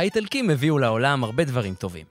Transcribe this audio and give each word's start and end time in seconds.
האיטלקים 0.00 0.50
הביאו 0.50 0.78
לעולם 0.78 1.24
הרבה 1.24 1.44
דברים 1.44 1.74
טובים. 1.74 2.06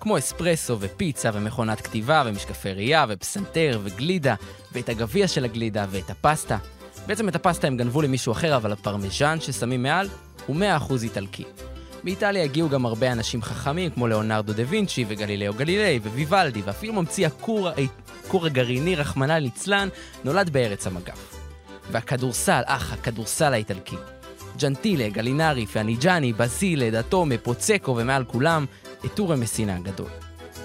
כמו 0.00 0.18
אספרסו 0.18 0.76
ופיצה 0.80 1.30
ומכונת 1.34 1.80
כתיבה 1.80 2.22
ומשקפי 2.26 2.72
ראייה 2.72 3.06
ופסנתר 3.08 3.80
וגלידה 3.82 4.34
ואת 4.72 4.88
הגביע 4.88 5.28
של 5.28 5.44
הגלידה 5.44 5.86
ואת 5.90 6.10
הפסטה. 6.10 6.58
בעצם 7.06 7.28
את 7.28 7.34
הפסטה 7.34 7.66
הם 7.66 7.76
גנבו 7.76 8.02
למישהו 8.02 8.32
אחר, 8.32 8.56
אבל 8.56 8.72
הפרמיז'ן 8.72 9.40
ששמים 9.40 9.82
מעל 9.82 10.08
הוא 10.46 10.56
100% 10.56 10.92
איטלקי. 11.02 11.44
מאיטליה 12.04 12.44
הגיעו 12.44 12.68
גם 12.68 12.86
הרבה 12.86 13.12
אנשים 13.12 13.42
חכמים 13.42 13.90
כמו 13.90 14.06
ליאונרדו 14.06 14.52
דה 14.52 14.62
וינצ'י 14.66 15.04
וגלילאו 15.08 15.54
גלילי 15.54 16.00
וויוולדי, 16.02 16.62
ואפילו 16.64 16.92
ממציא 16.92 17.26
הכור, 17.26 17.68
הכור 18.24 18.46
הגרעיני, 18.46 18.96
רחמנא 18.96 19.32
ליצלן, 19.32 19.88
נולד 20.24 20.50
בארץ 20.50 20.86
המגף. 20.86 21.36
והכדורסל, 21.90 22.62
אך, 22.66 22.92
הכדורסל 22.92 23.52
האיטלקי. 23.52 23.96
ג'נטילה, 24.58 25.08
גלינרי, 25.08 25.66
פאניג'אני, 25.66 26.32
בזילה, 26.32 26.90
דתומה, 26.90 27.38
פוצקו 27.38 27.96
ומעל 27.96 28.24
כולם, 28.24 28.66
אטורה 29.14 29.36
מסינה 29.36 29.76
הגדול. 29.76 30.08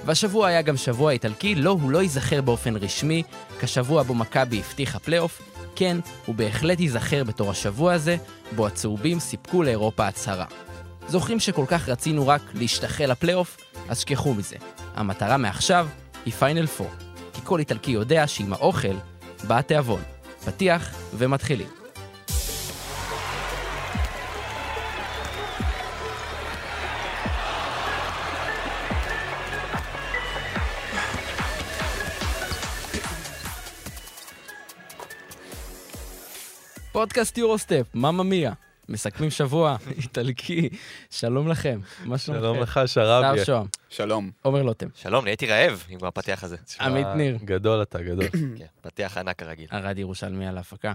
והשבוע 0.06 0.48
היה 0.48 0.62
גם 0.62 0.78
שבוע 0.78 1.12
איטלקי, 1.12 1.56
לא, 1.56 1.70
הוא 1.70 1.92
לא 1.92 2.02
ייזכר 2.02 2.42
באופן 2.42 2.76
רשמי 2.76 3.24
כשבוע 3.60 4.04
בו 4.04 4.16
מכבי 4.16 4.60
הבטיחה 4.60 5.00
פלייאוף, 5.00 5.42
כן, 5.76 5.98
הוא 6.26 6.36
בהחלט 6.36 6.80
ייזכר 6.80 7.24
בתור 7.24 7.52
השבוע 7.52 7.94
הזה, 7.94 8.18
בו 8.56 8.68
הצהובים 8.68 9.20
סיפקו 9.20 9.64
לאירופה 9.64 10.08
הצהרה. 10.08 10.46
זוכרים 11.08 11.40
שכל 11.40 11.66
כך 11.68 11.90
רצינו 11.90 12.28
רק 12.28 12.42
להשתחל 12.54 13.12
לפלייאוף? 13.12 13.58
אז 13.90 14.00
שכחו 14.00 14.34
מזה. 14.34 14.56
המטרה 14.96 15.38
מעכשיו 15.38 15.88
היא 16.26 16.34
פיינל 16.34 16.66
4. 16.80 16.92
כי 17.34 17.42
כל 17.44 17.60
איטלקי 17.60 17.92
יודע 17.92 18.28
שעם 18.28 18.54
האוכל 18.54 18.96
בא 19.48 19.58
התיאבון. 19.58 20.02
פתיח 20.46 20.96
ומתחילים. 21.14 21.79
פודקאסט 37.00 37.38
יורוסטפ, 37.38 37.96
ממא 37.96 38.24
מיה. 38.24 38.54
מסכמים 38.90 39.30
שבוע, 39.30 39.78
איטלקי, 40.02 40.70
שלום 41.10 41.48
לכם, 41.48 41.80
מה 42.06 42.18
שלומכם? 42.18 42.42
שלום 42.42 42.60
לך, 42.60 42.80
שרביה. 42.86 43.38
שר 43.38 43.44
שוהם, 43.44 43.66
שלום. 43.90 44.32
עומר 44.42 44.64
לוטם, 44.64 44.88
שלום, 44.96 45.24
נהייתי 45.24 45.46
רעב 45.46 45.84
עם 45.90 46.00
הפתיח 46.04 46.44
הזה. 46.44 46.58
עמית 46.82 47.08
ניר, 47.16 47.38
גדול 47.44 47.82
אתה, 47.82 48.02
גדול. 48.02 48.28
כן, 48.58 48.66
פתיח 48.82 49.18
ענק 49.18 49.40
כרגיל. 49.40 49.68
ארד 49.74 49.98
ירושלמי 49.98 50.48
על 50.48 50.58
ההפקה. 50.58 50.94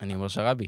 אני 0.00 0.14
אומר 0.14 0.28
שרבי, 0.28 0.66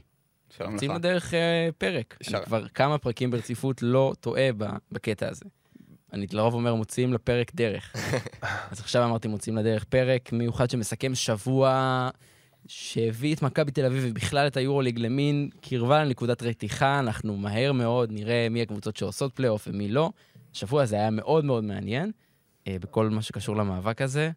שלום 0.56 0.72
יוצאים 0.72 0.90
לך. 0.90 0.96
לדרך 0.96 1.34
אה, 1.34 1.68
פרק. 1.78 2.16
אני 2.28 2.44
כבר 2.44 2.68
כמה 2.68 2.98
פרקים 2.98 3.30
ברציפות 3.30 3.82
לא 3.82 4.12
טועה 4.20 4.48
בקטע 4.92 5.28
הזה. 5.28 5.44
אני 6.12 6.26
לרוב 6.32 6.54
אומר 6.54 6.74
מוציאים 6.74 7.12
לפרק 7.12 7.54
דרך. 7.54 7.92
אז 8.70 8.80
עכשיו 8.80 9.04
אמרתי 9.04 9.28
מוציאים 9.28 9.58
לדרך 9.58 9.84
פרק 9.84 10.32
מיוחד 10.32 10.70
שמסכם 10.70 11.14
שבוע 11.14 12.08
שהביא 12.68 13.34
את 13.34 13.42
מכבי 13.42 13.70
תל 13.70 13.84
אביב 13.84 14.04
ובכלל 14.06 14.46
את 14.46 14.56
היורוליג 14.56 14.98
למין 14.98 15.50
קרבה 15.60 16.04
לנקודת 16.04 16.42
רתיחה, 16.42 16.98
אנחנו 16.98 17.36
מהר 17.36 17.72
מאוד 17.72 18.12
נראה 18.12 18.48
מי 18.50 18.62
הקבוצות 18.62 18.96
שעושות 18.96 19.32
פלייאוף 19.32 19.68
ומי 19.70 19.88
לא. 19.88 20.10
השבוע 20.54 20.82
הזה 20.82 20.96
היה 20.96 21.10
מאוד 21.10 21.44
מאוד 21.44 21.64
מעניין 21.64 22.10
אה, 22.68 22.76
בכל 22.80 23.08
מה 23.10 23.22
שקשור 23.22 23.56
למאבק 23.56 24.02
הזה. 24.02 24.30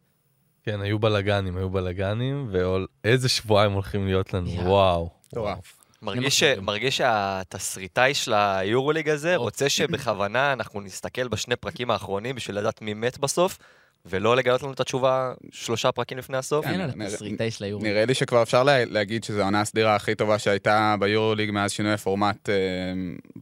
כן, 0.63 0.81
היו 0.81 0.99
בלאגנים, 0.99 1.57
היו 1.57 1.69
בלאגנים, 1.69 2.51
ואיזה 2.51 3.29
שבועיים 3.29 3.71
הולכים 3.71 4.05
להיות 4.05 4.33
לנו, 4.33 4.49
יאללה. 4.49 4.69
וואו. 4.69 5.09
מטורף. 5.27 5.79
מרגיש, 6.01 6.39
ש... 6.39 6.43
מרגיש 6.43 6.97
שהתסריטאי 6.97 8.13
של 8.13 8.33
היורוליג 8.33 9.09
הזה 9.09 9.35
או. 9.35 9.41
רוצה 9.41 9.69
שבכוונה 9.69 10.53
אנחנו 10.53 10.81
נסתכל 10.81 11.27
בשני 11.27 11.55
פרקים 11.55 11.91
האחרונים 11.91 12.35
בשביל 12.35 12.57
לדעת 12.57 12.81
מי 12.81 12.93
מת 12.93 13.17
בסוף, 13.17 13.57
ולא 14.05 14.35
לגלות 14.35 14.63
לנו 14.63 14.71
את 14.73 14.79
התשובה 14.79 15.33
שלושה 15.51 15.91
פרקים 15.91 16.17
לפני 16.17 16.37
הסוף. 16.37 16.65
אין 16.65 16.81
על 16.81 16.91
נראה- 16.95 17.07
התסריטאי 17.07 17.51
של 17.51 17.63
היורוליג. 17.63 17.91
נראה 17.91 18.05
לי 18.05 18.13
שכבר 18.13 18.41
אפשר 18.43 18.63
לה, 18.63 18.85
להגיד 18.85 19.23
שזו 19.23 19.41
העונה 19.41 19.61
הסדירה 19.61 19.95
הכי 19.95 20.15
טובה 20.15 20.39
שהייתה 20.39 20.95
ביורוליג 20.99 21.51
מאז 21.51 21.71
שינוי 21.71 21.93
הפורמט 21.93 22.49
אה, 22.49 22.55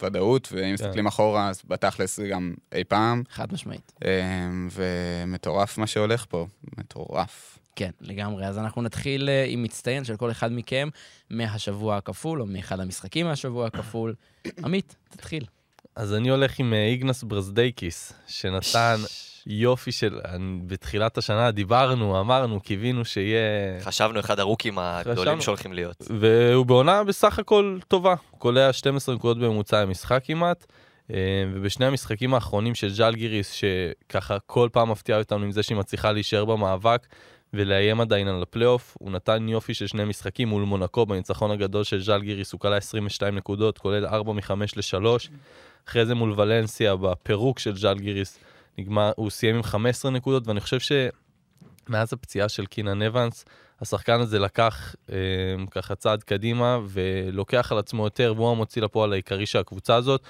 ודאות, 0.01 0.49
ואם 0.51 0.73
מסתכלים 0.73 1.07
אחורה, 1.07 1.49
אז 1.49 1.61
בתכלס 1.67 2.17
זה 2.17 2.27
גם 2.27 2.53
אי 2.71 2.83
פעם. 2.83 3.23
חד 3.29 3.53
משמעית. 3.53 3.91
אה, 4.05 4.11
ומטורף 4.71 5.77
מה 5.77 5.87
שהולך 5.87 6.25
פה, 6.29 6.47
מטורף. 6.77 7.59
כן, 7.75 7.91
לגמרי. 8.01 8.45
אז 8.47 8.57
אנחנו 8.57 8.81
נתחיל 8.81 9.29
אה, 9.29 9.45
עם 9.47 9.63
מצטיין 9.63 10.03
של 10.03 10.15
כל 10.15 10.31
אחד 10.31 10.51
מכם 10.51 10.89
מהשבוע 11.29 11.97
הכפול, 11.97 12.41
או 12.41 12.45
מאחד 12.45 12.79
המשחקים 12.79 13.25
מהשבוע 13.25 13.67
הכפול. 13.67 14.13
עמית, 14.63 14.95
תתחיל. 15.09 15.45
אז 15.95 16.13
אני 16.13 16.29
הולך 16.29 16.59
עם 16.59 16.73
איגנס 16.73 17.23
ברזדייקיס, 17.23 18.13
שנתן 18.27 18.95
יופי 19.49 19.91
של... 19.91 20.19
בתחילת 20.67 21.17
השנה 21.17 21.51
דיברנו, 21.51 22.19
אמרנו, 22.19 22.59
קיווינו 22.59 23.05
שיהיה... 23.05 23.39
חשבנו 23.81 24.19
אחד 24.19 24.39
הרוקים 24.39 24.79
הגדולים 24.79 25.21
חשבנו. 25.21 25.41
שהולכים 25.41 25.73
להיות. 25.73 26.07
והוא 26.19 26.65
בעונה 26.65 27.03
בסך 27.03 27.39
הכל 27.39 27.77
טובה. 27.87 28.15
קולע 28.37 28.73
12 28.73 29.15
נקודות 29.15 29.37
בממוצע 29.37 29.81
למשחק 29.81 30.21
כמעט. 30.23 30.65
אה, 31.13 31.17
ובשני 31.53 31.85
המשחקים 31.85 32.33
האחרונים 32.33 32.75
של 32.75 32.89
ז'אלגיריס, 32.89 33.51
שככה 33.51 34.37
כל 34.45 34.69
פעם 34.71 34.91
מפתיעה 34.91 35.19
אותנו 35.19 35.45
עם 35.45 35.51
זה 35.51 35.63
שהיא 35.63 35.77
מצליחה 35.77 36.11
להישאר 36.11 36.45
במאבק 36.45 37.07
ולאיים 37.53 38.01
עדיין 38.01 38.27
על 38.27 38.43
הפלייאוף, 38.43 38.97
הוא 38.99 39.11
נתן 39.11 39.49
יופי 39.49 39.73
של 39.73 39.87
שני 39.87 40.05
משחקים 40.05 40.47
מול 40.47 40.63
מונקו 40.63 41.05
בניצחון 41.05 41.51
הגדול 41.51 41.83
של 41.83 42.01
ז'אלגיריס, 42.01 42.51
הוא 42.51 42.59
קלע 42.59 42.77
22 42.77 43.35
נקודות, 43.35 43.77
כולל 43.77 44.05
4 44.05 44.33
מ-5 44.33 44.51
ל-3. 44.75 45.29
אחרי 45.87 46.05
זה 46.05 46.15
מול 46.15 46.33
ולנסיה 46.37 46.95
בפירוק 46.95 47.59
של 47.59 47.77
ז'אלגיריס, 47.77 48.39
נגמר, 48.77 49.11
הוא 49.15 49.29
סיים 49.29 49.55
עם 49.55 49.63
15 49.63 50.11
נקודות, 50.11 50.47
ואני 50.47 50.59
חושב 50.59 50.79
שמאז 50.79 52.13
הפציעה 52.13 52.49
של 52.49 52.65
קינן 52.65 53.01
אבנס, 53.01 53.45
השחקן 53.81 54.19
הזה 54.19 54.39
לקח 54.39 54.95
אה, 55.11 55.15
ככה 55.71 55.95
צעד 55.95 56.23
קדימה 56.23 56.79
ולוקח 56.87 57.71
על 57.71 57.77
עצמו 57.77 58.03
יותר, 58.03 58.33
והוא 58.35 58.51
המוציא 58.51 58.81
לפועל 58.81 59.13
העיקרי 59.13 59.45
של 59.45 59.59
הקבוצה 59.59 59.95
הזאת, 59.95 60.21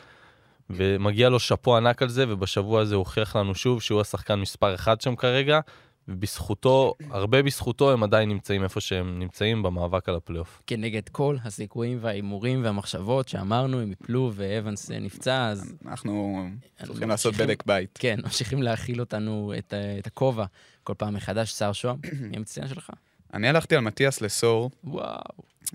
ומגיע 0.70 1.30
לו 1.30 1.40
שאפו 1.40 1.78
ענק 1.78 2.02
על 2.02 2.10
זה, 2.10 2.26
ובשבוע 2.28 2.82
הזה 2.82 2.96
הוכיח 2.96 3.36
לנו 3.36 3.56
שוב 3.56 3.82
שהוא 3.82 4.02
השחקן 4.02 4.36
מספר 4.36 4.76
אחד 4.76 5.02
שם 5.02 5.16
כרגע, 5.16 5.60
ובזכותו, 6.08 6.94
הרבה 7.10 7.42
בזכותו, 7.44 7.92
הם 7.92 8.04
עדיין 8.04 8.30
נמצאים 8.30 8.64
איפה 8.64 8.82
שהם 8.82 9.20
נמצאים 9.20 9.64
במאבק 9.64 10.10
על 10.10 10.16
הפלייאוף. 10.16 10.62
כנגד 10.68 11.10
כל 11.10 11.38
הסיכויים 11.44 11.98
וההימורים 12.02 12.64
והמחשבות 12.64 13.28
שאמרנו, 13.28 13.80
הם 13.80 13.92
יפלו 13.92 14.32
ואבנס 14.36 14.92
אה, 14.92 15.00
נפצע, 15.00 15.48
אז 15.50 15.74
אנחנו 15.86 16.44
צריכים 16.86 17.10
לעשות 17.10 17.36
בדק 17.36 17.64
בית. 17.66 17.98
כן, 18.02 18.20
ממשיכים 18.24 18.64
להאכיל 18.64 19.00
אותנו 19.00 19.54
את, 19.58 19.74
ה- 19.74 20.00
את 20.00 20.08
הכובע 20.08 20.46
כל 20.84 20.94
פעם 20.98 21.14
מחדש. 21.14 21.52
שר 21.52 21.74
שוהם, 21.74 21.98
מי 22.22 22.38
המצטיין 22.38 22.68
שלך? 22.68 22.90
אני 23.34 23.48
הלכתי 23.50 23.76
על 23.76 23.82
מתיאס 23.82 24.22
לסור, 24.22 24.72
וואו. 24.84 25.18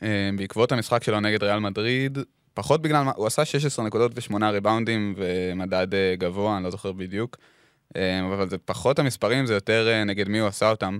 אה, 0.02 0.30
בעקבות 0.36 0.72
המשחק 0.72 1.02
שלו 1.04 1.20
נגד 1.20 1.42
ריאל 1.42 1.58
מדריד, 1.58 2.18
פחות 2.54 2.82
בגלל, 2.82 3.02
מה- 3.02 3.12
הוא 3.16 3.26
עשה 3.26 3.44
16 3.44 3.84
נקודות 3.86 4.12
ושמונה 4.14 4.50
ריבאונדים 4.50 5.14
ומדד 5.16 5.94
אה, 5.94 6.14
גבוה, 6.18 6.56
אני 6.56 6.64
לא 6.64 6.70
זוכר 6.70 6.92
בדיוק. 6.92 7.36
אה, 7.96 8.20
אבל 8.34 8.48
זה 8.48 8.58
פחות 8.58 8.98
המספרים, 8.98 9.46
זה 9.46 9.54
יותר 9.54 9.88
אה, 9.88 10.04
נגד 10.04 10.28
מי 10.28 10.38
הוא 10.38 10.48
עשה 10.48 10.70
אותם. 10.70 10.98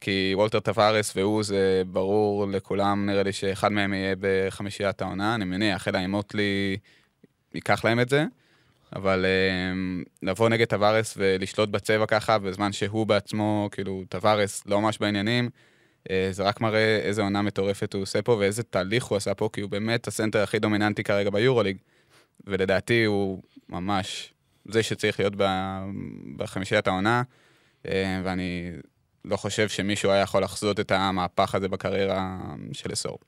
כי 0.00 0.32
וולטר 0.34 0.60
טווארס 0.60 1.16
והוא, 1.16 1.42
זה 1.42 1.82
ברור 1.86 2.46
לכולם, 2.46 3.06
נראה 3.06 3.22
לי 3.22 3.32
שאחד 3.32 3.72
מהם 3.72 3.94
יהיה 3.94 4.14
בחמישיית 4.20 5.02
העונה, 5.02 5.34
אני 5.34 5.44
מניח, 5.44 5.88
אלא 5.88 5.98
אם 6.04 6.10
מוטלי 6.10 6.76
ייקח 7.54 7.84
להם 7.84 8.00
את 8.00 8.08
זה. 8.08 8.24
אבל 8.96 9.24
אה, 9.24 10.00
לבוא 10.22 10.48
נגד 10.48 10.66
טווארס 10.66 11.14
ולשלוט 11.16 11.68
בצבע 11.68 12.06
ככה, 12.06 12.38
בזמן 12.38 12.72
שהוא 12.72 13.06
בעצמו, 13.06 13.68
כאילו, 13.72 14.02
טווארס 14.08 14.62
לא 14.66 14.80
ממש 14.80 14.98
בעניינים, 14.98 15.50
אה, 16.10 16.28
זה 16.30 16.42
רק 16.42 16.60
מראה 16.60 16.96
איזה 16.96 17.22
עונה 17.22 17.42
מטורפת 17.42 17.94
הוא 17.94 18.02
עושה 18.02 18.22
פה 18.22 18.32
ואיזה 18.32 18.62
תהליך 18.62 19.04
הוא 19.04 19.16
עשה 19.16 19.34
פה, 19.34 19.48
כי 19.52 19.60
הוא 19.60 19.70
באמת 19.70 20.08
הסנטר 20.08 20.42
הכי 20.42 20.58
דומיננטי 20.58 21.04
כרגע 21.04 21.30
ביורוליג. 21.30 21.76
ולדעתי 22.46 23.04
הוא 23.04 23.42
ממש 23.68 24.33
זה 24.68 24.82
שצריך 24.82 25.20
להיות 25.20 25.32
בחמישיית 26.36 26.86
העונה, 26.86 27.22
אה, 27.88 28.20
ואני 28.24 28.70
לא 29.24 29.36
חושב 29.36 29.68
שמישהו 29.68 30.10
היה 30.10 30.20
יכול 30.20 30.42
לחזות 30.42 30.80
את 30.80 30.90
המהפך 30.92 31.54
הזה 31.54 31.68
בקריירה 31.68 32.38
של 32.72 32.92
לסור. 32.92 33.18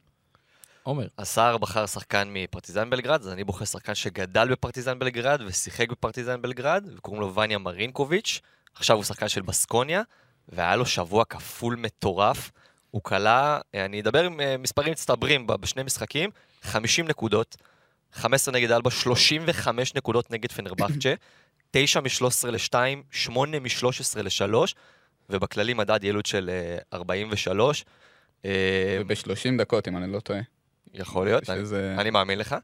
עומר, 0.83 1.07
השר 1.19 1.57
בחר 1.57 1.87
שחקן 1.87 2.29
מפרטיזן 2.33 2.91
בלגרד, 2.91 3.21
אז 3.21 3.29
אני 3.29 3.45
בוחר 3.45 3.65
שחקן 3.65 3.95
שגדל 3.95 4.49
בפרטיזן 4.51 4.99
בלגרד 4.99 5.43
ושיחק 5.47 5.91
בפרטיזן 5.91 6.43
בלגרד, 6.43 6.89
וקוראים 6.97 7.21
לו 7.21 7.35
וניה 7.35 7.59
מרינקוביץ'. 7.59 8.41
עכשיו 8.75 8.97
הוא 8.97 9.05
שחקן 9.05 9.29
של 9.29 9.43
בסקוניה, 9.43 10.03
והיה 10.49 10.77
לו 10.77 10.87
שבוע 10.87 11.25
כפול 11.25 11.77
מטורף. 11.77 12.51
הוא 12.91 13.03
כלה, 13.03 13.61
אני 13.75 14.01
אדבר 14.01 14.25
עם 14.25 14.41
אה, 14.41 14.57
מספרים 14.57 14.93
מצטברים 14.93 15.47
ב- 15.47 15.53
בשני 15.53 15.83
משחקים, 15.83 16.31
50 16.63 17.09
נקודות, 17.09 17.57
15 18.17 18.55
נגד 18.55 18.71
אלבה, 18.71 18.91
35 18.91 19.95
נקודות 19.95 20.31
נגד 20.31 20.53
פנרבכצ'ה, 20.53 21.15
9 21.71 22.01
מ-13 22.01 22.51
ל-2, 22.51 22.75
8 23.11 23.59
מ-13 23.61 24.23
ל-3, 24.23 24.55
ובכללי 25.31 25.75
מדד 25.75 26.05
יעילות 26.05 26.27
של 26.27 26.51
אה, 26.53 26.79
43. 26.99 27.85
אה, 28.45 28.51
וב-30 29.09 29.59
דקות, 29.59 29.89
אם 29.89 29.97
אני 29.97 30.13
לא 30.13 30.21
טועה. 30.21 30.41
יכול 30.95 31.25
להיות, 31.27 31.51
אני- 31.51 31.61
שזה... 31.61 31.95
אני 31.99 32.11
מאמין 32.11 32.39
לך. 32.39 32.57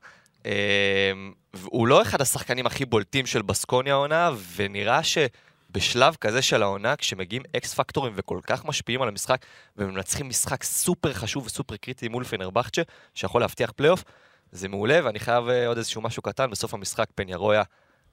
הוא 1.64 1.86
לא 1.88 2.02
אחד 2.02 2.20
השחקנים 2.20 2.66
הכי 2.66 2.84
בולטים 2.84 3.26
של 3.26 3.42
בסקוניה 3.42 3.92
העונה, 3.92 4.30
ונראה 4.56 5.00
שבשלב 5.02 6.14
כזה 6.20 6.42
של 6.42 6.62
העונה, 6.62 6.96
כשמגיעים 6.96 7.42
אקס 7.56 7.74
פקטורים 7.74 8.12
וכל 8.16 8.40
כך 8.46 8.64
משפיעים 8.64 9.02
על 9.02 9.08
המשחק, 9.08 9.46
ומנצחים 9.76 10.28
משחק 10.28 10.62
סופר 10.62 11.12
חשוב 11.12 11.46
וסופר 11.46 11.76
קריטי 11.76 12.08
מול 12.08 12.24
פנרבכצ'ה, 12.24 12.82
שיכול 13.14 13.40
להבטיח 13.40 13.70
פלייאוף, 13.76 14.04
זה 14.52 14.68
מעולה, 14.68 15.00
ואני 15.04 15.18
חייב 15.20 15.48
אה, 15.48 15.66
עוד 15.66 15.76
איזשהו 15.76 16.02
משהו 16.02 16.22
קטן, 16.22 16.50
בסוף 16.50 16.74
המשחק 16.74 17.06
פניארויה 17.14 17.62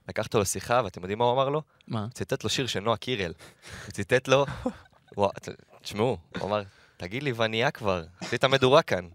לקח 0.09 0.25
אותו 0.25 0.39
לשיחה, 0.39 0.81
ואתם 0.83 1.01
יודעים 1.01 1.17
מה 1.19 1.25
הוא 1.25 1.33
אמר 1.33 1.49
לו? 1.49 1.61
מה? 1.87 1.99
הוא 2.01 2.09
ציטט 2.09 2.43
לו 2.43 2.49
שיר 2.49 2.67
של 2.67 2.79
נועה 2.79 2.97
קירל. 2.97 3.33
הוא 3.85 3.91
ציטט 3.91 4.27
לו, 4.27 4.45
וואו, 5.17 5.31
תשמעו, 5.81 6.17
הוא 6.39 6.47
אמר, 6.47 6.61
תגיד 6.97 7.23
לי, 7.23 7.31
ואניה 7.31 7.71
כבר, 7.71 8.03
עשית 8.21 8.45
מדורה 8.45 8.81
כאן. 8.81 9.07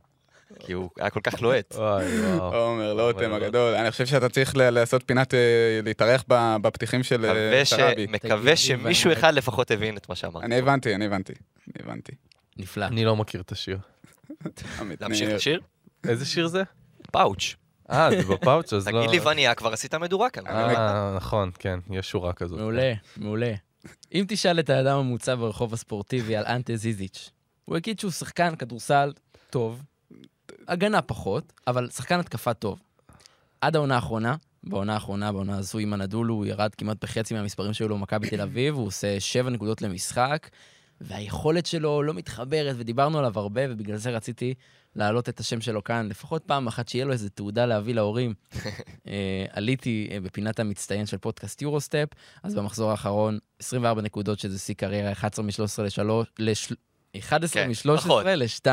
כי 0.58 0.72
הוא 0.72 0.90
היה 0.98 1.10
כל 1.10 1.20
כך 1.22 1.42
לוהט. 1.42 1.74
וואי, 1.74 2.20
וואו. 2.20 2.54
עומר, 2.54 2.94
לא 2.94 3.06
לוטם 3.12 3.32
הגדול. 3.32 3.74
אני 3.74 3.90
חושב 3.90 4.06
שאתה 4.06 4.28
צריך 4.28 4.56
ל- 4.56 4.70
לעשות 4.70 5.02
פינת, 5.06 5.34
אה, 5.34 5.38
להתארח 5.84 6.24
ב- 6.28 6.56
בפתיחים 6.62 7.02
של 7.02 7.24
אה, 7.24 7.62
מקווה 8.08 8.56
שמישהו 8.56 9.12
אחד 9.12 9.34
לפחות 9.34 9.70
הבין 9.70 9.96
את 9.96 10.08
מה 10.08 10.14
שאמרתי. 10.14 10.46
אני 10.46 10.58
הבנתי, 10.58 10.94
אני 10.94 11.06
הבנתי. 11.06 11.32
אני 11.66 11.84
הבנתי. 11.84 12.12
נפלא. 12.56 12.84
אני 12.84 13.04
לא 13.04 13.16
מכיר 13.16 13.40
את 13.40 13.52
השיר. 13.52 13.78
להמשיך 15.00 15.28
אני- 15.28 15.34
לשיר? 15.34 15.60
איזה 16.08 16.26
שיר 16.26 16.46
זה? 16.46 16.62
פאוץ'. 17.14 17.54
אה, 17.90 18.10
זה 18.10 18.34
בפאוץ', 18.34 18.72
אז 18.72 18.88
לא... 18.88 19.00
תגיד 19.00 19.10
לי, 19.10 19.30
וניה, 19.30 19.54
כבר 19.54 19.72
עשית 19.72 19.94
מדורה 19.94 20.30
כאן. 20.30 20.46
אה, 20.46 21.14
נכון, 21.16 21.50
כן, 21.58 21.78
יש 21.90 22.10
שורה 22.10 22.32
כזאת. 22.32 22.58
מעולה, 22.58 22.92
מעולה. 23.16 23.54
אם 24.14 24.24
תשאל 24.28 24.60
את 24.60 24.70
האדם 24.70 24.98
הממוצע 24.98 25.34
ברחוב 25.34 25.74
הספורטיבי 25.74 26.36
על 26.36 26.44
אנטה 26.46 26.76
זיזיץ', 26.76 27.30
הוא 27.64 27.76
יגיד 27.76 28.00
שהוא 28.00 28.10
שחקן 28.10 28.56
כדורסל 28.56 29.12
טוב, 29.50 29.82
הגנה 30.68 31.02
פחות, 31.02 31.52
אבל 31.66 31.90
שחקן 31.90 32.20
התקפה 32.20 32.54
טוב. 32.54 32.80
עד 33.60 33.76
העונה 33.76 33.94
האחרונה, 33.94 34.36
בעונה 34.64 34.94
האחרונה, 34.94 35.32
בעונה 35.32 35.58
הזו 35.58 35.78
עם 35.78 35.92
הנדולו, 35.92 36.34
הוא 36.34 36.46
ירד 36.46 36.74
כמעט 36.74 37.04
בחצי 37.04 37.34
מהמספרים 37.34 37.72
שהיו 37.72 37.88
לו 37.88 37.98
במכבי 37.98 38.30
תל 38.30 38.40
אביב, 38.40 38.74
הוא 38.74 38.86
עושה 38.86 39.20
שבע 39.20 39.50
נקודות 39.50 39.82
למשחק, 39.82 40.48
והיכולת 41.00 41.66
שלו 41.66 42.02
לא 42.02 42.14
מתחברת, 42.14 42.76
ודיברנו 42.78 43.18
עליו 43.18 43.32
הרבה, 43.38 43.62
ובגלל 43.68 43.96
זה 43.96 44.10
רציתי 44.10 44.54
להעלות 44.96 45.28
את 45.28 45.40
השם 45.40 45.60
שלו 45.60 45.84
כאן, 45.84 46.08
לפחות 46.08 46.42
פעם 46.44 46.66
אחת 46.66 46.88
שיהיה 46.88 47.04
לו 47.04 47.12
איזו 47.12 47.28
תעודה 47.28 47.66
להביא 47.66 47.94
להורים. 47.94 48.34
אה, 49.06 49.44
עליתי 49.50 50.08
אה, 50.10 50.20
בפינת 50.20 50.60
המצטיין 50.60 51.06
של 51.06 51.18
פודקאסט 51.18 51.62
יורוסטפ, 51.62 52.08
אז 52.42 52.54
במחזור 52.54 52.90
האחרון, 52.90 53.38
24 53.58 54.02
נקודות, 54.02 54.38
שזה 54.38 54.58
שיא 54.58 54.74
קריירה, 54.74 55.12
11 55.12 55.44
מ-13 55.44 56.02
ל-3, 56.38 56.74
11 57.18 57.62
כן, 57.62 57.68
מ-13 57.70 57.96
פחות. 57.96 58.26
ל-2, 58.26 58.66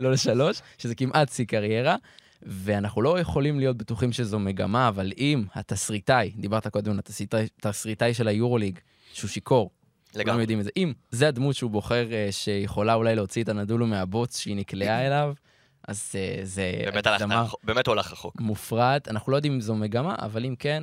לא 0.00 0.12
ל-3, 0.12 0.60
שזה 0.78 0.94
כמעט 0.94 1.32
שיא 1.32 1.44
קריירה. 1.44 1.96
ואנחנו 2.42 3.02
לא 3.02 3.20
יכולים 3.20 3.58
להיות 3.58 3.76
בטוחים 3.76 4.12
שזו 4.12 4.38
מגמה, 4.38 4.88
אבל 4.88 5.12
אם 5.18 5.44
התסריטאי, 5.54 6.32
דיברת 6.36 6.66
קודם 6.66 6.92
על 6.92 7.00
התסריטאי 7.58 8.14
של 8.14 8.28
היורוליג, 8.28 8.78
שהוא 9.12 9.28
שיכור, 9.28 9.70
כולם 10.12 10.22
לגמרי. 10.26 10.42
יודעים 10.42 10.58
את 10.60 10.64
זה, 10.64 10.70
אם 10.76 10.92
זה 11.10 11.28
הדמות 11.28 11.54
שהוא 11.56 11.70
בוחר 11.70 12.12
אה, 12.12 12.28
שיכולה 12.30 12.94
אולי 12.94 13.14
להוציא 13.14 13.42
את 13.42 13.48
הנדולו 13.48 13.86
מהבוץ 13.86 14.38
שהיא 14.38 14.56
נקלעה 14.56 15.06
אליו, 15.06 15.34
אז 15.88 16.12
אה, 16.14 16.40
זה 16.42 16.72
באמת 16.84 17.06
הלכת 17.06 17.24
רחוק- 17.30 17.64
באמת 17.64 17.86
הוא 17.86 17.92
הלך 17.92 18.12
רחוק. 18.12 18.40
מופרעת. 18.40 19.08
אנחנו 19.08 19.32
לא 19.32 19.36
יודעים 19.36 19.52
אם 19.52 19.60
זו 19.60 19.74
מגמה, 19.74 20.14
אבל 20.18 20.44
אם 20.44 20.54
כן, 20.58 20.82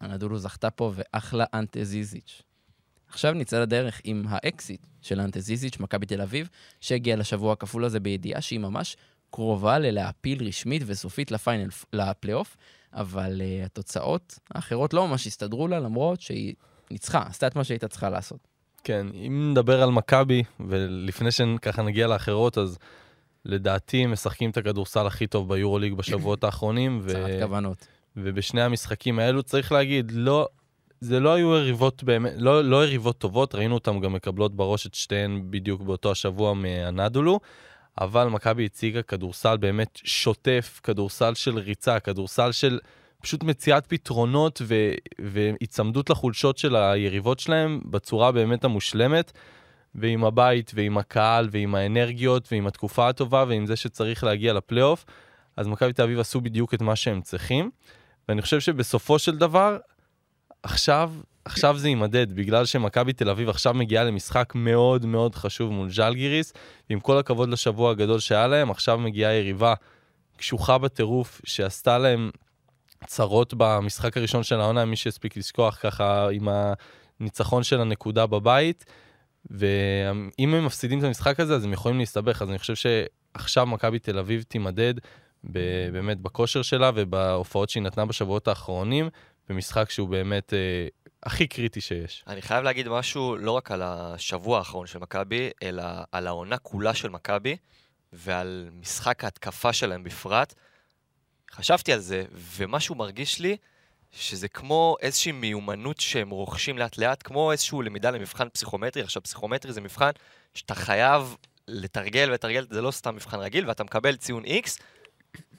אנדולו 0.00 0.38
זכתה 0.38 0.70
פה, 0.70 0.92
ואחלה 0.94 1.44
אנטה 1.54 1.84
זיזיץ'. 1.84 2.42
עכשיו 3.08 3.32
נצא 3.32 3.60
לדרך 3.60 4.00
עם 4.04 4.24
האקזיט 4.28 4.86
של 5.02 5.20
אנטה 5.20 5.40
זיזיץ', 5.40 5.78
מכבי 5.80 6.06
תל 6.06 6.20
אביב, 6.20 6.48
שהגיע 6.80 7.16
לשבוע 7.16 7.52
הכפול 7.52 7.84
הזה 7.84 8.00
בידיעה 8.00 8.40
שהיא 8.40 8.60
ממש 8.60 8.96
קרובה 9.30 9.78
ללהעפיל 9.78 10.48
רשמית 10.48 10.82
וסופית 10.86 11.30
לפיינל, 11.30 11.68
לפלייאוף, 11.92 12.56
אבל 12.92 13.40
אה, 13.40 13.66
התוצאות 13.66 14.38
האחרות 14.50 14.94
לא 14.94 15.08
ממש 15.08 15.26
הסתדרו 15.26 15.68
לה, 15.68 15.80
למרות 15.80 16.20
שהיא 16.20 16.54
ניצחה, 16.90 17.22
עשתה 17.22 17.46
את 17.46 17.56
מה 17.56 17.64
שהייתה 17.64 17.88
צריכה 17.88 18.10
לעשות. 18.10 18.48
כן, 18.86 19.06
אם 19.14 19.48
נדבר 19.50 19.82
על 19.82 19.90
מכבי, 19.90 20.42
ולפני 20.60 21.30
שככה 21.30 21.82
נגיע 21.82 22.06
לאחרות, 22.06 22.58
אז 22.58 22.78
לדעתי 23.44 24.04
הם 24.04 24.12
משחקים 24.12 24.50
את 24.50 24.56
הכדורסל 24.56 25.06
הכי 25.06 25.26
טוב 25.26 25.48
ביורוליג 25.48 25.94
בשבועות 25.94 26.44
האחרונים, 26.44 27.00
ו... 27.02 27.08
צרת 27.08 27.42
כוונות. 27.42 27.86
ובשני 28.16 28.62
המשחקים 28.62 29.18
האלו 29.18 29.42
צריך 29.42 29.72
להגיד, 29.72 30.12
לא, 30.14 30.48
זה 31.00 31.20
לא 31.20 31.34
היו 31.34 31.56
יריבות 31.56 32.02
באמת, 32.02 32.32
לא, 32.36 32.64
לא 32.64 32.84
יריבות 32.84 33.18
טובות, 33.18 33.54
ראינו 33.54 33.74
אותן 33.74 34.00
גם 34.00 34.12
מקבלות 34.12 34.56
בראש 34.56 34.86
את 34.86 34.94
שתיהן 34.94 35.42
בדיוק 35.50 35.82
באותו 35.82 36.10
השבוע 36.10 36.54
מהנדולו, 36.54 37.40
אבל 38.00 38.28
מכבי 38.28 38.64
הציגה 38.64 39.02
כדורסל 39.02 39.56
באמת 39.56 40.00
שוטף, 40.04 40.80
כדורסל 40.82 41.34
של 41.34 41.58
ריצה, 41.58 42.00
כדורסל 42.00 42.52
של 42.52 42.78
פשוט 43.22 43.42
מציאת 43.42 43.86
פתרונות 43.86 44.62
ו, 44.64 44.92
והיצמדות 45.18 46.10
לחולשות 46.10 46.58
של 46.58 46.76
היריבות 46.76 47.40
שלהם 47.40 47.80
בצורה 47.84 48.32
באמת 48.32 48.64
המושלמת. 48.64 49.32
ועם 49.98 50.24
הבית, 50.24 50.72
ועם 50.74 50.98
הקהל, 50.98 51.48
ועם 51.50 51.74
האנרגיות, 51.74 52.48
ועם 52.52 52.66
התקופה 52.66 53.08
הטובה, 53.08 53.44
ועם 53.48 53.66
זה 53.66 53.76
שצריך 53.76 54.24
להגיע 54.24 54.52
לפלייאוף, 54.52 55.04
אז 55.56 55.66
מכבי 55.66 55.92
תל 55.92 56.02
אביב 56.02 56.18
עשו 56.20 56.40
בדיוק 56.40 56.74
את 56.74 56.82
מה 56.82 56.96
שהם 56.96 57.20
צריכים. 57.20 57.70
ואני 58.28 58.42
חושב 58.42 58.60
שבסופו 58.60 59.18
של 59.18 59.38
דבר, 59.38 59.78
עכשיו, 60.62 61.12
עכשיו 61.44 61.78
זה 61.78 61.88
יימדד, 61.88 62.32
בגלל 62.32 62.64
שמכבי 62.64 63.12
תל 63.12 63.30
אביב 63.30 63.48
עכשיו 63.48 63.74
מגיעה 63.74 64.04
למשחק 64.04 64.52
מאוד 64.54 65.06
מאוד 65.06 65.34
חשוב 65.34 65.72
מול 65.72 65.90
ז'לגיריס, 65.90 66.52
ועם 66.90 67.00
כל 67.00 67.18
הכבוד 67.18 67.48
לשבוע 67.48 67.90
הגדול 67.90 68.18
שהיה 68.18 68.46
להם, 68.46 68.70
עכשיו 68.70 68.98
מגיעה 68.98 69.32
יריבה 69.32 69.74
קשוחה 70.36 70.78
בטירוף, 70.78 71.40
שעשתה 71.44 71.98
להם 71.98 72.30
צרות 73.06 73.54
במשחק 73.56 74.16
הראשון 74.16 74.42
של 74.42 74.60
העונה, 74.60 74.84
מי 74.84 74.96
שהספיק 74.96 75.36
לשכוח 75.36 75.78
ככה 75.82 76.28
עם 76.30 76.48
הניצחון 77.20 77.62
של 77.62 77.80
הנקודה 77.80 78.26
בבית. 78.26 78.84
ואם 79.50 80.54
הם 80.54 80.66
מפסידים 80.66 80.98
את 80.98 81.04
המשחק 81.04 81.40
הזה, 81.40 81.54
אז 81.54 81.64
הם 81.64 81.72
יכולים 81.72 81.98
להסתבך. 81.98 82.42
אז 82.42 82.50
אני 82.50 82.58
חושב 82.58 82.74
שעכשיו 82.74 83.66
מכבי 83.66 83.98
תל 83.98 84.18
אביב 84.18 84.42
תימדד 84.42 84.94
באמת 85.92 86.20
בכושר 86.20 86.62
שלה 86.62 86.90
ובהופעות 86.94 87.70
שהיא 87.70 87.82
נתנה 87.82 88.06
בשבועות 88.06 88.48
האחרונים, 88.48 89.08
במשחק 89.48 89.90
שהוא 89.90 90.08
באמת 90.08 90.54
אה, 90.54 90.88
הכי 91.22 91.46
קריטי 91.46 91.80
שיש. 91.80 92.24
אני 92.26 92.42
חייב 92.42 92.64
להגיד 92.64 92.88
משהו 92.88 93.36
לא 93.36 93.50
רק 93.50 93.70
על 93.70 93.82
השבוע 93.84 94.58
האחרון 94.58 94.86
של 94.86 94.98
מכבי, 94.98 95.50
אלא 95.62 95.82
על 96.12 96.26
העונה 96.26 96.58
כולה 96.58 96.94
של 96.94 97.08
מכבי, 97.08 97.56
ועל 98.12 98.68
משחק 98.80 99.24
ההתקפה 99.24 99.72
שלהם 99.72 100.04
בפרט. 100.04 100.54
חשבתי 101.56 101.92
על 101.92 102.00
זה, 102.00 102.24
ומשהו 102.32 102.94
מרגיש 102.94 103.38
לי 103.40 103.56
שזה 104.12 104.48
כמו 104.48 104.96
איזושהי 105.00 105.32
מיומנות 105.32 106.00
שהם 106.00 106.30
רוכשים 106.30 106.78
לאט 106.78 106.98
לאט, 106.98 107.22
כמו 107.24 107.52
איזושהי 107.52 107.78
למידה 107.84 108.10
למבחן 108.10 108.48
פסיכומטרי. 108.48 109.02
עכשיו, 109.02 109.22
פסיכומטרי 109.22 109.72
זה 109.72 109.80
מבחן 109.80 110.10
שאתה 110.54 110.74
חייב 110.74 111.36
לתרגל 111.68 112.28
ולתרגל, 112.30 112.66
זה 112.70 112.82
לא 112.82 112.90
סתם 112.90 113.14
מבחן 113.14 113.38
רגיל, 113.38 113.68
ואתה 113.68 113.84
מקבל 113.84 114.16
ציון 114.16 114.44
X. 114.44 114.80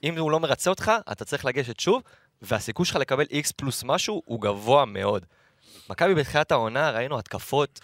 אם 0.04 0.18
הוא 0.18 0.32
לא 0.32 0.39
מרצה 0.39 0.70
אותך, 0.70 0.92
אתה 1.12 1.25
צריך 1.25 1.46
לגשת 1.46 1.80
שוב, 1.80 2.04
והסיכוי 2.42 2.86
שלך 2.86 2.96
לקבל 2.96 3.25
X 3.25 3.51
פלוס 3.56 3.84
משהו 3.84 4.22
הוא 4.25 4.42
גבוה 4.42 4.86
מאוד. 4.86 5.25
מכבי 5.89 6.16
בתחילת 6.16 6.51
העונה 6.51 6.92
ראינו 6.92 7.20
התקפות 7.20 7.80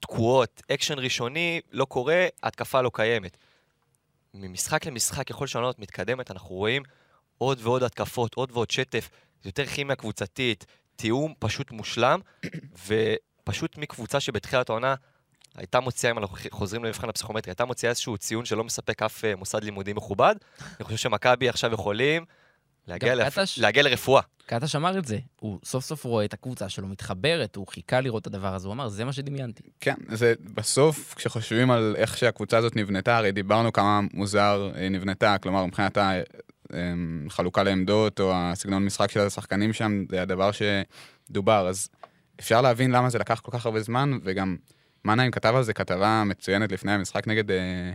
תקועות, 0.00 0.62
אקשן 0.72 0.98
ראשוני 0.98 1.60
לא 1.72 1.84
קורה, 1.84 2.26
התקפה 2.42 2.80
לא 2.80 2.90
קיימת. 2.94 3.36
ממשחק 4.34 4.86
למשחק, 4.86 5.28
ככל 5.28 5.46
שהעונה 5.46 5.70
מתקדמת, 5.78 6.30
אנחנו 6.30 6.54
רואים 6.54 6.82
עוד 7.42 7.58
ועוד 7.62 7.82
התקפות, 7.82 8.34
עוד 8.34 8.50
ועוד 8.52 8.70
שטף, 8.70 9.08
יותר 9.44 9.66
כימיה 9.66 9.96
קבוצתית, 9.96 10.66
תיאום 10.96 11.34
פשוט 11.38 11.70
מושלם, 11.70 12.20
ופשוט 12.86 13.78
מקבוצה 13.78 14.20
שבתחילת 14.20 14.70
העונה 14.70 14.94
הייתה 15.56 15.80
מוציאה, 15.80 16.12
אם 16.12 16.18
אנחנו 16.18 16.36
חוזרים 16.50 16.84
למבחן 16.84 17.08
הפסיכומטרי, 17.08 17.50
הייתה 17.50 17.64
מוציאה 17.64 17.90
איזשהו 17.90 18.18
ציון 18.18 18.44
שלא 18.44 18.64
מספק 18.64 19.02
אף 19.02 19.24
אה, 19.24 19.36
מוסד 19.36 19.64
לימודי 19.64 19.92
מכובד. 19.92 20.34
אני 20.60 20.84
חושב 20.84 20.96
שמכבי 20.96 21.48
עכשיו 21.48 21.72
יכולים 21.72 22.24
להגיע, 22.86 23.14
לפ... 23.14 23.38
קטש- 23.38 23.60
להגיע 23.60 23.82
לרפואה. 23.82 24.22
קטש 24.46 24.76
אמר 24.76 24.98
את 24.98 25.04
זה, 25.04 25.18
הוא 25.40 25.58
סוף 25.64 25.84
סוף 25.84 26.04
רואה 26.04 26.24
את 26.24 26.32
הקבוצה 26.32 26.68
שלו 26.68 26.88
מתחברת, 26.88 27.56
הוא 27.56 27.66
חיכה 27.66 28.00
לראות 28.00 28.22
את 28.22 28.26
הדבר 28.26 28.54
הזה, 28.54 28.66
הוא 28.66 28.74
אמר, 28.74 28.88
זה 28.88 29.04
מה 29.04 29.12
שדמיינתי. 29.12 29.62
כן, 29.80 29.94
זה 30.08 30.34
בסוף, 30.54 31.14
כשחושבים 31.14 31.70
על 31.70 31.94
איך 31.98 32.18
שהקבוצה 32.18 32.58
הזאת 32.58 32.76
נבנתה, 32.76 33.16
הרי 33.16 33.32
דיברנו 33.32 33.72
כמה 33.72 34.00
מוזר 34.14 34.70
היא 34.74 34.88
נבנתה, 34.88 35.36
כלומר, 35.38 35.66
מבחינת 35.66 35.98
החלוקה 37.26 37.62
לעמדות, 37.62 38.20
או 38.20 38.32
הסגנון 38.34 38.84
משחק 38.84 39.10
של 39.10 39.20
השחקנים 39.20 39.72
שם, 39.72 40.04
זה 40.10 40.22
הדבר 40.22 40.50
שדובר. 40.52 41.68
אז 41.68 41.88
אפשר 42.40 42.60
להבין 42.60 42.90
למה 42.90 43.10
זה 43.10 43.18
לקח 43.18 43.40
כל 43.40 43.50
כך 43.52 43.66
הרבה 43.66 43.80
זמן, 43.80 44.18
וגם 44.24 44.56
מנהיים 45.04 45.30
כתב 45.30 45.52
על 45.56 45.62
זה 45.62 45.72
כתבה 45.72 46.22
מצוינת 46.26 46.72
לפני 46.72 46.92
המשחק 46.92 47.28
נגד... 47.28 47.50
אה, 47.50 47.92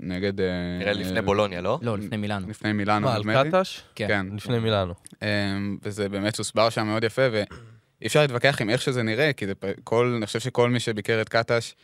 נגד... 0.00 0.40
אה, 0.40 0.46
נראה 0.78 0.92
לי 0.92 1.04
לפני 1.04 1.22
בולוניה, 1.22 1.60
לא? 1.60 1.78
לא, 1.82 1.98
לפני 1.98 2.16
מילאנו. 2.16 2.48
לפני 2.48 2.72
מילאנו, 2.72 3.06
מה, 3.06 3.14
על 3.14 3.20
נדמה 3.20 3.42
לי. 3.42 3.50
קטש? 3.50 3.82
כן. 3.94 4.08
כן. 4.08 4.26
לפני 4.36 4.58
מילאנו. 4.58 4.94
אמ, 5.22 5.78
וזה 5.82 6.08
באמת 6.08 6.38
הוסבר 6.38 6.70
שם 6.70 6.86
מאוד 6.86 7.04
יפה, 7.04 7.22
ואי 7.32 8.06
אפשר 8.06 8.20
להתווכח 8.20 8.60
עם 8.60 8.70
איך 8.70 8.82
שזה 8.82 9.02
נראה, 9.02 9.32
כי 9.32 9.46
זה 9.46 9.52
כל, 9.84 10.14
אני 10.16 10.26
חושב 10.26 10.40
שכל 10.40 10.70
מי 10.70 10.80
שביקר 10.80 11.20
את 11.20 11.28
קטש, 11.28 11.74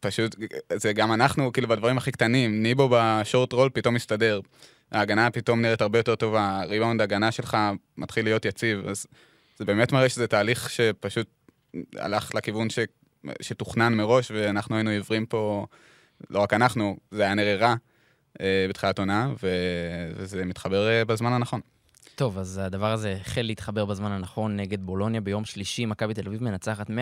פשוט, 0.00 0.36
זה 0.74 0.92
גם 0.92 1.12
אנחנו, 1.12 1.52
כאילו, 1.52 1.68
בדברים 1.68 1.98
הכי 1.98 2.12
קטנים, 2.12 2.62
ניבו 2.62 2.88
בשורט 2.92 3.52
רול 3.52 3.70
פתאום 3.72 3.94
מסתדר. 3.94 4.40
ההגנה 4.92 5.30
פתאום 5.30 5.62
נראית 5.62 5.80
הרבה 5.80 5.98
יותר 5.98 6.14
טובה, 6.14 6.60
הריבאונד 6.62 7.00
ההגנה 7.00 7.32
שלך 7.32 7.56
מתחיל 7.96 8.24
להיות 8.24 8.44
יציב, 8.44 8.86
אז 8.88 9.06
זה 9.58 9.64
באמת 9.64 9.92
מראה 9.92 10.08
שזה 10.08 10.26
תהליך 10.26 10.70
שפשוט 10.70 11.26
הלך 11.96 12.34
לכיוון 12.34 12.70
ש... 12.70 12.78
שתוכנן 13.40 13.94
מראש, 13.94 14.30
ואנחנו 14.30 14.76
היינו 14.76 14.90
עיוורים 14.90 15.26
פה, 15.26 15.66
לא 16.30 16.40
רק 16.40 16.52
אנחנו, 16.52 16.96
זה 17.10 17.22
היה 17.22 17.34
נראה 17.34 17.56
רע 17.56 17.74
אה, 18.40 18.66
בתחילת 18.68 18.98
עונה, 18.98 19.32
ו... 19.42 19.48
וזה 20.16 20.44
מתחבר 20.44 20.88
אה, 20.88 21.04
בזמן 21.04 21.32
הנכון. 21.32 21.60
טוב, 22.14 22.38
אז 22.38 22.60
הדבר 22.64 22.92
הזה 22.92 23.16
החל 23.20 23.42
להתחבר 23.42 23.84
בזמן 23.84 24.12
הנכון 24.12 24.56
נגד 24.56 24.82
בולוניה 24.82 25.20
ביום 25.20 25.44
שלישי, 25.44 25.86
מכבי 25.86 26.14
תל 26.14 26.26
אביב 26.26 26.42
מנצחת 26.42 26.90
111-80, 26.90 26.92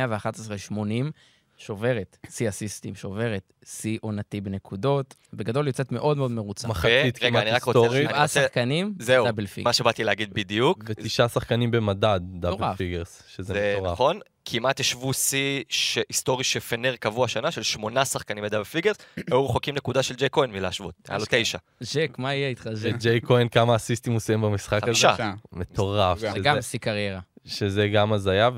שוברת 1.60 2.16
שיא 2.30 2.48
אסיסטים, 2.48 2.94
שוברת 2.94 3.52
שיא 3.64 3.98
עונתי 4.00 4.40
בנקודות, 4.40 5.14
בגדול 5.32 5.66
יוצאת 5.66 5.92
מאוד 5.92 6.16
מאוד 6.16 6.30
מרוצה. 6.30 6.68
מחצית 6.68 6.92
רגע, 7.22 7.28
כמעט 7.30 7.42
אני 7.42 7.50
רק 7.50 7.62
רוצה- 7.64 8.02
שבעה 8.02 8.28
שחקנים, 8.28 8.94
זהו, 8.98 9.24
double 9.24 9.46
fig. 9.46 9.64
מה 9.64 9.72
שבאתי 9.72 10.04
להגיד 10.04 10.34
בדיוק, 10.34 10.78
ותשעה 10.86 11.28
שחקנים 11.28 11.70
במדד, 11.70 12.20
double. 12.40 12.74
figures, 12.76 13.22
שזה 13.34 13.52
זה 13.54 13.74
מטורף. 13.76 13.92
נכון, 13.92 14.18
כמעט 14.44 14.80
השוו 14.80 15.12
שיא 15.12 15.64
ש- 15.68 15.98
היסטורי 16.08 16.44
שפנר 16.44 16.96
קבעו 16.96 17.24
השנה, 17.24 17.50
של 17.50 17.62
שמונה 17.62 18.04
שחקנים 18.04 18.44
ב 18.44 18.47
double 18.47 18.64
figures, 18.64 18.96
היו 19.30 19.44
רחוקים 19.46 19.74
נקודה 19.74 20.02
של 20.02 20.14
ג'ייק 20.14 20.28
כהן 20.32 20.50
מלהשוות, 20.50 20.94
היה 21.08 21.18
לו. 21.18 21.24
תשע. 21.30 21.58
ג'ייק, 21.80 22.14
מה 22.18 22.34
יהיה 22.34 22.48
איתך, 22.48 22.68
ג'ייק? 22.72 22.90
וג'ייק 22.94 23.20
כהן, 23.20 23.48
כמה 23.48 23.76
אסיסטים 23.76 24.12
הוא 24.12 24.20
סיים 24.20 24.40
במשחק 24.40 24.82
הזה? 24.82 24.86
חמישה. 24.86 25.32
מטורף. 25.52 26.18
זה 26.18 26.30
גם 26.42 26.62
שיא 26.62 26.78
קריירה. 26.78 27.20
שזה 27.44 27.88
גם 27.88 28.12
הזיה, 28.12 28.50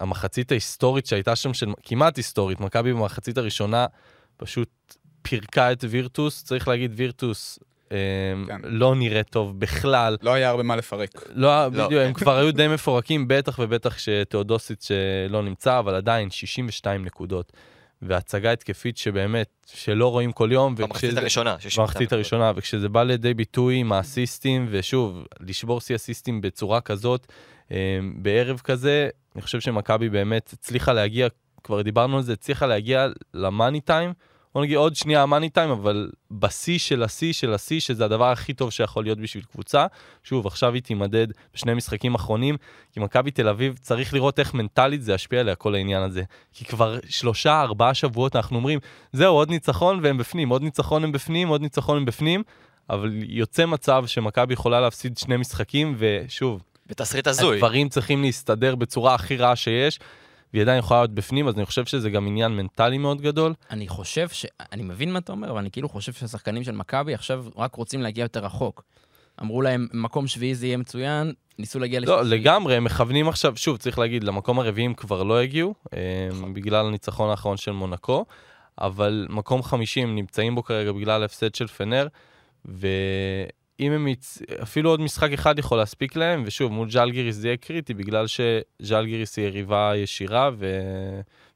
והמחצית 0.00 0.50
ההיסטורית 0.52 1.06
שהייתה 1.06 1.36
שם, 1.36 1.54
של, 1.54 1.66
כמעט 1.82 2.16
היסטורית, 2.16 2.60
מכבי 2.60 2.92
במחצית 2.92 3.38
הראשונה 3.38 3.86
פשוט 4.36 4.68
פירקה 5.22 5.72
את 5.72 5.84
וירטוס, 5.88 6.44
צריך 6.44 6.68
להגיד 6.68 6.92
וירטוס 6.96 7.58
אה, 7.92 7.96
כן. 8.46 8.60
לא 8.64 8.94
נראה 8.94 9.22
טוב 9.22 9.60
בכלל. 9.60 10.16
לא 10.22 10.32
היה 10.34 10.48
הרבה 10.50 10.62
מה 10.62 10.76
לפרק. 10.76 11.10
לא, 11.34 11.48
לא. 11.72 11.86
בדיוק, 11.86 12.02
הם 12.02 12.12
כבר 12.12 12.36
היו 12.38 12.52
די 12.52 12.68
מפורקים, 12.68 13.28
בטח 13.28 13.58
ובטח 13.62 13.98
שתאודוסיץ' 13.98 14.90
לא 15.28 15.42
נמצא, 15.42 15.78
אבל 15.78 15.94
עדיין 15.94 16.30
62 16.30 17.04
נקודות. 17.04 17.52
והצגה 18.02 18.52
התקפית 18.52 18.96
שבאמת, 18.96 19.48
שלא 19.66 20.10
רואים 20.10 20.32
כל 20.32 20.48
יום. 20.52 20.74
במחצית 20.74 21.10
וכשזה- 21.10 21.20
הראשונה. 21.20 21.56
62 21.60 21.86
במחצית. 21.86 22.12
הראשונה, 22.12 22.52
וכשזה 22.56 22.88
בא 22.88 23.02
לידי 23.02 23.34
ביטוי 23.34 23.76
עם 23.76 23.92
האסיסטים, 23.92 24.66
ושוב, 24.70 25.24
לשבור 25.40 25.80
שיא 25.80 25.96
אסיסטים 25.96 26.40
בצורה 26.40 26.80
כזאת, 26.80 27.26
בערב 28.14 28.60
כזה, 28.64 29.08
אני 29.34 29.42
חושב 29.42 29.60
שמכבי 29.60 30.08
באמת 30.08 30.50
הצליחה 30.52 30.92
להגיע, 30.92 31.28
כבר 31.64 31.82
דיברנו 31.82 32.16
על 32.16 32.22
זה, 32.22 32.32
הצליחה 32.32 32.66
להגיע 32.66 33.06
למאני 33.34 33.80
טיים, 33.80 34.12
בוא 34.56 34.62
נגיד 34.62 34.76
עוד 34.76 34.96
שנייה 34.96 35.22
המאני 35.22 35.50
טיים, 35.50 35.70
אבל 35.70 36.10
בשיא 36.30 36.78
של 36.78 37.02
השיא 37.02 37.32
של 37.32 37.54
השיא, 37.54 37.80
שזה 37.80 38.04
הדבר 38.04 38.30
הכי 38.30 38.54
טוב 38.54 38.70
שיכול 38.70 39.04
להיות 39.04 39.18
בשביל 39.18 39.44
קבוצה. 39.44 39.86
שוב, 40.22 40.46
עכשיו 40.46 40.74
היא 40.74 40.82
תימדד 40.82 41.26
בשני 41.54 41.74
משחקים 41.74 42.14
אחרונים, 42.14 42.56
כי 42.92 43.00
מכבי 43.00 43.30
תל 43.30 43.48
אביב, 43.48 43.78
צריך 43.80 44.14
לראות 44.14 44.38
איך 44.38 44.54
מנטלית 44.54 45.02
זה 45.02 45.12
ישפיע 45.12 45.40
עליה, 45.40 45.54
כל 45.54 45.74
העניין 45.74 46.02
הזה. 46.02 46.22
כי 46.52 46.64
כבר 46.64 46.98
שלושה, 47.08 47.60
ארבעה 47.60 47.94
שבועות 47.94 48.36
אנחנו 48.36 48.56
אומרים, 48.56 48.78
זהו, 49.12 49.34
עוד 49.34 49.50
ניצחון 49.50 50.00
והם 50.02 50.18
בפנים, 50.18 50.48
עוד 50.48 50.62
ניצחון 50.62 51.04
הם 51.04 51.12
בפנים, 51.12 51.48
עוד 51.48 51.60
ניצחון 51.60 51.96
הם 51.96 52.04
בפנים, 52.04 52.42
אבל 52.90 53.10
יוצא 53.22 53.66
מצב 53.66 54.04
שמכבי 54.06 54.52
יכולה 54.54 54.80
להפסיד 54.80 55.18
שני 55.18 55.36
משחקים, 55.36 55.94
ושוב, 55.98 56.62
בתסריט 56.86 57.26
הזוי. 57.26 57.56
הדברים 57.56 57.88
צריכים 57.88 58.22
להסתדר 58.22 58.74
בצורה 58.74 59.14
הכי 59.14 59.36
רעה 59.36 59.56
שיש, 59.56 59.98
והיא 60.52 60.62
עדיין 60.62 60.78
יכולה 60.78 61.00
להיות 61.00 61.14
בפנים, 61.14 61.48
אז 61.48 61.54
אני 61.56 61.66
חושב 61.66 61.84
שזה 61.84 62.10
גם 62.10 62.26
עניין 62.26 62.52
מנטלי 62.52 62.98
מאוד 62.98 63.20
גדול. 63.20 63.54
אני 63.70 63.88
חושב 63.88 64.28
ש... 64.28 64.46
אני 64.72 64.82
מבין 64.82 65.12
מה 65.12 65.18
אתה 65.18 65.32
אומר, 65.32 65.50
אבל 65.50 65.58
אני 65.58 65.70
כאילו 65.70 65.88
חושב 65.88 66.12
שהשחקנים 66.12 66.64
של 66.64 66.72
מכבי 66.72 67.14
עכשיו 67.14 67.44
רק 67.56 67.74
רוצים 67.74 68.02
להגיע 68.02 68.22
יותר 68.22 68.44
רחוק. 68.44 68.82
אמרו 69.42 69.62
להם, 69.62 69.88
מקום 69.92 70.26
שביעי 70.26 70.54
זה 70.54 70.66
יהיה 70.66 70.76
מצוין, 70.76 71.32
ניסו 71.58 71.78
להגיע 71.78 72.00
לא, 72.00 72.20
לשלישי. 72.20 72.42
לגמרי, 72.42 72.76
הם 72.76 72.84
מכוונים 72.84 73.28
עכשיו, 73.28 73.56
שוב, 73.56 73.76
צריך 73.76 73.98
להגיד, 73.98 74.24
למקום 74.24 74.58
הרביעי 74.58 74.86
הם 74.86 74.94
כבר 74.94 75.22
לא 75.22 75.40
הגיעו, 75.40 75.74
אה, 75.94 75.98
בגלל 76.52 76.86
הניצחון 76.86 77.30
האחרון 77.30 77.56
של 77.56 77.72
מונקו, 77.72 78.24
אבל 78.80 79.26
מקום 79.30 79.62
חמישי 79.62 80.00
הם 80.00 80.14
נמצאים 80.14 80.54
בו 80.54 80.62
כרגע 80.62 80.92
בגלל 80.92 81.22
ההפסד 81.22 81.54
של 81.54 81.66
פנר, 81.66 82.06
ואם 83.80 83.92
הם 83.92 84.08
יצ... 84.08 84.38
אפילו 84.62 84.90
עוד 84.90 85.00
משחק 85.00 85.32
אחד 85.32 85.58
יכול 85.58 85.78
להספיק 85.78 86.16
להם, 86.16 86.42
ושוב, 86.46 86.72
מול 86.72 86.90
ז'אלגיריס 86.90 87.36
זה 87.36 87.48
יהיה 87.48 87.56
קריטי, 87.56 87.94
בגלל 87.94 88.26
שז'אלגיריס 88.26 89.36
היא 89.36 89.46
יריבה 89.46 89.92
ישירה, 89.96 90.50
ו... 90.58 90.80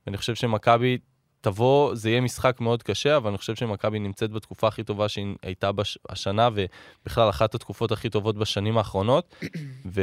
ואני 0.07 0.17
חושב 0.17 0.35
שמכבי 0.35 0.99
תבוא, 1.41 1.95
זה 1.95 2.11
יהיה 2.11 2.21
משחק 2.21 2.61
מאוד 2.61 2.83
קשה, 2.83 3.17
אבל 3.17 3.29
אני 3.29 3.39
חושב 3.39 3.55
שמכבי 3.55 3.99
נמצאת 3.99 4.31
בתקופה 4.31 4.69
הכי 4.69 4.85
טובה 4.85 5.09
שהיא 5.09 5.35
הייתה 5.43 5.73
בש... 5.73 5.99
השנה, 6.09 6.49
ובכלל 6.55 7.31
אחת 7.31 7.55
התקופות 7.55 7.93
הכי 7.93 8.11
טובות 8.11 8.37
בשנים 8.37 8.79
האחרונות, 8.79 9.35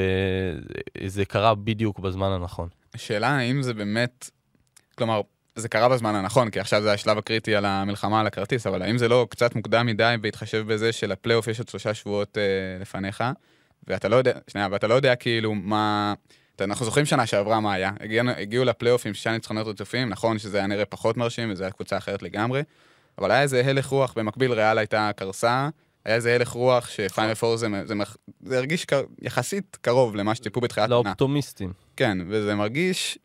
וזה 1.01 1.25
קרה 1.25 1.55
בדיוק 1.55 1.99
בזמן 1.99 2.31
הנכון. 2.31 2.69
השאלה 2.93 3.29
האם 3.29 3.61
זה 3.61 3.73
באמת, 3.73 4.29
כלומר, 4.97 5.21
זה 5.57 5.69
קרה 5.69 5.89
בזמן 5.89 6.15
הנכון, 6.15 6.49
כי 6.49 6.59
עכשיו 6.59 6.81
זה 6.81 6.91
השלב 6.93 7.17
הקריטי 7.17 7.55
על 7.55 7.65
המלחמה 7.65 8.19
על 8.19 8.27
הכרטיס, 8.27 8.67
אבל 8.67 8.81
האם 8.81 8.97
זה 8.97 9.07
לא 9.07 9.27
קצת 9.29 9.55
מוקדם 9.55 9.85
מדי 9.85 10.15
בהתחשב 10.21 10.63
בזה 10.73 10.91
שלפלייאוף 10.91 11.47
יש 11.47 11.59
עוד 11.59 11.69
שלושה 11.69 11.93
שבועות 11.93 12.37
אה, 12.37 12.43
לפניך, 12.81 13.23
ואתה 13.87 14.09
לא 14.09 14.15
יודע, 14.15 14.33
שנייה, 14.47 14.67
ואתה 14.71 14.87
לא 14.87 14.93
יודע 14.93 15.15
כאילו 15.15 15.53
מה... 15.55 16.13
אתה- 16.55 16.63
אנחנו 16.63 16.85
זוכרים 16.85 17.05
שנה 17.05 17.25
שעברה 17.25 17.59
מה 17.59 17.73
היה. 17.73 17.91
הגיענו, 17.99 18.31
הגיעו 18.31 18.65
לפלייאוף 18.65 19.05
עם 19.05 19.13
שישה 19.13 19.31
ניצחונות 19.31 19.67
רצופים, 19.67 20.09
נכון 20.09 20.39
שזה 20.39 20.57
היה 20.57 20.67
נראה 20.67 20.85
פחות 20.85 21.17
מרשים, 21.17 21.51
וזו 21.51 21.63
הייתה 21.63 21.75
קבוצה 21.75 21.97
אחרת 21.97 22.23
לגמרי, 22.23 22.61
אבל 23.17 23.31
היה 23.31 23.41
איזה 23.41 23.61
הלך 23.65 23.85
רוח, 23.85 24.13
במקביל 24.15 24.51
ריאל 24.51 24.77
הייתה 24.77 25.11
קרסה, 25.15 25.69
היה 26.05 26.15
איזה 26.15 26.35
הלך 26.35 26.49
רוח 26.49 26.89
שפיינל 26.89 27.33
פור 27.33 27.57
זה, 27.57 27.67
זה, 27.85 27.93
זה 28.43 28.57
הרגיש 28.57 28.85
קר, 28.85 29.03
יחסית 29.21 29.77
קרוב 29.81 30.15
למה 30.15 30.35
שציפו 30.35 30.61
בתחילת 30.61 30.91
העונה. 30.91 31.09
לאופטומיסטים. 31.09 31.73
כן, 31.97 32.17
וזה 32.29 32.55
מרגיש 32.55 33.17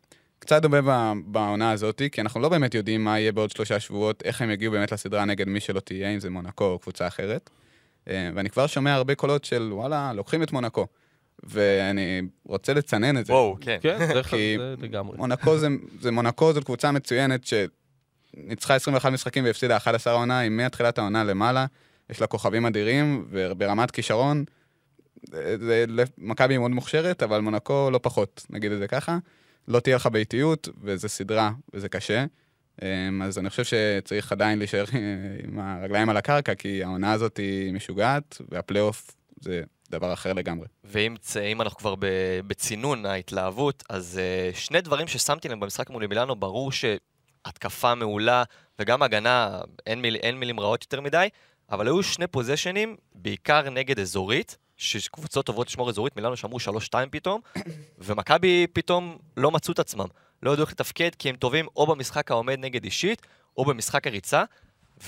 קצת 0.43 0.61
דומה 0.61 1.13
בעונה 1.25 1.71
הזאת, 1.71 2.01
כי 2.11 2.21
אנחנו 2.21 2.39
לא 2.39 2.49
באמת 2.49 2.73
יודעים 2.73 3.03
מה 3.03 3.19
יהיה 3.19 3.31
בעוד 3.31 3.51
שלושה 3.51 3.79
שבועות, 3.79 4.23
איך 4.25 4.41
הם 4.41 4.51
יגיעו 4.51 4.71
באמת 4.71 4.91
לסדרה 4.91 5.25
נגד 5.25 5.47
מי 5.47 5.59
שלא 5.59 5.79
תהיה, 5.79 6.09
אם 6.09 6.19
זה 6.19 6.29
מונקו 6.29 6.65
או 6.65 6.79
קבוצה 6.79 7.07
אחרת. 7.07 7.49
אה, 8.09 8.29
ואני 8.35 8.49
כבר 8.49 8.67
שומע 8.67 8.93
הרבה 8.93 9.15
קולות 9.15 9.45
של 9.45 9.69
וואלה, 9.71 10.13
לוקחים 10.13 10.43
את 10.43 10.51
מונקו. 10.51 10.87
ואני 11.43 12.21
רוצה 12.45 12.73
לצנן 12.73 13.17
את 13.17 13.25
זה. 13.25 13.33
וואו, 13.33 13.57
כן. 13.61 13.77
כן, 13.81 14.13
זה 14.13 14.23
כי. 14.23 14.57
מונקו 15.17 15.57
זה, 15.57 15.67
זה 16.01 16.11
מונקו, 16.11 16.53
זאת 16.53 16.63
קבוצה 16.63 16.91
מצוינת 16.91 17.45
שניצחה 17.45 18.75
21 18.75 19.11
משחקים 19.11 19.43
והפסידה 19.43 19.77
11 19.77 20.13
העונה, 20.13 20.39
היא 20.39 20.51
מתחילת 20.51 20.97
העונה 20.97 21.23
למעלה, 21.23 21.65
יש 22.09 22.21
לה 22.21 22.27
כוכבים 22.27 22.65
אדירים, 22.65 23.25
וברמת 23.29 23.91
כישרון, 23.91 24.43
מכבי 26.17 26.57
מאוד 26.57 26.71
מוכשרת, 26.71 27.23
אבל 27.23 27.39
מונקו 27.39 27.89
לא 27.91 27.99
פחות, 28.03 28.45
נגיד 28.49 28.71
את 28.71 28.79
זה 28.79 28.87
ככה. 28.87 29.17
לא 29.67 29.79
תהיה 29.79 29.95
לך 29.95 30.07
באיטיות, 30.07 30.69
וזה 30.81 31.07
סדרה, 31.07 31.51
וזה 31.73 31.89
קשה. 31.89 32.25
אמ, 32.81 33.21
אז 33.21 33.39
אני 33.39 33.49
חושב 33.49 33.63
שצריך 33.63 34.31
עדיין 34.31 34.59
להישאר 34.59 34.85
עם 35.43 35.59
הרגליים 35.59 36.09
על 36.09 36.17
הקרקע, 36.17 36.55
כי 36.55 36.83
העונה 36.83 37.11
הזאת 37.11 37.37
היא 37.37 37.73
משוגעת, 37.73 38.41
והפלייאוף 38.49 39.11
זה 39.41 39.61
דבר 39.89 40.13
אחר 40.13 40.33
לגמרי. 40.33 40.67
ואם 40.83 41.61
אנחנו 41.61 41.77
כבר 41.77 41.95
בצינון 42.47 43.05
ההתלהבות, 43.05 43.83
אז 43.89 44.19
uh, 44.53 44.57
שני 44.57 44.81
דברים 44.81 45.07
ששמתי 45.07 45.49
להם 45.49 45.59
במשחק 45.59 45.89
מול 45.89 46.07
מילאנו, 46.07 46.35
ברור 46.35 46.71
שהתקפה 46.71 47.95
מעולה 47.95 48.43
וגם 48.79 49.03
הגנה, 49.03 49.61
אין, 49.87 50.01
מיל, 50.01 50.15
אין 50.15 50.39
מילים 50.39 50.59
רעות 50.59 50.83
יותר 50.83 51.01
מדי, 51.01 51.27
אבל 51.71 51.87
היו 51.87 52.03
שני 52.03 52.27
פוזיישנים, 52.27 52.95
בעיקר 53.15 53.69
נגד 53.69 53.99
אזורית, 53.99 54.57
שקבוצות 54.77 55.45
טובות 55.45 55.67
לשמור 55.67 55.89
אזורית, 55.89 56.15
מילאנו 56.15 56.37
שמרו 56.37 56.57
3-2 56.57 56.93
פתאום, 57.11 57.41
ומכבי 58.05 58.67
פתאום 58.73 59.17
לא 59.37 59.51
מצאו 59.51 59.73
את 59.73 59.79
עצמם. 59.79 60.07
לא 60.43 60.51
ידעו 60.51 60.63
איך 60.63 60.71
לתפקד, 60.71 61.09
כי 61.19 61.29
הם 61.29 61.35
טובים 61.35 61.67
או 61.75 61.87
במשחק 61.87 62.31
העומד 62.31 62.59
נגד 62.59 62.83
אישית, 62.83 63.21
או 63.57 63.65
במשחק 63.65 64.07
הריצה, 64.07 64.43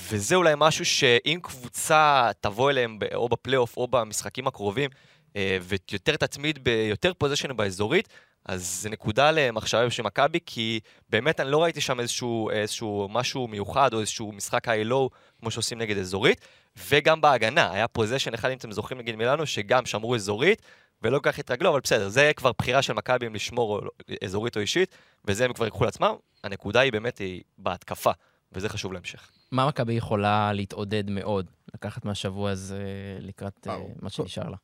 וזה 0.10 0.36
אולי 0.36 0.54
משהו 0.58 0.86
שאם 0.86 1.40
קבוצה 1.44 2.32
תבוא 2.42 2.72
אליהם 2.72 3.00
או 3.14 3.30
בפלייאוף 3.30 3.78
או 3.78 3.88
במשחקים 3.88 4.48
הקרובים, 4.48 4.90
אה, 5.36 5.58
ויותר 5.62 6.16
תתמיד 6.16 6.64
ביותר 6.64 7.14
פוזיישנים 7.14 7.58
באזורית, 7.58 8.10
אז 8.46 8.80
זה 8.82 8.90
נקודה 8.90 9.32
למחשבה 9.32 9.90
של 9.90 10.04
מכבי, 10.04 10.40
כי 10.46 10.80
באמת 11.10 11.40
אני 11.40 11.52
לא 11.52 11.64
ראיתי 11.64 11.82
שם 11.82 12.00
איזשהו, 12.00 12.50
איזשהו 12.50 13.08
משהו 13.12 13.48
מיוחד 13.48 13.94
או 13.94 14.00
איזשהו 14.00 14.32
משחק 14.32 14.68
היי-לואו, 14.68 15.10
כמו 15.40 15.52
שעושים 15.52 15.78
נגד 15.78 15.98
אזורית, 15.98 16.42
וגם 16.90 17.22
בהגנה, 17.22 17.72
היה 17.72 17.88
פוזיישן 17.88 18.34
אחד, 18.34 18.50
אם 18.50 18.58
אתם 18.58 18.72
זוכרים 18.72 19.00
נגיד 19.00 19.16
מילאנו, 19.16 19.46
שגם 19.46 19.86
שמרו 19.86 20.16
אזורית, 20.16 20.62
ולא 21.02 21.20
כל 21.20 21.32
כך 21.32 21.40
התרגלו, 21.40 21.70
אבל 21.70 21.80
בסדר, 21.80 22.10
זה 22.10 22.32
כבר 22.36 22.52
בחירה 22.58 22.82
של 22.82 22.94
מכבי 22.94 23.28
אם 23.28 23.36
לשמור 23.36 23.82
לא- 23.84 23.92
אזורית 24.24 24.56
או 24.56 24.62
אישית, 24.62 24.96
וזה 25.26 25.46
הם 25.46 25.54
כבר 25.54 25.66
ייקחו 25.66 25.86
לעצמם. 25.86 26.16
הנקודה 26.44 26.80
היא 26.80 26.92
באמת 26.92 27.18
היא 27.18 27.42
בהתקפה, 27.58 28.12
וזה 28.52 28.70
חשוב 28.70 28.94
להמשך. 28.94 29.30
מה 29.52 29.68
מכבי 29.68 29.94
יכולה 29.94 30.54
להתעודד 30.54 31.10
מאוד, 31.10 31.52
לקחת 31.74 32.06
מהשבוע 32.06 32.52
הזה 32.52 32.84
לקראת 33.20 33.68
אה. 33.68 33.78
מה 34.02 34.10
שנשאר 34.10 34.50
לה? 34.50 34.58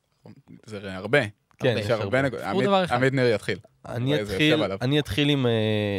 זה 0.66 0.96
הרבה, 0.98 1.20
כן. 1.62 1.76
יש 1.78 1.90
הרבה. 1.90 2.22
נקודות. 2.22 2.92
עמית 2.92 3.14
ניר 3.14 3.28
יתחיל. 3.36 3.58
אני 3.90 4.22
אתחיל. 4.22 4.64
אני 4.82 5.00
עם, 5.30 5.46
אה, 5.46 5.52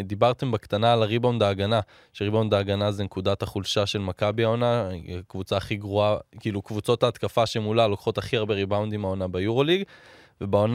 דיברתם 0.04 0.50
בקטנה 0.50 0.92
על 0.92 1.02
הריבאונד 1.02 1.42
ההגנה, 1.42 1.81
שריבאונד 2.12 2.54
ההגנה 2.54 2.92
זה 2.92 3.04
נקודת 3.04 3.42
החולשה 3.42 3.87
של 3.87 3.99
מכבי 3.99 4.45
העונה, 4.45 4.88
הקבוצה 5.19 5.57
הכי 5.57 5.76
גרועה, 5.76 6.16
כאילו 6.40 6.62
קבוצות 6.62 7.02
ההתקפה 7.02 7.47
שמולה 7.47 7.87
לוקחות 7.87 8.19
הכי 8.19 8.37
הרבה 8.37 8.54
ריבאונדים 8.54 9.04
העונה 9.04 9.28
ביורוליג, 9.28 9.83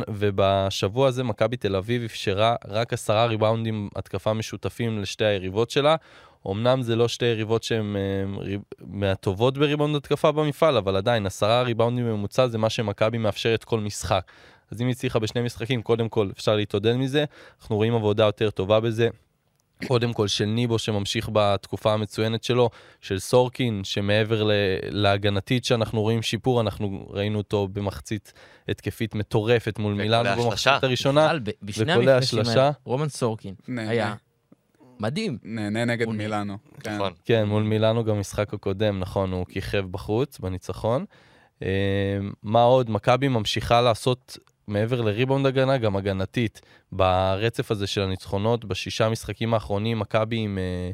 ובשבוע 0.08 1.08
הזה 1.08 1.24
מכבי 1.24 1.58
תל 1.58 1.75
אביב 1.75 2.03
אפשרה 2.03 2.56
רק 2.67 2.94
עשרה 2.94 3.25
ריבאונדים 3.25 3.89
התקפה 3.96 4.34
משותפים 4.34 5.01
לשתי 5.01 5.25
היריבות 5.25 5.70
שלה. 5.70 5.96
אמנם 6.51 6.82
זה 6.82 6.96
לא 6.96 7.08
שתי 7.08 7.25
יריבות 7.25 7.63
שהן 7.63 7.96
אה, 7.96 8.56
מהטובות 8.82 9.58
בריבאונד 9.58 9.96
התקפה 9.96 10.32
במפעל, 10.32 10.77
אבל 10.77 10.96
עדיין 10.96 11.25
עשרה 11.25 11.62
ריבאונדים 11.62 12.06
בממוצע 12.06 12.48
זה 12.48 12.58
מה 12.58 12.70
שמכבי 12.70 13.17
מאפשרת 13.17 13.63
כל 13.63 13.79
משחק. 13.79 14.32
אז 14.71 14.81
אם 14.81 14.88
היא 14.88 14.91
הצליחה 14.91 15.19
בשני 15.19 15.41
משחקים, 15.41 15.81
קודם 15.81 16.09
כל 16.09 16.29
אפשר 16.33 16.55
להתעודד 16.55 16.95
מזה, 16.95 17.25
אנחנו 17.62 17.75
רואים 17.75 17.95
עבודה 17.95 18.24
יותר 18.24 18.50
טובה 18.50 18.79
בזה. 18.79 19.09
קודם 19.88 20.13
כל 20.13 20.27
של 20.27 20.45
ניבו 20.45 20.79
שממשיך 20.79 21.29
בתקופה 21.33 21.93
המצוינת 21.93 22.43
שלו, 22.43 22.69
של 23.01 23.19
סורקין 23.19 23.83
שמעבר 23.83 24.50
להגנתית 24.89 25.65
שאנחנו 25.65 26.01
רואים 26.01 26.21
שיפור, 26.21 26.62
אנחנו 26.62 27.07
ראינו 27.09 27.38
אותו 27.38 27.67
במחצית 27.67 28.33
התקפית 28.69 29.15
מטורפת 29.15 29.79
מול 29.79 29.93
מילאנו 29.93 30.29
השלשה. 30.29 30.45
במחצית 30.50 30.83
הראשונה. 30.83 31.25
בכלל, 31.25 31.39
ב- 31.39 31.50
בשני 31.62 31.93
וקולע 31.93 32.13
המפגשים 32.13 32.43
שלשה. 32.43 32.62
האלה, 32.62 32.71
רומן 32.83 33.09
סורקין. 33.09 33.53
היה 33.77 34.15
מדהים. 35.00 35.38
נהנה 35.43 35.86
נגד. 35.86 36.07
מילאנו. 36.09 36.57
כן. 36.83 36.95
נכון. 36.95 37.13
כן, 37.25 37.43
מול 37.43 37.63
מילאנו 37.63 38.03
גם 38.03 38.19
משחק 38.19 38.53
הקודם, 38.53 39.00
נכון, 39.00 39.31
הוא 39.31 39.45
כיכב 39.45 39.86
בחוץ, 39.91 40.39
בניצחון. 40.39 41.05
אה, 41.63 41.67
מה 42.43 42.62
עוד? 42.62 42.89
מכבי 42.89 43.27
ממשיכה 43.27 43.81
לעשות, 43.81 44.38
מעבר 44.67 45.01
לריבאונד 45.01 45.45
הגנה, 45.45 45.77
גם 45.77 45.95
הגנתית. 45.95 46.62
ברצף 46.91 47.71
הזה 47.71 47.88
של 47.88 48.01
הניצחונות, 48.01 48.65
בשישה 48.65 49.09
משחקים 49.09 49.53
האחרונים, 49.53 50.00
מכבי 50.00 50.38
עם... 50.38 50.57
אה, 50.57 50.91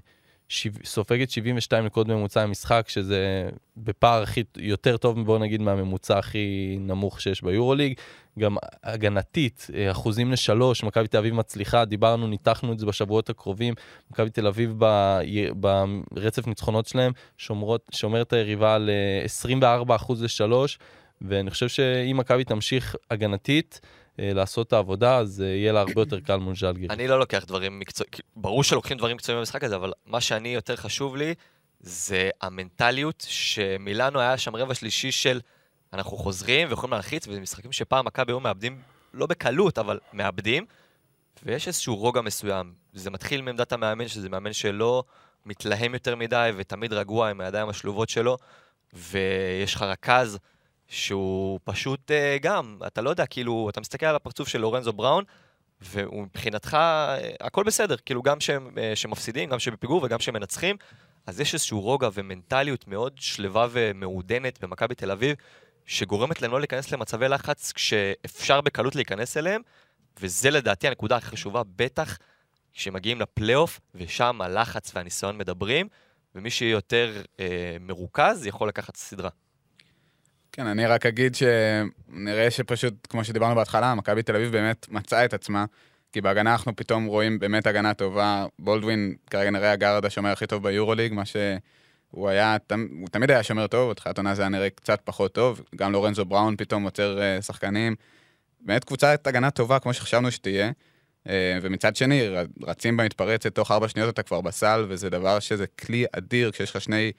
שיו- 0.49 0.71
סופגת 0.85 1.29
72 1.29 1.85
נקודות 1.85 2.07
בממוצע 2.07 2.43
למשחק, 2.43 2.85
שזה 2.89 3.49
בפער 3.77 4.21
הכי 4.23 4.43
יותר 4.57 4.97
טוב, 4.97 5.25
בוא 5.25 5.39
נגיד, 5.39 5.61
מהממוצע 5.61 6.17
הכי 6.17 6.77
נמוך 6.79 7.21
שיש 7.21 7.41
ביורוליג. 7.41 7.93
גם 8.39 8.55
הגנתית, 8.83 9.67
אה, 9.73 9.91
אחוזים 9.91 10.31
לשלוש, 10.31 10.83
מכבי 10.83 11.07
תל 11.07 11.17
אביב 11.17 11.33
מצליחה, 11.33 11.85
דיברנו, 11.85 12.27
ניתחנו 12.27 12.73
את 12.73 12.79
זה 12.79 12.85
בשבועות 12.85 13.29
הקרובים. 13.29 13.73
מכבי 14.11 14.29
תל 14.29 14.47
אביב 14.47 14.73
ב- 14.77 15.19
ברצף 15.59 16.47
ניצחונות 16.47 16.85
שלהם 16.87 17.11
שומרות, 17.37 17.81
שומרת 17.91 18.33
היריבה 18.33 18.75
על 18.75 18.89
אה, 18.89 19.25
24 19.25 19.95
אחוז 19.95 20.23
לשלוש, 20.23 20.79
ואני 21.23 21.49
חושב 21.49 21.67
שאם 21.67 22.17
מכבי 22.17 22.43
תמשיך 22.43 22.95
הגנתית 23.11 23.79
אה, 24.19 24.31
לעשות 24.33 24.67
את 24.67 24.73
העבודה, 24.73 25.17
אז 25.17 25.41
אה, 25.41 25.47
יהיה 25.47 25.73
לה 25.73 25.79
הרבה 25.79 26.01
יותר 26.01 26.19
קל 26.19 26.37
מול 26.37 26.55
ז'לגירי. 26.55 26.93
אני 26.93 27.07
לא 27.07 27.19
לוקח 27.19 27.45
דברים 27.45 27.79
מקצועיים, 27.79 28.11
ברור 28.35 28.63
שלוקחים 28.63 28.97
דברים 28.97 29.15
מקצועיים 29.15 29.39
במשחק 29.39 29.63
הזה, 29.63 29.75
אבל 29.75 29.93
מה 30.05 30.21
שאני 30.21 30.49
יותר 30.49 30.75
חשוב 30.75 31.15
לי, 31.15 31.33
זה 31.79 32.29
המנטליות 32.41 33.25
שמילאנו 33.27 34.19
היה 34.19 34.37
שם 34.37 34.55
רבע 34.55 34.73
שלישי 34.73 35.11
של 35.11 35.39
אנחנו 35.93 36.17
חוזרים 36.17 36.67
ויכולים 36.69 36.91
להלחיץ, 36.91 37.27
וזה 37.27 37.39
משחקים 37.39 37.71
שפעם 37.71 38.05
מכבי 38.05 38.31
היו 38.31 38.39
מאבדים, 38.39 38.81
לא 39.13 39.25
בקלות, 39.25 39.77
אבל 39.77 39.99
מאבדים, 40.13 40.65
ויש 41.43 41.67
איזשהו 41.67 41.95
רוגע 41.95 42.21
מסוים. 42.21 42.73
זה 42.93 43.09
מתחיל 43.09 43.41
מעמדת 43.41 43.71
המאמן, 43.71 44.07
שזה 44.07 44.29
מאמן 44.29 44.53
שלא 44.53 45.03
מתלהם 45.45 45.93
יותר 45.93 46.15
מדי 46.15 46.51
ותמיד 46.55 46.93
רגוע 46.93 47.29
עם 47.29 47.41
הידיים 47.41 47.69
השלובות 47.69 48.09
שלו, 48.09 48.37
ויש 48.93 49.75
לך 49.75 49.81
רכז 49.81 50.39
שהוא 50.93 51.59
פשוט 51.63 52.11
אה, 52.11 52.37
גם, 52.41 52.77
אתה 52.87 53.01
לא 53.01 53.09
יודע, 53.09 53.25
כאילו, 53.25 53.69
אתה 53.69 53.81
מסתכל 53.81 54.05
על 54.05 54.15
הפרצוף 54.15 54.47
של 54.47 54.59
לורנזו 54.59 54.93
בראון, 54.93 55.23
והוא 55.81 56.23
מבחינתך, 56.23 56.73
אה, 56.73 57.17
הכל 57.39 57.63
בסדר, 57.63 57.95
כאילו 58.05 58.21
גם 58.21 58.39
שהם 58.39 58.77
אה, 58.77 58.95
שמפסידים, 58.95 59.49
גם 59.49 59.59
שבפיגור 59.59 60.03
וגם 60.03 60.19
שהם 60.19 60.33
מנצחים, 60.33 60.75
אז 61.27 61.39
יש 61.39 61.53
איזשהו 61.53 61.81
רוגע 61.81 62.09
ומנטליות 62.13 62.87
מאוד 62.87 63.13
שלווה 63.15 63.67
ומעודנת 63.71 64.63
במכבי 64.63 64.95
תל 64.95 65.11
אביב, 65.11 65.35
שגורמת 65.85 66.41
להם 66.41 66.51
לא 66.51 66.59
להיכנס 66.59 66.91
למצבי 66.91 67.27
לחץ 67.27 67.71
כשאפשר 67.71 68.61
בקלות 68.61 68.95
להיכנס 68.95 69.37
אליהם, 69.37 69.61
וזה 70.19 70.49
לדעתי 70.49 70.87
הנקודה 70.87 71.15
הכי 71.15 71.27
חשובה, 71.27 71.61
בטח 71.75 72.17
כשמגיעים 72.73 73.21
לפלייאוף, 73.21 73.79
ושם 73.95 74.41
הלחץ 74.41 74.91
והניסיון 74.95 75.37
מדברים, 75.37 75.87
ומי 76.35 76.49
שיהיה 76.49 76.71
יותר 76.71 77.21
אה, 77.39 77.77
מרוכז 77.79 78.45
יכול 78.45 78.67
לקחת 78.67 78.89
את 78.89 78.95
הסדרה. 78.95 79.29
כן, 80.55 80.67
אני 80.67 80.85
רק 80.85 81.05
אגיד 81.05 81.35
שנראה 81.35 82.51
שפשוט, 82.51 82.93
כמו 83.09 83.23
שדיברנו 83.23 83.55
בהתחלה, 83.55 83.95
מכבי 83.95 84.23
תל 84.23 84.35
אביב 84.35 84.51
באמת 84.51 84.85
מצאה 84.89 85.25
את 85.25 85.33
עצמה, 85.33 85.65
כי 86.11 86.21
בהגנה 86.21 86.51
אנחנו 86.51 86.75
פתאום 86.75 87.05
רואים 87.05 87.39
באמת 87.39 87.67
הגנה 87.67 87.93
טובה. 87.93 88.45
בולדווין 88.59 89.15
כרגע 89.29 89.49
נראה 89.51 89.71
הגארד 89.71 90.05
השומר 90.05 90.31
הכי 90.31 90.47
טוב 90.47 90.63
ביורוליג, 90.63 91.13
מה 91.13 91.25
שהוא 91.25 92.29
היה, 92.29 92.57
הוא 92.99 93.07
תמיד 93.11 93.31
היה 93.31 93.43
שומר 93.43 93.67
טוב, 93.67 93.91
בתחילת 93.91 94.17
עונה 94.17 94.35
זה 94.35 94.41
היה 94.41 94.49
נראה 94.49 94.69
קצת 94.69 95.01
פחות 95.03 95.33
טוב, 95.33 95.61
גם 95.75 95.91
לורנזו 95.91 96.25
בראון 96.25 96.55
פתאום 96.57 96.83
עוצר 96.83 97.21
אה, 97.21 97.41
שחקנים. 97.41 97.95
באמת 98.61 98.83
קבוצת 98.83 99.27
הגנה 99.27 99.51
טובה, 99.51 99.79
כמו 99.79 99.93
שחשבנו 99.93 100.31
שתהיה. 100.31 100.71
אה, 101.29 101.57
ומצד 101.61 101.95
שני, 101.95 102.21
רצים 102.63 102.97
במתפרצת, 102.97 103.55
תוך 103.55 103.71
ארבע 103.71 103.87
שניות 103.87 104.13
אתה 104.13 104.23
כבר 104.23 104.41
בסל, 104.41 104.85
וזה 104.89 105.09
דבר 105.09 105.39
שזה 105.39 105.67
כלי 105.67 106.05
אדיר 106.11 106.51
כשיש 106.51 106.69
לך 106.75 106.81
שני 106.81 107.11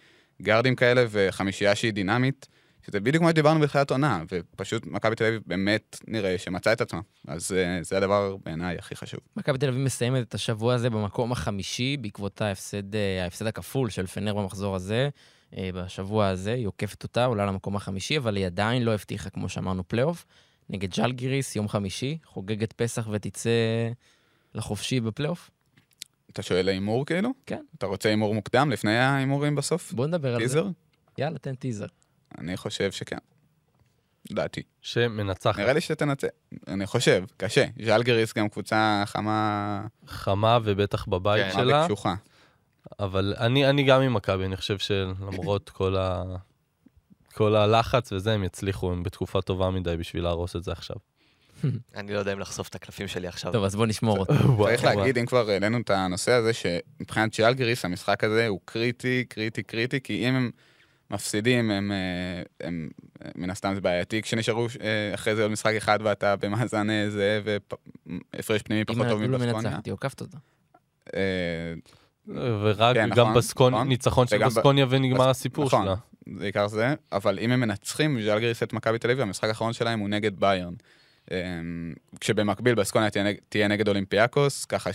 גארדים 0.43 0.77
כאלה 0.77 1.05
וחמישייה 1.11 1.75
שהיא 1.75 1.93
דינמית. 1.93 2.47
שזה 2.87 3.01
בדיוק 3.01 3.23
כמו 3.23 3.31
שדיברנו 3.31 3.61
בתחילת 3.61 3.91
עונה, 3.91 4.23
ופשוט 4.33 4.87
מכבי 4.87 5.17
תל 5.17 5.25
אביב 5.25 5.43
באמת 5.47 5.99
נראה 6.09 6.39
שמצאה 6.39 6.73
את 6.73 6.81
עצמה. 6.81 7.01
אז 7.29 7.53
אה, 7.53 7.83
זה 7.83 7.97
הדבר 7.97 8.37
בעיניי 8.45 8.77
הכי 8.79 8.97
חשוב. 8.97 9.21
מכבי 9.37 9.59
תל 9.59 9.69
אביב 9.69 9.81
מסיימת 9.81 10.29
את 10.29 10.35
השבוע 10.35 10.75
הזה 10.75 10.91
במקום 10.91 11.33
החמישי, 11.33 11.97
בעקבות 11.97 12.41
ההפסד, 12.41 12.95
אה, 12.95 13.25
ההפסד 13.25 13.47
הכפול 13.47 13.91
של 13.91 14.07
פנר 14.07 14.35
במחזור 14.35 14.77
הזה. 14.77 15.09
אה, 15.57 15.71
בשבוע 15.75 16.29
הזה, 16.29 16.53
היא 16.53 16.67
עוקפת 16.67 17.03
אותה, 17.03 17.25
עולה 17.25 17.47
למקום 17.47 17.77
החמישי, 17.77 18.19
אבל 18.19 18.37
היא 18.37 18.47
עדיין 18.47 18.83
לא 18.83 18.95
הבטיחה, 18.95 19.31
כמו 19.31 19.49
שאמרנו, 19.49 19.89
פלייאוף. 19.89 20.27
נגד 20.71 20.95
ז'לגיריס, 20.95 21.57
יום 21.57 21.69
חמישי, 21.69 22.19
חוגגת 22.25 22.73
פסח 22.73 23.09
ותצא 23.11 23.51
לחופשי 24.55 25.01
בפלייאוף. 25.01 25.51
אתה 26.31 26.43
שואל 26.43 26.67
להימור 26.67 27.07
כאילו? 27.07 27.31
כן. 27.47 27.63
אתה 27.79 27.87
רוצה 27.87 28.09
הימור 28.09 28.35
מוקדם 28.35 28.71
לפני 28.71 28.99
ההימורים 28.99 29.55
בסוף? 29.55 29.93
בוא 29.93 30.07
נדבר 30.07 30.35
על 30.35 30.41
זה. 30.41 30.45
טיזר? 30.45 30.67
יאללה, 31.19 31.39
תן 31.39 31.55
טיזר. 31.55 31.87
אני 32.39 32.57
חושב 32.57 32.93
שכן. 32.93 33.19
לדעתי. 34.31 34.63
שמנצחת. 34.83 35.59
נראה 35.59 35.73
לי 35.73 35.81
שתנצח. 35.81 36.29
אני 36.69 36.87
חושב, 36.87 37.25
קשה. 37.37 37.65
ז'לגריס 37.85 38.35
גם 38.35 38.49
קבוצה 38.49 39.03
חמה 39.07 39.87
חמה 40.07 40.59
ובטח 40.65 41.07
בבית 41.07 41.45
כן. 41.45 41.51
חמה 41.53 41.63
שלה, 41.63 41.83
וקשוחה. 41.85 42.15
אבל 42.99 43.35
אני, 43.39 43.71
אני 43.71 43.83
גם 43.83 44.03
עם 44.03 44.15
מכבי, 44.15 44.45
אני 44.45 44.57
חושב 44.57 44.79
שלמרות 44.79 45.71
כל, 45.71 45.97
ה... 45.97 46.23
כל 47.35 47.57
הלחץ 47.57 48.13
וזה, 48.13 48.33
הם 48.33 48.45
יצליחו, 48.45 48.93
הם 48.93 49.03
בתקופה 49.03 49.43
טובה 49.43 49.71
מדי 49.71 49.97
בשביל 49.97 50.23
להרוס 50.23 50.57
את 50.57 50.65
זה 50.65 50.73
עכשיו. 50.73 50.97
אני 51.97 52.13
לא 52.13 52.19
יודע 52.19 52.33
אם 52.33 52.41
לחשוף 52.41 52.69
את 52.69 52.75
הקלפים 52.75 53.09
שלי 53.09 53.27
עכשיו. 53.27 53.53
טוב, 53.53 53.65
אז 53.65 53.77
בוא 53.77 53.87
נשמור 53.87 54.19
אותו. 54.21 54.35
צריך 54.59 54.85
להגיד, 54.85 55.19
אם 55.19 55.27
כבר 55.27 55.51
העלינו 55.51 55.79
את 55.81 55.91
הנושא 55.91 56.33
הזה, 56.33 56.53
שמבחינת 56.53 57.35
ז'לגריס 57.35 57.85
המשחק 57.85 58.25
הזה 58.25 58.47
הוא 58.47 58.61
קריטי, 58.65 59.25
קריטי, 59.29 59.63
קריטי, 59.63 60.01
כי 60.01 60.29
אם 60.29 60.35
הם 60.35 60.51
מפסידים, 61.11 61.71
הם, 61.71 61.93
אה, 61.93 61.97
הם 62.67 62.89
אה, 63.25 63.31
מן 63.37 63.51
הסתם 63.51 63.73
זה 63.75 63.81
בעייתי 63.81 64.23
כשנשארו 64.23 64.67
אה, 64.81 65.15
אחרי 65.15 65.37
זה 65.37 65.43
עוד 65.43 65.51
משחק 65.53 65.75
אחד 65.77 65.99
ואתה 66.03 66.37
במאזן 66.37 66.87
זהה 67.09 67.41
והפרש 68.35 68.63
פנימי 68.63 68.81
אם 68.81 68.87
פחות 68.87 69.07
טוב 69.09 69.21
מבסקוניה. 69.23 69.53
מנצחת, 69.55 69.87
היא 69.87 69.93
עוקפת 69.93 70.21
אותה. 70.21 70.39
ורק 72.29 72.95
כן, 72.97 73.09
גם 73.11 73.21
נכון, 73.21 73.35
בסקוניה, 73.35 73.79
נכון. 73.79 73.89
ניצחון 73.89 74.27
של 74.27 74.37
וגם 74.37 74.49
ב- 74.49 74.51
בסקוניה 74.51 74.87
ונגמר 74.91 75.21
בס- 75.31 75.37
הסיפור 75.37 75.65
נכון. 75.67 75.85
שלה. 75.85 75.95
זה 76.39 76.45
עיקר 76.45 76.69
זה, 76.69 76.95
אבל 77.13 77.39
אם 77.39 77.51
הם 77.53 77.61
מנצחים, 77.61 78.21
ז'לגריס 78.23 78.63
את 78.63 78.73
מכבי 78.73 78.99
תל 78.99 79.11
אביב, 79.11 79.21
המשחק 79.21 79.49
האחרון 79.49 79.73
שלהם 79.73 79.99
הוא 80.01 80.09
נגד 80.09 80.41
ביירן. 80.41 80.75
אה, 81.33 81.39
כשבמקביל 82.21 82.75
בסקוניה 82.75 83.11
תהיה, 83.11 83.25
נג- 83.25 83.37
תהיה 83.49 83.69
נגד 83.69 83.89
אולימפיאקוס, 83.89 84.65
ככה 84.65 84.91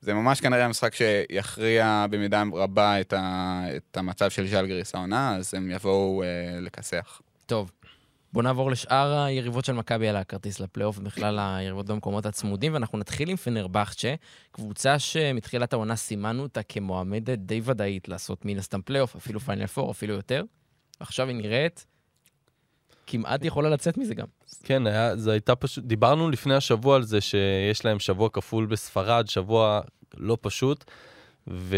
שזה 0.00 0.14
ממש 0.14 0.40
כנראה 0.40 0.64
המשחק 0.64 0.94
שיכריע 0.94 2.06
במידה 2.10 2.42
רבה 2.52 3.00
את, 3.00 3.12
ה, 3.12 3.62
את 3.76 3.96
המצב 3.96 4.30
של 4.30 4.46
ז'לגריס 4.46 4.94
העונה, 4.94 5.36
אז 5.36 5.54
הם 5.54 5.70
יבואו 5.70 6.22
אה, 6.22 6.60
לכסח. 6.60 7.20
טוב, 7.46 7.70
בוא 8.32 8.42
נעבור 8.42 8.70
לשאר 8.70 9.18
היריבות 9.18 9.64
של 9.64 9.72
מכבי 9.72 10.08
על 10.08 10.16
הכרטיס 10.16 10.60
לפלייאוף, 10.60 10.98
ובכלל 10.98 11.38
היריבות 11.38 11.86
במקומות 11.86 12.26
הצמודים, 12.26 12.74
ואנחנו 12.74 12.98
נתחיל 12.98 13.30
עם 13.30 13.36
פנרבחצ'ה, 13.36 14.14
קבוצה 14.52 14.98
שמתחילת 14.98 15.72
העונה 15.72 15.96
סימנו 15.96 16.42
אותה 16.42 16.62
כמועמדת 16.62 17.38
די 17.38 17.60
ודאית 17.64 18.08
לעשות 18.08 18.44
מן 18.44 18.58
הסתם 18.58 18.82
פלייאוף, 18.82 19.16
אפילו 19.16 19.40
פיינל 19.40 19.66
פור, 19.66 19.90
אפילו 19.90 20.14
יותר. 20.14 20.44
עכשיו 21.00 21.28
היא 21.28 21.36
נראית 21.36 21.86
כמעט 23.10 23.44
יכולה 23.44 23.70
לצאת 23.70 23.98
מזה 23.98 24.14
גם. 24.14 24.26
כן, 24.64 24.86
היה, 24.86 25.16
זה 25.16 25.32
הייתה 25.32 25.54
פשוט, 25.54 25.84
דיברנו 25.84 26.30
לפני 26.30 26.54
השבוע 26.54 26.96
על 26.96 27.02
זה 27.02 27.20
שיש 27.20 27.84
להם 27.84 27.98
שבוע 27.98 28.28
כפול 28.32 28.66
בספרד, 28.66 29.28
שבוע 29.28 29.80
לא 30.16 30.36
פשוט, 30.40 30.84
ו... 31.48 31.76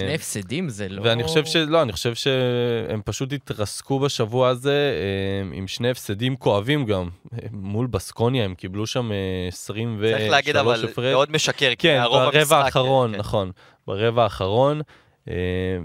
שני 0.00 0.14
הפסדים 0.14 0.68
זה 0.68 0.88
לא... 0.88 1.02
ואני 1.02 1.24
חושב 1.24 1.44
שלא, 1.44 1.82
אני 1.82 1.92
חושב 1.92 2.14
שהם 2.14 3.00
פשוט 3.04 3.32
התרסקו 3.32 3.98
בשבוע 3.98 4.48
הזה 4.48 4.92
אה, 5.00 5.56
עם 5.56 5.68
שני 5.68 5.90
הפסדים 5.90 6.36
כואבים 6.36 6.84
גם. 6.84 7.08
מול 7.52 7.86
בסקוניה 7.86 8.44
הם 8.44 8.54
קיבלו 8.54 8.86
שם 8.86 9.12
אה, 9.12 9.16
23 9.48 10.12
צריך 10.12 10.30
להגיד, 10.30 10.56
אבל. 10.56 10.84
מאוד 10.98 11.32
משקר, 11.32 11.70
כי 11.70 11.76
כן, 11.76 11.98
הרוב 12.00 12.22
ברבע 12.22 12.38
המשחק, 12.38 12.52
האחרון, 12.52 13.12
כן. 13.12 13.18
נכון. 13.18 13.50
ברבע 13.86 14.22
האחרון. 14.22 14.80
אה, 15.28 15.34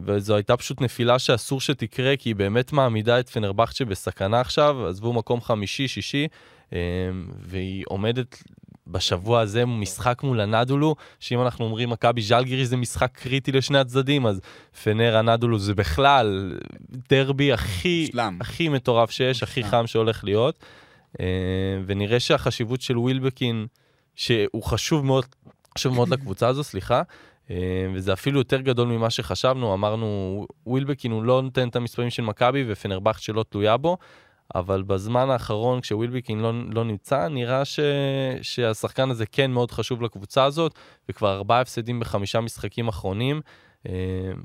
וזו 0.06 0.36
הייתה 0.36 0.58
פשוט 0.58 0.82
נפילה 0.82 1.20
שאסור 1.20 1.62
שתקרה, 1.62 2.18
כי 2.18 2.30
היא 2.30 2.36
באמת 2.36 2.74
מעמידה 2.74 3.20
את 3.20 3.30
פנרבכצ'ה 3.30 3.86
בסכנה 3.86 4.40
עכשיו, 4.40 4.88
עזבו 4.88 5.14
מקום 5.14 5.42
חמישי, 5.42 5.88
שישי, 5.88 6.28
אה, 6.74 6.80
והיא 7.40 7.84
עומדת 7.88 8.44
בשבוע 8.88 9.40
הזה 9.40 9.66
משחק 9.66 10.24
מול 10.24 10.42
הנדולו, 10.42 10.96
שאם 11.20 11.42
אנחנו 11.42 11.66
אומרים 11.66 11.90
מכבי 11.90 12.22
ז'לגירי 12.22 12.66
זה 12.66 12.78
משחק 12.78 13.12
קריטי 13.14 13.52
לשני 13.52 13.78
הצדדים, 13.78 14.26
אז 14.26 14.42
פנר 14.84 15.18
הנדולו 15.18 15.60
זה 15.60 15.76
בכלל 15.76 16.58
דרבי 17.10 17.54
הכי. 17.54 18.10
הכי 18.42 18.70
מטורף 18.70 19.12
שיש, 19.12 19.44
הכי. 19.44 19.64
חם 19.64 19.88
שהולך 19.88 20.24
להיות. 20.24 20.64
אה, 21.20 21.26
ונראה 21.86 22.20
שהחשיבות 22.20 22.82
של 22.82 22.98
ווילבקין, 22.98 23.68
שהוא 24.16 24.64
חשוב 24.64 25.06
מאוד, 25.06 25.26
חשוב 25.78 25.94
מאוד 25.94 26.10
לקבוצה 26.10 26.48
הזו, 26.48 26.64
סליחה, 26.64 27.02
וזה 27.94 28.14
אפילו 28.14 28.40
יותר 28.40 28.62
גדול 28.62 28.88
ממה 28.88 29.10
שחשבנו, 29.10 29.74
אמרנו, 29.74 30.48
ווילבקין 30.66 31.12
הוא 31.12 31.24
לא 31.24 31.42
נותן 31.42 31.68
את 31.68 31.76
המספרים 31.76 32.10
של 32.10 32.24
מכבי 32.24 32.66
ופנרבכט 32.68 33.22
שלא 33.22 33.46
תלויה 33.50 33.78
בו, 33.78 33.98
אבל 34.56 34.82
בזמן 34.82 35.30
האחרון, 35.30 35.82
כשווילבקין 35.82 36.40
לא, 36.40 36.52
לא 36.70 36.84
נמצא, 36.84 37.28
נראה 37.28 37.66
ש, 37.66 37.80
שהשחקן 38.42 39.10
הזה 39.10 39.26
כן 39.26 39.52
מאוד 39.52 39.72
חשוב 39.72 40.02
לקבוצה 40.02 40.44
הזאת, 40.44 40.76
וכבר 41.10 41.34
ארבעה 41.34 41.62
הפסדים 41.62 42.00
בחמישה 42.00 42.42
משחקים 42.42 42.88
אחרונים, 42.88 43.42
אה, 43.88 43.94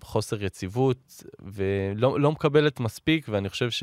חוסר 0.02 0.44
יציבות, 0.44 1.22
ולא 1.40 2.20
לא 2.20 2.32
מקבלת 2.32 2.80
מספיק, 2.80 3.26
ואני 3.28 3.48
חושב 3.48 3.70
ש... 3.70 3.82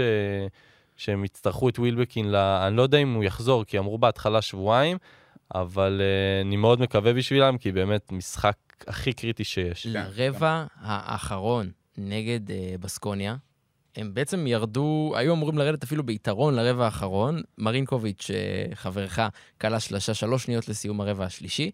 שהם 0.98 1.26
יצטרכו 1.26 1.70
את 1.70 1.80
ווילבקין, 1.80 2.32
ל... 2.32 2.36
אני 2.36 2.78
לא 2.78 2.82
יודע 2.82 2.98
אם 2.98 3.14
הוא 3.14 3.24
יחזור, 3.24 3.64
כי 3.64 3.80
אמרו 3.80 3.98
בהתחלה 3.98 4.42
שבועיים, 4.42 4.98
אבל 5.56 6.02
uh, 6.02 6.46
אני 6.48 6.56
מאוד 6.56 6.82
מקווה 6.82 7.14
בשבילם, 7.14 7.58
כי 7.58 7.72
באמת 7.72 8.12
משחק 8.12 8.58
הכי 8.88 9.14
קריטי 9.14 9.44
שיש. 9.44 9.86
לרבע 9.86 10.66
האחרון 10.80 11.72
נגד 11.98 12.52
אה, 12.52 12.76
בסקוניה, 12.80 13.36
הם 13.96 14.14
בעצם 14.14 14.48
ירדו, 14.48 15.14
היו 15.16 15.34
אמורים 15.34 15.58
לרדת 15.58 15.84
אפילו 15.84 16.04
ביתרון 16.04 16.56
לרבע 16.56 16.86
האחרון. 16.86 17.42
מרינקוביץ', 17.58 18.32
אה, 18.34 18.76
חברך, 18.76 19.20
כלה 19.62 19.80
שלושה 19.80 20.14
שלוש 20.14 20.44
שניות 20.44 20.70
לסיום 20.70 21.02
הרבע 21.02 21.26
השלישי, 21.26 21.72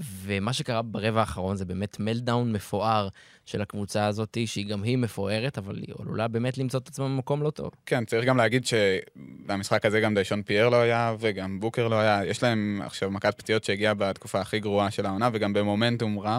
ומה 0.00 0.52
שקרה 0.52 0.82
ברבע 0.82 1.20
האחרון 1.20 1.56
זה 1.56 1.64
באמת 1.64 2.00
מלדאון 2.00 2.52
מפואר 2.52 3.08
של 3.46 3.62
הקבוצה 3.62 4.06
הזאת, 4.06 4.38
שהיא 4.46 4.66
גם 4.66 4.82
היא 4.82 4.98
מפוארת, 4.98 5.58
אבל 5.58 5.76
היא 5.76 5.94
עלולה 5.98 6.28
באמת 6.28 6.58
למצוא 6.58 6.80
את 6.80 6.88
עצמה 6.88 7.04
במקום 7.04 7.42
לא 7.42 7.50
טוב. 7.50 7.70
כן, 7.86 8.04
צריך 8.04 8.24
גם 8.24 8.36
להגיד 8.36 8.66
שבמשחק 8.66 9.86
הזה 9.86 10.00
גם 10.00 10.14
דיישון 10.14 10.42
פייר 10.42 10.68
לא 10.68 10.76
היה 10.76 11.16
וגם 11.20 11.60
בוקר 11.60 11.88
לא 11.88 11.96
היה. 12.00 12.24
יש 12.26 12.42
להם 12.42 12.80
עכשיו 12.84 13.10
מכת 13.10 13.34
פציעות 13.38 13.64
שהגיעה 13.64 13.94
בתקופה 13.94 14.40
הכי 14.40 14.60
גרועה 14.60 14.90
של 14.90 15.06
העונה 15.06 15.30
וגם 15.32 15.52
במומנטום 15.52 16.18
רע, 16.18 16.38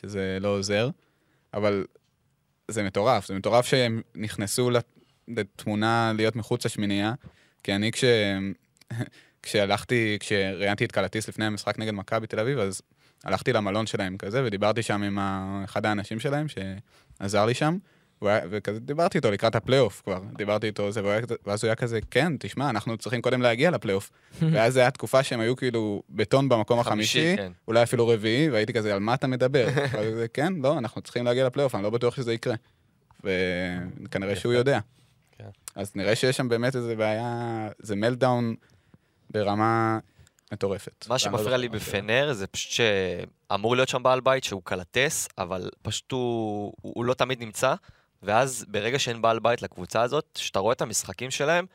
שזה 0.00 0.38
לא 0.40 0.48
עוזר. 0.48 0.90
אבל 1.54 1.84
זה 2.68 2.82
מטורף, 2.82 3.26
זה 3.26 3.34
מטורף 3.34 3.66
שהם 3.66 4.02
נכנסו 4.14 4.70
לת- 4.70 4.98
לתמונה 5.28 6.12
להיות 6.16 6.36
מחוץ 6.36 6.66
לשמינייה, 6.66 7.14
כי 7.62 7.74
אני 7.74 7.92
כש... 7.92 8.04
כשהלכתי, 9.42 10.16
כשראיינתי 10.20 10.84
את 10.84 10.92
קלאתיס 10.92 11.28
לפני 11.28 11.44
המשחק 11.44 11.78
נגד 11.78 11.92
מכבי 11.92 12.26
תל 12.26 12.40
אביב, 12.40 12.58
אז 12.58 12.82
הלכתי 13.24 13.52
למלון 13.52 13.86
שלהם 13.86 14.16
כזה, 14.16 14.44
ודיברתי 14.44 14.82
שם 14.82 15.02
עם 15.02 15.18
אחד 15.64 15.86
האנשים 15.86 16.20
שלהם 16.20 16.46
שעזר 16.48 17.46
לי 17.46 17.54
שם, 17.54 17.78
וכזה 18.22 18.80
דיברתי 18.80 19.18
איתו 19.18 19.30
לקראת 19.30 19.54
הפלייאוף 19.54 20.02
כבר, 20.04 20.22
דיברתי 20.36 20.66
איתו 20.66 20.92
זה, 20.92 21.00
ואז 21.46 21.64
הוא 21.64 21.68
היה 21.68 21.74
כזה, 21.74 21.98
כן, 22.10 22.32
תשמע, 22.38 22.70
אנחנו 22.70 22.96
צריכים 22.96 23.22
קודם 23.22 23.42
להגיע 23.42 23.70
לפלייאוף. 23.70 24.10
ואז 24.52 24.74
זו 24.74 24.80
הייתה 24.80 24.90
תקופה 24.90 25.22
שהם 25.22 25.40
היו 25.40 25.56
כאילו 25.56 26.02
בטון 26.10 26.48
במקום 26.48 26.78
החמישי, 26.78 27.36
כן. 27.36 27.52
אולי 27.68 27.82
אפילו 27.82 28.08
רביעי, 28.08 28.50
והייתי 28.50 28.72
כזה, 28.72 28.94
על 28.94 29.00
מה 29.00 29.14
אתה 29.14 29.26
מדבר? 29.26 29.68
כזה, 29.92 30.26
כן, 30.32 30.52
לא, 30.62 30.78
אנחנו 30.78 31.02
צריכים 31.02 31.24
להגיע 31.24 31.46
לפלייאוף, 31.46 31.74
אני 31.74 31.82
לא 31.82 31.90
בטוח 31.90 32.16
שזה 32.16 32.32
יקרה. 32.32 32.54
וכנראה 33.24 34.36
שהוא 34.36 34.52
יודע. 34.52 34.78
כן. 35.38 35.48
אז 35.74 35.92
נראה 35.94 36.16
שיש 36.16 36.36
שם 36.36 36.48
באמת 36.48 36.76
איזה 36.76 36.96
בעיה, 36.96 37.68
זה 37.78 37.96
מלדאון 37.96 38.54
ברמה 39.30 39.98
מטורפת. 40.52 41.06
מה 41.08 41.18
שמפריע 41.18 41.56
לי 41.56 41.68
בפנר 41.68 42.32
זה 42.32 42.46
פשוט 42.46 42.72
שאמור 42.72 43.76
להיות 43.76 43.88
שם 43.88 44.02
בעל 44.02 44.20
בית 44.20 44.44
שהוא 44.44 44.62
קלטס, 44.64 45.28
אבל 45.38 45.70
פשוט 45.82 46.12
הוא, 46.12 46.72
הוא, 46.82 47.04
לא 47.04 47.14
תמיד 47.14 47.40
נמצא, 47.40 47.74
ואז 48.22 48.64
ברגע 48.68 48.98
שאין 48.98 49.22
בעל 49.22 49.38
בית 49.38 49.62
לקבוצה 49.62 50.02
הזאת, 50.02 50.24
כשאתה 50.34 50.58
רואה 50.58 50.72
את 50.72 50.82
המשחקים 50.82 51.30
שלהם, 51.30 51.66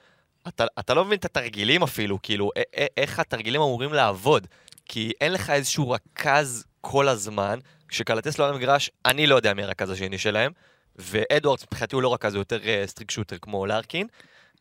אתה, 0.48 0.66
אתה 0.80 0.94
לא 0.94 1.06
מבין 1.06 1.20
את 1.20 1.26
התרגילים 1.26 1.84
אפילו, 1.84 2.22
כאילו, 2.22 2.52
א- 2.58 2.82
א- 2.82 2.86
איך 2.98 3.20
התרגילים 3.20 3.62
אמורים 3.62 3.94
לעבוד. 3.94 4.48
כי 4.86 5.12
אין 5.22 5.34
לך 5.34 5.50
איזשהו 5.50 5.92
רכז 5.92 6.66
כל 6.82 7.08
הזמן, 7.08 7.60
כשקלטס 7.88 8.40
לא 8.40 8.48
על 8.48 8.54
המגרש, 8.54 8.90
אני 9.06 9.28
לא 9.28 9.36
יודע 9.36 9.54
מי 9.54 9.64
הרכז 9.64 9.90
השני 9.90 10.18
שלהם, 10.18 10.52
ואדוארדס 10.96 11.64
מבחינתי 11.64 11.96
הוא 11.96 12.04
לא 12.04 12.14
רכז, 12.14 12.34
הוא 12.34 12.42
יותר 12.42 12.60
אה, 12.66 12.84
streak 12.86 13.12
shooter 13.12 13.38
כמו 13.42 13.66
לארקין. 13.66 14.08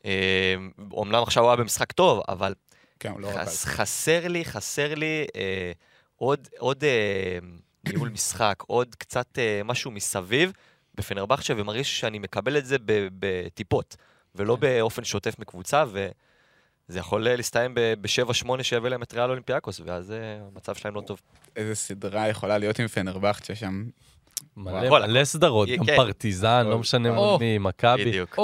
אה, 0.04 0.54
אומנם 0.92 1.22
עכשיו 1.22 1.42
הוא 1.42 1.50
היה 1.50 1.56
במשחק 1.56 1.92
טוב, 1.92 2.22
אבל 2.28 2.54
כן, 3.00 3.10
הוא 3.10 3.20
לא 3.20 3.28
רק 3.28 3.34
חס, 3.36 3.64
חסר 3.64 4.28
לי, 4.28 4.44
חסר 4.44 4.94
לי 4.94 5.26
אה, 5.36 5.72
עוד, 6.16 6.48
עוד 6.58 6.84
אה, 6.84 7.38
ניהול 7.88 8.08
משחק, 8.08 8.62
עוד 8.66 8.94
קצת 8.94 9.38
אה, 9.38 9.60
משהו 9.64 9.90
מסביב 9.90 10.52
בפנרבכצ'ה, 10.94 11.54
ומרגיש 11.56 12.00
שאני 12.00 12.18
מקבל 12.18 12.58
את 12.58 12.66
זה 12.66 12.76
ב- 12.78 13.08
בטיפות, 13.18 13.96
ולא 14.34 14.56
באופן 14.56 15.04
שוטף 15.04 15.38
מקבוצה, 15.38 15.84
וזה 15.88 16.98
יכול 16.98 17.28
אה, 17.28 17.36
להסתיים 17.36 17.74
ב-7-8 17.74 18.62
שיביא 18.62 18.90
להם 18.90 19.02
את 19.02 19.14
ריאל 19.14 19.30
אולימפיאקוס, 19.30 19.80
ואז 19.84 20.10
אה, 20.10 20.16
המצב 20.52 20.74
שלהם 20.74 20.94
לא 20.94 21.00
טוב. 21.00 21.20
איזה 21.56 21.74
סדרה 21.74 22.28
יכולה 22.28 22.58
להיות 22.58 22.78
עם 22.78 22.88
פנרבכצ'ה 22.88 23.54
שם. 23.54 23.84
מלא, 24.56 25.24
סדרות, 25.24 25.68
כן. 25.68 25.76
גם 25.76 25.84
פרטיזן, 25.96 26.66
לא 26.66 26.78
משנה. 26.78 27.12
מול 27.12 27.38
מי, 27.40 27.58
מכבי. 27.58 28.04
בדיוק. 28.04 28.38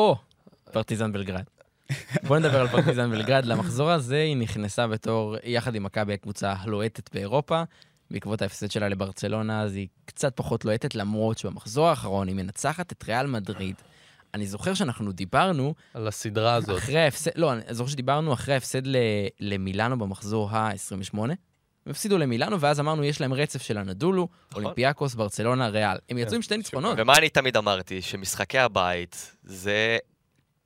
פרטיזן 0.72 1.12
בלגרד. 1.12 1.44
בוא 2.26 2.38
נדבר 2.38 2.60
על 2.60 2.68
פרטיזן 2.68 3.10
בלגרד. 3.10 3.44
למחזור 3.44 3.90
הזה 3.90 4.16
היא 4.16 4.36
נכנסה 4.36 4.86
בתור, 4.86 5.36
יחד 5.44 5.74
עם 5.74 5.82
מכבי, 5.82 6.14
הקבוצה 6.14 6.54
הלוהטת 6.58 7.14
באירופה. 7.14 7.62
בעקבות 8.10 8.42
ההפסד 8.42 8.70
שלה 8.70 8.88
לברצלונה, 8.88 9.62
אז 9.62 9.74
היא 9.76 9.88
קצת 10.04 10.32
פחות 10.36 10.64
לוהטת, 10.64 10.94
למרות 10.94 11.38
שבמחזור 11.38 11.88
האחרון 11.88 12.28
היא 12.28 12.36
מנצחת 12.36 12.92
את 12.92 13.04
ריאל 13.08 13.26
מדריד. 13.26 13.74
אני 14.34 14.46
זוכר 14.46 14.74
שאנחנו 14.74 15.12
דיברנו 15.12 15.74
על 15.94 16.08
הסדרה 16.08 16.54
הזאת. 16.54 16.78
אחרי 16.78 17.00
ההפסד, 17.00 17.30
לא, 17.36 17.52
אני 17.52 17.60
זוכר 17.70 17.90
שדיברנו 17.90 18.32
אחרי 18.32 18.54
ההפסד 18.54 18.86
ל- 18.86 18.96
למילאנו 19.40 19.98
במחזור 19.98 20.50
ה-28. 20.50 21.18
הם 21.18 21.90
הפסידו 21.90 22.18
למילאנו, 22.18 22.60
ואז 22.60 22.80
אמרנו, 22.80 23.04
יש 23.04 23.20
להם 23.20 23.32
רצף 23.32 23.62
של 23.62 23.78
הנדולו, 23.78 24.28
נכון. 24.50 24.62
אולימפיאקוס, 24.62 25.14
ברצלונה, 25.14 25.68
ריאל. 25.68 25.96
הם 26.08 26.18
יצאו 26.18 26.34
עם 26.36 26.42
שתי 26.42 26.56
ניצחונות. 26.56 26.94
ומה 26.98 27.14
אני 27.18 27.28
תמיד 27.28 27.56
אמרתי? 27.56 28.02
שמשחקי 28.02 28.58
הבית 28.58 29.36
זה 29.44 29.98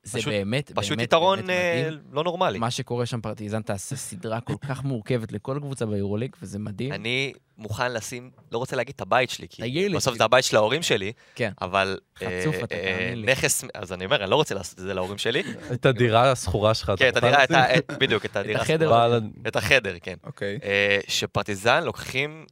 זה 0.05 0.17
פשוט- 0.19 0.33
באמת, 0.33 0.71
פשוט 0.75 0.89
באמת, 0.97 1.03
יתרון 1.07 1.37
באמת 1.39 1.49
אה, 1.49 1.83
מדהים. 1.87 1.99
לא 2.11 2.23
נורמלי. 2.23 2.59
מה 2.59 2.71
שקורה 2.71 3.05
שם, 3.05 3.21
פרטיזן 3.21 3.61
תעשה 3.61 3.95
סדרה 3.95 4.41
כל 4.41 4.53
כך 4.67 4.83
מורכבת 4.83 5.31
לכל 5.31 5.57
קבוצה 5.61 5.85
ביורוליג, 5.85 6.35
וזה 6.41 6.59
מדהים. 6.59 6.93
אני 6.93 7.33
מוכן 7.57 7.93
לשים, 7.93 8.29
לא 8.51 8.57
רוצה 8.57 8.75
להגיד 8.75 8.93
את 8.95 9.01
הבית 9.01 9.29
שלי, 9.29 9.47
כי 9.49 9.89
בסוף. 9.95 10.17
זה 10.17 10.23
הבית 10.23 10.43
של 10.45 10.55
ההורים 10.55 10.81
שלי, 10.83 11.11
כן. 11.35 11.51
אבל... 11.61 11.97
חצוף 12.15 12.25
אה, 12.55 12.63
אתה, 12.63 12.75
אה, 12.75 12.97
תאמין 12.99 13.21
לי. 13.21 13.31
נכס, 13.31 13.63
אז 13.73 13.93
אני 13.93 14.05
אומר, 14.05 14.21
אני 14.23 14.29
לא 14.31 14.35
רוצה 14.35 14.55
לעשות 14.55 14.79
את 14.79 14.83
זה 14.83 14.93
להורים 14.93 15.17
שלי. 15.17 15.43
את 15.73 15.85
הדירה 15.85 16.31
השכורה 16.31 16.73
שלך. 16.73 16.91
כן, 16.97 17.09
את 17.09 17.17
אתה 17.17 17.41
הדירה, 17.43 17.65
בדיוק, 17.99 18.25
את 18.25 18.35
הדירה. 18.35 18.63
בעל- 18.77 19.21
את 19.47 19.55
החדר, 19.55 19.95
כן. 20.01 20.15
אוקיי. 20.23 20.59
שפרטיזן 21.07 21.83
לוקחים, 21.83 22.45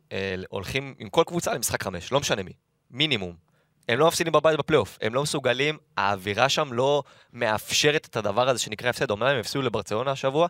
הולכים 0.50 0.94
עם 1.00 1.10
כל 1.10 1.24
קבוצה 1.28 1.54
למשחק 1.54 1.84
חמש, 1.84 2.12
לא 2.12 2.20
משנה 2.20 2.44
מי. 2.44 2.52
מינימום. 2.92 3.53
הם 3.90 4.00
לא 4.00 4.08
מפסידים 4.08 4.34
בבית 4.34 4.58
בפלייאוף, 4.60 4.98
הם 5.02 5.14
לא 5.14 5.24
מסוגלים, 5.24 5.78
האווירה 5.98 6.50
שם 6.50 6.74
לא 6.74 7.04
מאפשרת 7.34 8.06
את 8.06 8.16
הדבר 8.16 8.50
הזה 8.50 8.60
שנקרא 8.60 8.90
הפסד. 8.90 9.12
אומנם 9.12 9.28
הם 9.30 9.40
הפסידו 9.40 9.62
לברצלונה 9.62 10.12
השבוע, 10.12 10.48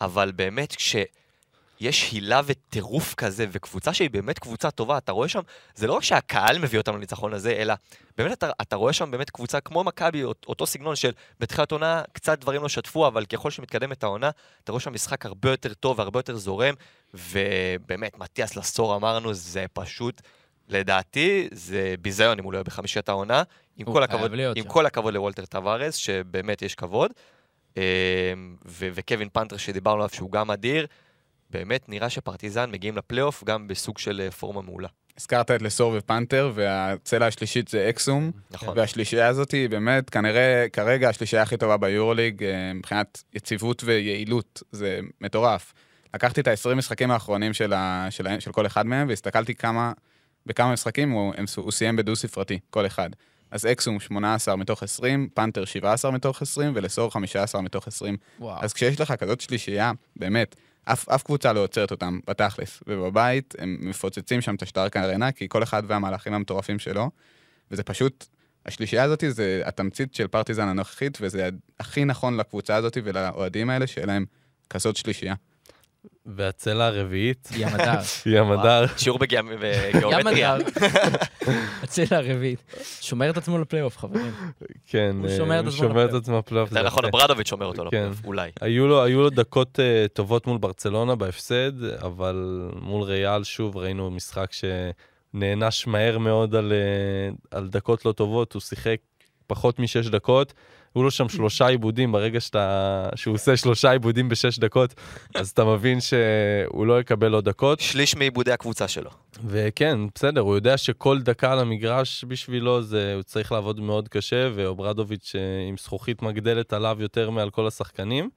אבל 0.00 0.32
באמת 0.32 0.76
כשיש 0.76 2.10
הילה 2.12 2.40
וטירוף 2.46 3.14
כזה, 3.14 3.46
וקבוצה 3.52 3.94
שהיא 3.94 4.10
באמת 4.10 4.38
קבוצה 4.38 4.70
טובה, 4.70 4.98
אתה 4.98 5.12
רואה 5.12 5.28
שם, 5.28 5.40
זה 5.74 5.86
לא 5.86 5.92
רק 5.92 6.02
שהקהל 6.02 6.58
מביא 6.58 6.78
אותם 6.78 6.96
לניצחון 6.96 7.34
הזה, 7.34 7.50
אלא 7.50 7.74
באמת 8.18 8.32
אתה, 8.32 8.50
אתה 8.62 8.76
רואה 8.76 8.92
שם 8.92 9.10
באמת 9.10 9.30
קבוצה 9.30 9.60
כמו 9.60 9.84
מכבי, 9.84 10.24
אות- 10.24 10.46
אותו 10.48 10.66
סגנון 10.66 10.96
של 10.96 11.10
בתחילת 11.40 11.72
עונה 11.72 12.02
קצת 12.12 12.38
דברים 12.40 12.62
לא 12.62 12.68
שתפו, 12.68 13.06
אבל 13.06 13.24
ככל 13.24 13.50
שמתקדמת 13.50 14.02
העונה, 14.02 14.30
אתה 14.64 14.72
רואה 14.72 14.80
שם 14.80 14.92
משחק 14.92 15.26
הרבה 15.26 15.50
יותר 15.50 15.74
טוב 15.74 15.98
והרבה 15.98 16.18
יותר 16.18 16.36
זורם, 16.36 16.74
ובאמת, 17.14 18.18
מתיאס 18.18 18.56
לסור 18.56 18.96
אמרנו, 18.96 19.34
זה 19.34 19.64
פשוט, 19.72 20.22
לדעתי, 20.68 21.48
זה 21.52 21.94
ביזיון 22.00 22.38
אם 22.38 22.44
הוא 22.44 22.52
לא 22.52 22.58
יהיה 22.58 22.64
בחמישיית 22.64 23.08
העונה. 23.08 23.42
עם 23.76 23.86
כל 23.86 24.02
הכבוד, 24.02 24.32
עם. 24.56 24.64
כל 24.68 24.86
הכבוד 24.86 25.14
לוולטר 25.14 25.44
טווארז, 25.46 25.94
שבאמת 25.94 26.62
יש 26.62 26.74
כבוד. 26.74 27.10
אה, 27.76 28.32
ו- 28.66 28.88
וקווין 28.94 29.28
פנטר 29.32 29.56
שדיברנו 29.56 29.96
עליו 29.96 30.08
שהוא 30.12 30.30
גם 30.32 30.50
אדיר, 30.50 30.86
באמת 31.50 31.88
נראה 31.88 32.10
שפרטיזן 32.10 32.70
מגיעים 32.70 32.96
לפלייאוף 32.96 33.44
גם 33.44 33.68
בסוג 33.68 33.98
של 33.98 34.20
אה, 34.24 34.30
פורמה 34.30 34.62
מעולה. 34.62 34.88
הזכרת 35.18 35.50
את 35.50 35.62
לסור 35.62 35.94
ופנתר, 35.98 36.52
והצלע 36.54 37.26
השלישית 37.26 37.68
זה 37.68 37.88
אקסום, 37.88 38.30
נכון. 38.50 38.78
והשלישייה 38.78 39.28
הזאת 39.28 39.50
היא 39.50 39.68
באמת, 39.68 40.10
כנראה, 40.10 40.66
כרגע 40.72 41.08
השלישייה 41.08 41.42
הכי 41.42 41.56
טובה 41.56 41.76
ביורוליג, 41.76 42.44
אה, 42.44 42.72
מבחינת 42.74 43.22
יציבות 43.34 43.84
ויעילות, 43.84 44.62
זה 44.72 45.00
מטורף. 45.20 45.72
לקחתי 46.14 46.40
את 46.40 46.48
ה-20 46.48 46.74
משחקים 46.74 47.10
האחרונים 47.10 47.54
של, 47.54 47.72
ה, 47.72 48.06
של, 48.10 48.26
ה- 48.26 48.40
של 48.40 48.52
כל 48.52 48.66
אחד 48.66 48.86
מהם, 48.86 49.08
והסתכלתי 49.08 49.54
כמה, 49.54 49.92
בכמה 50.46 50.72
משחקים 50.72 51.10
הוא, 51.10 51.34
הם, 51.36 51.44
הוא 51.56 51.72
סיים 51.72 51.96
בדו-ספרתי, 51.96 52.58
כל 52.70 52.86
אחד. 52.86 53.10
אז 53.50 53.66
אקסום 53.66 54.00
18 54.00 54.56
מתוך 54.56 54.82
20, 54.82 55.28
פנתר 55.34 55.64
17 55.64 56.10
מתוך 56.10 56.42
20, 56.42 56.72
ולסור 56.74 57.12
15 57.12 57.62
מתוך 57.62 57.86
20. 57.86 58.16
וואו. 58.38 58.58
אז 58.60 58.72
כשיש 58.72 59.00
לך 59.00 59.12
כזאת 59.12 59.40
שלישייה, 59.40 59.92
באמת, 60.16 60.56
אף, 60.84 61.08
אף 61.08 61.22
קבוצה 61.22 61.52
לא 61.52 61.60
עוצרת 61.60 61.90
אותם 61.90 62.18
בתכלס, 62.28 62.82
ובבית 62.86 63.54
הם 63.58 63.78
מפוצצים 63.80 64.40
שם 64.40 64.54
את 64.54 64.62
השטרק 64.62 64.96
הארנה, 64.96 65.32
כי 65.32 65.48
כל 65.48 65.62
אחד 65.62 65.82
והמהלכים 65.86 66.34
המטורפים 66.34 66.78
שלו, 66.78 67.10
וזה 67.70 67.82
פשוט, 67.82 68.26
השלישייה 68.66 69.02
הזאת 69.02 69.24
זה 69.28 69.62
התמצית 69.64 70.14
של 70.14 70.28
פרטיזן 70.28 70.68
הנוכחית, 70.68 71.18
וזה 71.20 71.48
הכי 71.80 72.04
נכון 72.04 72.36
לקבוצה 72.36 72.76
הזאת 72.76 72.98
ולאוהדים 73.04 73.70
האלה, 73.70 73.86
שיהיה 73.86 74.06
להם 74.06 74.24
כזאת 74.70 74.96
שלישייה. 74.96 75.34
והצלע 76.26 76.86
הרביעית 76.86 77.48
ים 77.56 77.68
הדר. 77.68 78.00
היא 78.24 78.38
המדר. 78.38 78.86
שיעור 78.96 79.18
בגיאומטריה. 79.22 80.54
הדר. 80.54 80.66
הצלע 81.82 82.18
הרביעית. 82.18 82.62
שומר 83.00 83.30
את 83.30 83.36
עצמו 83.36 83.58
לפלייאוף, 83.58 83.98
חברים. 83.98 84.32
כן, 84.86 85.16
הוא 85.18 85.28
אה, 85.28 85.36
שומר 85.36 86.04
את 86.04 86.14
עצמו 86.14 86.38
לפלייאוף. 86.38 86.70
זה 86.70 86.82
נכון, 86.82 87.04
אברדוביץ' 87.04 87.48
שומר 87.48 87.66
אותו 87.66 87.82
כן. 87.82 87.86
לפלייאוף, 87.86 88.24
אולי. 88.24 88.50
היו 88.60 88.86
לו, 88.86 89.30
דקות 89.30 89.78
uh, 89.78 90.08
טובות 90.08 90.46
מול 90.46 90.58
ברצלונה 90.58 91.14
בהפסד, 91.14 91.84
אבל 91.84 92.68
מול 92.80 93.02
ריאל 93.02 93.44
שוב 93.44 93.76
ראינו 93.76 94.10
משחק 94.10 94.50
שנענש 94.52 95.86
מהר 95.86 96.18
מאוד 96.18 96.54
על, 96.54 96.72
על 97.50 97.68
דקות 97.68 98.04
לא 98.04 98.12
טובות, 98.12 98.52
הוא 98.52 98.60
שיחק 98.60 98.96
פחות 99.46 99.78
משש 99.78 100.06
דקות, 100.06 100.54
היו 100.94 101.02
לו 101.02 101.10
שם 101.10 101.28
שלושה 101.28 101.66
עיבודים 101.66 102.12
ברגע 102.12 102.40
שאתה, 102.40 103.08
שהוא 103.14 103.34
עושה 103.34 103.56
שלושה 103.56 103.90
עיבודים 103.90 104.28
בשש 104.28 104.58
דקות, 104.58 104.94
אז 105.34 105.50
אתה 105.50 105.64
מבין 105.64 105.98
שהוא 106.00 106.86
לא 106.86 107.00
יקבל 107.00 107.34
עוד 107.34 107.44
דקות. 107.44 107.80
שליש 107.80 108.16
מעיבודי 108.16 108.52
הקבוצה 108.52 108.88
שלו. 108.88 109.10
וכן, 109.46 109.98
בסדר, 110.14 110.40
הוא 110.40 110.54
יודע 110.54 110.76
שכל 110.76 111.20
דקה 111.22 111.52
על 111.52 111.58
המגרש 111.58 112.24
בשבילו 112.28 112.82
זה, 112.82 113.14
הוא 113.14 113.22
צריך 113.22 113.52
לעבוד 113.52 113.80
מאוד 113.80 114.08
קשה, 114.08 114.50
ואוברדוביץ' 114.54 115.32
אה, 115.34 115.68
עם 115.68 115.76
זכוכית 115.76 116.22
מגדלת 116.22 116.72
עליו 116.72 116.96
יותר 117.00 117.30
מעל 117.30 117.50
כל 117.50 117.66
השחקנים. 117.66 118.30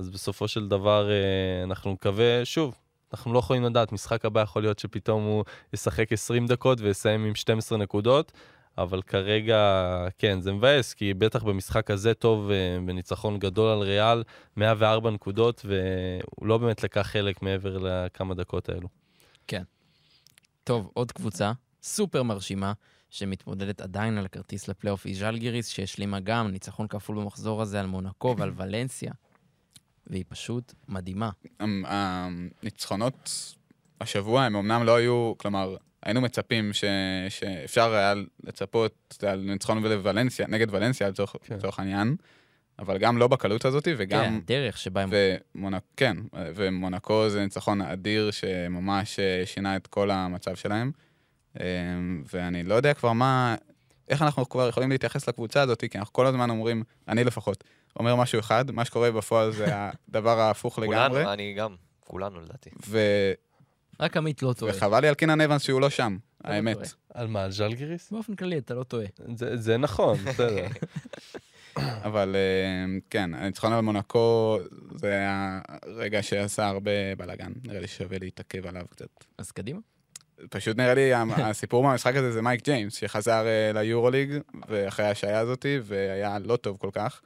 אז 0.00 0.10
בסופו 0.10 0.48
של 0.48 0.68
דבר 0.68 1.10
אה, 1.10 1.64
אנחנו 1.64 1.92
נקווה, 1.92 2.44
שוב, 2.44 2.74
אנחנו 3.12 3.32
לא 3.32 3.38
יכולים 3.38 3.64
לדעת, 3.64 3.92
משחק 3.92 4.24
הבא 4.24 4.40
יכול 4.40 4.62
להיות 4.62 4.78
שפתאום 4.78 5.22
הוא 5.24 5.44
ישחק 5.72 6.12
20 6.12 6.46
דקות 6.46 6.80
ויסיים 6.80 7.24
עם 7.24 7.34
12 7.34 7.78
נקודות, 7.78 8.32
אבל 8.78 9.02
כרגע, 9.02 9.58
כן, 10.18 10.40
זה 10.40 10.52
מבאס, 10.52 10.94
כי 10.94 11.14
בטח 11.14 11.42
במשחק 11.42 11.90
הזה 11.90 12.14
טוב, 12.14 12.50
אה, 12.50 12.78
בניצחון 12.86 13.38
גדול 13.38 13.68
על 13.68 13.78
ריאל, 13.78 14.22
104 14.56 15.10
נקודות, 15.10 15.64
והוא 15.64 16.46
לא 16.46 16.58
באמת 16.58 16.82
לקח 16.82 17.00
חלק 17.00 17.42
מעבר 17.42 17.78
לכמה 17.78 18.34
דקות 18.34 18.68
האלו. 18.68 18.88
טוב, 20.64 20.90
עוד 20.94 21.12
קבוצה, 21.12 21.52
סופר 21.82 22.22
מרשימה, 22.22 22.72
שמתמודדת 23.10 23.80
עדיין 23.80 24.18
על 24.18 24.24
הכרטיס 24.24 24.68
לפלייאוף, 24.68 25.06
היא 25.06 25.16
ז'לגיריס, 25.16 25.68
שהשלימה 25.68 26.20
גם 26.20 26.48
ניצחון 26.48 26.86
כפול 26.86 27.16
במחזור 27.16 27.62
הזה 27.62 27.80
על 27.80 27.86
מונקו 27.86 28.34
ועל 28.38 28.52
ולנסיה. 28.56 29.12
והיא 30.06 30.24
פשוט 30.28 30.74
מדהימה. 30.88 31.30
הניצחונות 31.84 33.30
השבוע 34.00 34.42
הם 34.42 34.56
אמנם 34.56 34.82
לא 34.82 34.96
היו, 34.96 35.32
כלומר, 35.38 35.76
היינו 36.02 36.20
מצפים 36.20 36.72
ש, 36.72 36.84
שאפשר 37.28 37.94
היה 37.94 38.14
לצפות 38.44 39.18
על 39.28 39.40
ניצחון 39.40 39.82
לוולנסיה, 39.82 40.46
נגד 40.48 40.74
ולנסיה 40.74 41.08
לצורך 41.08 41.36
כן. 41.42 41.56
העניין, 41.78 42.16
אבל 42.78 42.98
גם 42.98 43.18
לא 43.18 43.28
בקלות 43.28 43.64
הזאת, 43.64 43.84
כן, 43.84 43.94
וגם... 43.98 44.40
הדרך 44.44 44.78
שבה 44.78 45.02
הם... 45.02 45.10
ומונק, 45.54 45.82
כן, 45.96 46.16
ומונקו 46.54 47.28
זה 47.28 47.42
ניצחון 47.42 47.80
אדיר 47.80 48.30
שממש 48.30 49.18
אה, 49.18 49.42
שינה 49.46 49.76
את 49.76 49.86
כל 49.86 50.10
המצב 50.10 50.54
שלהם. 50.54 50.90
אה, 51.60 51.66
ואני 52.32 52.62
לא 52.62 52.74
יודע 52.74 52.94
כבר 52.94 53.12
מה, 53.12 53.54
איך 54.08 54.22
אנחנו 54.22 54.48
כבר 54.48 54.68
יכולים 54.68 54.90
להתייחס 54.90 55.28
לקבוצה 55.28 55.62
הזאת, 55.62 55.84
כי 55.90 55.98
אנחנו 55.98 56.12
כל 56.12 56.26
הזמן 56.26 56.50
אומרים, 56.50 56.82
אני 57.08 57.24
לפחות, 57.24 57.64
אומר 57.96 58.16
משהו 58.16 58.40
אחד, 58.40 58.70
מה 58.70 58.84
שקורה 58.84 59.10
בפועל 59.10 59.52
זה 59.52 59.66
הדבר 60.08 60.40
ההפוך 60.40 60.78
לגמרי. 60.78 61.08
כולנו, 61.08 61.32
אני 61.32 61.54
גם, 61.54 61.74
כולנו 62.00 62.40
לדעתי. 62.40 62.70
ו... 62.86 62.98
רק 64.02 64.16
עמית 64.16 64.42
לא 64.42 64.52
טועה. 64.52 64.72
וחבל 64.76 65.00
לי 65.00 65.08
על 65.08 65.14
קינן 65.14 65.40
אבנס 65.40 65.62
שהוא 65.62 65.80
לא 65.80 65.90
שם, 65.90 66.16
לא 66.44 66.50
האמת. 66.50 66.94
על 67.14 67.26
מה, 67.26 67.44
על 67.44 67.50
ז'לגיריס? 67.50 68.10
באופן 68.10 68.34
כללי 68.34 68.58
אתה 68.58 68.74
לא 68.74 68.82
טועה. 68.82 69.06
זה, 69.34 69.56
זה 69.56 69.76
נכון, 69.76 70.18
בסדר. 70.18 70.66
אבל 71.76 72.36
אה, 72.36 72.98
כן, 73.10 73.34
הניצחון 73.34 73.72
על 73.72 73.80
מונקו 73.80 74.58
זה 74.94 75.10
היה 75.10 75.60
רגע 75.86 76.22
שעשה 76.22 76.68
הרבה 76.68 76.90
בלאגן, 77.18 77.52
נראה 77.64 77.80
לי 77.80 77.88
שווה 77.88 78.18
להתעכב 78.18 78.66
עליו 78.66 78.86
קצת. 78.90 79.24
אז 79.38 79.50
קדימה. 79.50 79.78
פשוט 80.50 80.76
נראה 80.76 80.94
לי, 80.94 81.14
הסיפור 81.48 81.82
מהמשחק 81.82 82.16
הזה 82.16 82.32
זה 82.32 82.42
מייק 82.42 82.64
ג'יימס, 82.64 82.94
שחזר 82.94 83.46
אה, 83.46 83.72
ליורוליג, 83.74 84.30
ואחרי 84.68 85.06
ההשעיה 85.06 85.38
הזאתי, 85.38 85.78
והיה 85.82 86.38
לא 86.38 86.56
טוב 86.56 86.76
כל 86.76 86.90
כך. 86.92 87.20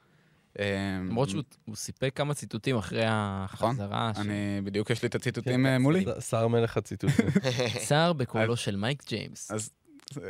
אה, 0.59 0.65
למרות 1.09 1.29
שהוא 1.29 1.43
הוא 1.65 1.77
סיפק 1.77 2.13
כמה 2.15 2.35
ציטוטים 2.35 2.77
אחרי 2.77 3.05
החזרה. 3.07 4.13
ש- 4.15 4.19
אני, 4.19 4.35
בדיוק 4.65 4.91
יש 4.91 5.03
לי 5.03 5.07
את 5.07 5.13
כן, 5.13 5.19
הציטוטים 5.19 5.67
אה, 5.67 5.79
מולי. 5.79 6.05
שר 6.29 6.49
מלך 6.49 6.77
הציטוטים. 6.77 7.27
צער 7.87 8.13
בקולו 8.13 8.57
של 8.57 8.77
מייק 8.77 9.03
ג'יימס. 9.09 9.51
אז 9.51 9.71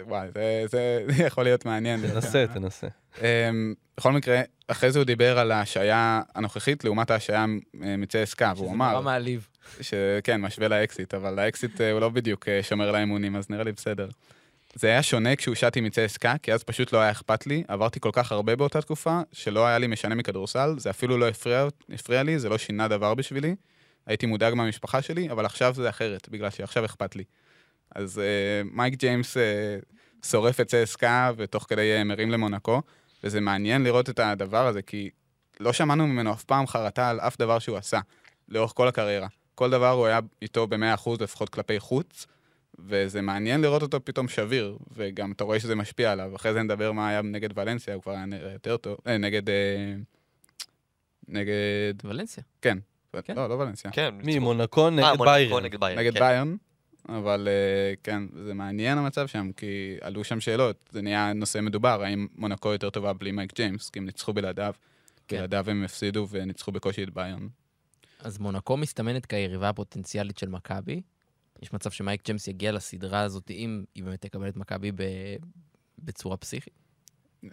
וואי, 0.09 0.29
זה- 0.71 1.05
יכול 1.27 1.45
להיות 1.45 1.65
מעניין. 1.65 2.01
תנסה, 2.13 2.45
תנסה. 2.55 2.87
אמ, 3.21 3.75
בכל 3.97 4.13
מקרה, 4.13 4.41
אחרי 4.69 4.93
זה 4.93 4.99
הוא 4.99 5.05
דיבר 5.07 5.39
על 5.39 5.53
ההשעיה 5.53 6.23
הנוכחית 6.35 6.85
לעומת 6.85 7.11
ההשעיה 7.11 7.47
אה, 7.85 7.97
מצסקה, 7.97 8.53
והוא 8.57 8.67
שזה 8.67 8.75
אמר, 8.77 8.91
נורא 8.93 9.03
מעליב. 9.03 9.47
שכן, 9.81 10.41
משווה 10.41 10.69
לאקסית, 10.69 11.15
אבל 11.15 11.39
האקסית 11.39 11.81
אה, 11.81 11.93
הוא 11.93 12.01
לא 12.01 12.09
בדיוק 12.09 12.47
שומר 12.63 12.93
לאמונים, 12.93 13.37
אז 13.37 13.51
נראה 13.51 13.65
לי 13.65 13.73
בסדר. 13.73 14.09
זה 14.79 14.87
היה 14.87 15.03
שונה 15.03 15.37
כשהושעתי 15.37 15.81
מצסקה, 15.81 16.35
כי 16.43 16.53
אז 16.53 16.63
פשוט 16.63 16.93
לא 16.93 16.99
היה 16.99 17.11
אכפת 17.11 17.47
לי, 17.47 17.65
עברתי 17.69 18.01
כל 18.01 18.11
כך 18.13 18.33
הרבה 18.33 18.57
באותה 18.57 18.81
תקופה, 18.83 19.21
שלא 19.33 19.67
היה 19.67 19.79
לי 19.79 19.87
משנה 19.87 20.15
מכדורסל, 20.15 20.75
זה 20.79 20.91
אפילו 20.91 21.19
לא 21.19 21.29
הפריע, 21.29 21.69
הפריע 21.91 22.23
לי, 22.23 22.39
זה 22.39 22.49
לא 22.49 22.59
שינה 22.59 22.89
דבר 22.89 23.15
בשבילי. 23.15 23.55
הייתי 24.07 24.27
מודאג 24.27 24.55
מהמשפחה 24.55 25.03
שלי, 25.03 25.31
אבל 25.31 25.47
עכשיו 25.47 25.75
זה 25.75 25.89
אחרת, 25.89 26.29
בגלל 26.29 26.51
שעכשיו 26.51 26.85
אכפת 26.85 27.17
לי. 27.17 27.25
אז 27.95 28.19
אה, 28.19 28.63
מייק 28.73 28.95
ג'יימס 28.95 29.37
אה, 29.37 29.43
שורף 30.25 30.61
את 30.61 30.69
צסקה, 30.69 31.31
ותוך 31.37 31.67
כדי 31.69 31.97
אה, 31.97 32.05
מרים 32.05 32.31
למונקו, 32.31 32.83
וזה 33.25 33.41
מעניין 33.41 33.85
לראות 33.85 34.11
את 34.11 34.19
הדבר 34.19 34.67
הזה, 34.67 34.83
כי 34.83 35.11
לא 35.61 35.73
שמענו 35.73 36.07
ממנו 36.07 36.33
אף 36.33 36.45
פעם 36.45 36.67
חרטה 36.67 37.11
על 37.11 37.21
אף 37.21 37.39
דבר 37.39 37.59
שהוא 37.59 37.77
עשה, 37.77 38.01
לאורך 38.49 38.73
כל 38.75 38.89
הקריירה. 38.89 39.29
כל 39.55 39.71
דבר 39.71 39.91
הוא 39.91 40.07
היה 40.07 40.21
איתו 40.43 40.67
ב-100% 40.67 41.11
לפחות 41.21 41.49
כלפי 41.49 41.81
חוץ, 41.81 42.27
וזה 42.79 43.23
מעניין 43.23 43.61
לראות 43.61 43.83
אותו 43.83 44.05
פתאום 44.05 44.29
שביר, 44.29 44.77
וגם 44.97 45.33
אתה 45.33 45.45
רואה 45.45 45.61
שזה 45.61 45.75
משפיע 45.75 46.13
עליו. 46.13 46.37
אחרי 46.37 46.53
זה 46.53 46.63
נדבר 46.63 46.93
מה 46.93 47.09
היה 47.09 47.23
נגד 47.23 47.59
ולנסיה, 47.59 47.95
הוא 47.95 48.03
כבר 48.03 48.13
היה 48.13 48.27
נראה 48.27 48.53
יותר 48.53 48.77
טוב, 48.77 48.97
אה, 49.07 49.19
נגד... 49.19 49.51
אה, 49.51 49.95
נגד... 51.29 51.95
ולנסיה. 52.05 52.45
כן. 52.63 52.79
כן. 53.25 53.37
לא, 53.37 53.49
לא 53.49 53.55
ולנסיה. 53.55 53.91
כן. 53.91 54.15
מי, 54.15 54.23
ניצחו. 54.23 54.41
מונקו 54.41 54.85
אה, 54.85 54.91
נגד 54.91 55.19
ביירן. 55.19 55.65
נגד 55.65 55.81
ביירן. 55.81 55.99
נגד 55.99 56.13
כן. 56.13 56.19
ביירן, 56.19 56.57
אבל 57.09 57.49
אה, 57.51 57.95
כן, 58.03 58.23
זה 58.45 58.55
מעניין 58.55 58.99
המצב 58.99 59.27
שם, 59.27 59.51
כי 59.57 59.97
עלו 60.01 60.25
שם 60.25 60.41
שאלות. 60.41 60.77
זה 60.91 61.03
נהיה 61.03 61.33
נושא 61.33 61.59
מדובר, 61.61 62.03
האם 62.03 62.27
מונקו 62.37 62.73
יותר 62.73 62.91
טובה 62.91 63.13
בלי 63.13 63.33
מייק 63.33 63.55
ג'יימס, 63.55 63.91
כי 63.91 63.99
הם 63.99 64.07
ניצחו 64.07 64.33
בלעדיו. 64.33 64.75
כן. 65.29 65.37
בלעדיו 65.37 65.71
הם 65.71 65.85
הפסידו 65.85 66.27
וניצחו 66.31 66.73
בקושי 66.73 67.03
את 67.03 67.11
ביירן. 67.11 67.49
אז 68.21 68.39
מונקו 68.39 68.77
מסתמנת 68.77 69.27
כיריבה 69.27 69.69
הפוטנציאלית 69.69 70.39
של 70.39 70.49
מכבי. 70.49 71.03
יש 71.63 71.73
מצב 71.73 71.91
שמייק 71.91 72.25
ג'יימס 72.25 72.49
יגיע 72.49 72.73
לסדרה 72.73 73.21
הזאת, 73.21 73.51
אם 73.51 73.85
היא 73.95 74.05
באמת 74.05 74.21
תקבל 74.21 74.49
את 74.49 74.57
מכבי 74.57 74.93
ב... 74.93 75.03
בצורה 75.99 76.37
פסיכית. 76.37 76.75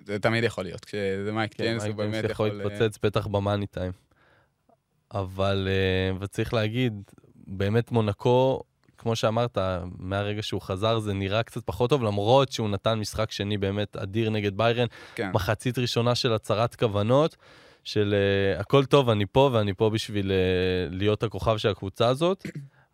זה 0.05 0.19
תמיד 0.19 0.43
יכול 0.43 0.63
להיות, 0.63 0.85
כשזה 0.85 1.31
מייק 1.31 1.53
כן, 1.53 1.63
ג'יימס 1.63 1.83
הוא 1.83 1.95
באמת 1.95 2.23
יכול 2.29 2.47
יכול... 2.47 2.61
אה, 2.61 2.69
להתפוצץ 2.69 2.99
בטח 3.03 3.27
במאני 3.27 3.67
טיים. 3.67 3.91
אבל, 5.13 5.67
אה, 5.71 6.17
וצריך 6.19 6.53
להגיד, 6.53 6.93
באמת 7.35 7.91
מונקו, 7.91 8.63
כמו 8.97 9.15
שאמרת, 9.15 9.57
מהרגע 9.97 10.43
שהוא 10.43 10.61
חזר 10.61 10.99
זה 10.99 11.13
נראה 11.13 11.43
קצת 11.43 11.61
פחות 11.65 11.89
טוב, 11.89 12.03
למרות 12.03 12.51
שהוא 12.51 12.69
נתן 12.69 12.93
משחק 12.99 13.31
שני 13.31 13.57
באמת 13.57 13.95
אדיר 13.95 14.29
נגד 14.29 14.57
ביירן, 14.57 14.87
כן. 15.15 15.31
מחצית 15.33 15.77
ראשונה 15.77 16.15
של 16.15 16.33
הצהרת 16.33 16.75
כוונות, 16.75 17.35
של 17.83 18.15
אה, 18.57 18.61
הכל 18.61 18.85
טוב, 18.85 19.09
אני 19.09 19.25
פה 19.31 19.49
ואני 19.53 19.73
פה 19.73 19.89
בשביל 19.89 20.31
אה, 20.31 20.93
להיות 20.95 21.23
הכוכב 21.23 21.57
של 21.57 21.69
הקבוצה 21.69 22.07
הזאת. 22.07 22.45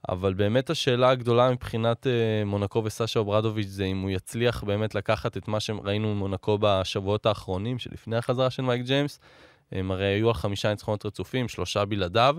אבל 0.09 0.33
באמת 0.33 0.69
השאלה 0.69 1.09
הגדולה 1.09 1.51
מבחינת 1.51 2.07
uh, 2.07 2.45
מונקו 2.45 2.81
וסשה 2.85 3.19
אוברדוביץ' 3.19 3.67
זה 3.67 3.85
אם 3.85 4.01
הוא 4.01 4.09
יצליח 4.09 4.63
באמת 4.63 4.95
לקחת 4.95 5.37
את 5.37 5.47
מה 5.47 5.59
שראינו 5.59 6.15
ממונקו 6.15 6.57
בשבועות 6.61 7.25
האחרונים, 7.25 7.79
שלפני 7.79 8.17
החזרה 8.17 8.49
של 8.49 8.63
מייק 8.63 8.81
ג'יימס. 8.81 9.19
הם 9.71 9.91
הרי 9.91 10.05
היו 10.05 10.27
על 10.27 10.33
חמישה 10.33 10.69
ניצחונות 10.69 11.05
רצופים, 11.05 11.47
שלושה 11.47 11.85
בלעדיו, 11.85 12.35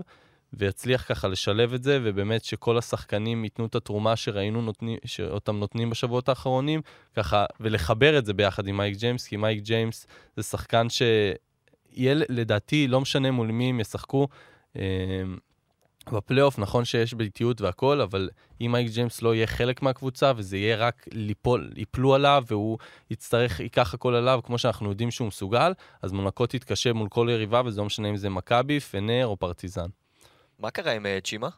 ויצליח 0.53 1.05
ככה 1.09 1.27
לשלב 1.27 1.73
את 1.73 1.83
זה, 1.83 1.99
ובאמת 2.03 2.43
שכל 2.43 2.77
השחקנים 2.77 3.43
ייתנו 3.43 3.65
את 3.65 3.75
התרומה 3.75 4.15
שראינו 4.15 4.61
נותני, 4.61 4.97
שאותם 5.05 5.57
נותנים 5.57 5.89
בשבועות 5.89 6.29
האחרונים, 6.29 6.81
ככה, 7.15 7.45
ולחבר 7.59 8.17
את 8.17 8.25
זה 8.25 8.33
ביחד 8.33 8.67
עם 8.67 8.77
מייק 8.77 8.97
ג'יימס, 8.97 9.27
כי 9.27 9.37
מייק 9.37 9.61
ג'יימס 9.63 10.07
זה 10.35 10.43
שחקן 10.43 10.87
שיהיה, 10.89 12.15
לדעתי, 12.29 12.87
לא 12.87 13.01
משנה 13.01 13.31
מול 13.31 13.47
מי 13.47 13.69
הם 13.69 13.79
ישחקו. 13.79 14.27
בפלייאוף, 16.09 16.59
נכון 16.59 16.85
שיש 16.85 17.13
ביתיות 17.13 17.61
והכל, 17.61 18.01
אבל 18.01 18.29
אם 18.61 18.71
מייק 18.71 18.91
ג'יימס 18.91 19.21
לא 19.21 19.35
יהיה 19.35 19.47
חלק 19.47 19.81
מהקבוצה, 19.81 20.31
וזה 20.35 20.57
יהיה 20.57 20.75
רק 20.75 21.07
ליפול, 21.11 21.71
ייפלו 21.75 22.15
עליו, 22.15 22.43
והוא 22.47 22.77
יצטרך, 23.09 23.59
ייקח 23.59 23.93
הכל 23.93 24.15
עליו, 24.15 24.39
כמו 24.43 24.57
שאנחנו 24.57 24.89
יודעים 24.89 25.11
שהוא 25.11 25.27
מסוגל, 25.27 25.73
אז 26.01 26.11
מונקו 26.11 26.47
תתקשה 26.47 26.93
מול 26.93 27.09
כל 27.09 27.27
יריבה, 27.31 27.61
וזה 27.65 27.81
לא 27.81 27.85
משנה 27.85 28.09
אם 28.09 28.17
זה 28.17 28.29
מכבי, 28.29 28.79
פנר 28.79 29.25
או 29.25 29.37
פרטיזן. 29.37 29.87
מה 30.59 30.71
קרה 30.71 30.91
עם 30.91 31.05
אה, 31.05 31.19
צ'ימה? 31.23 31.49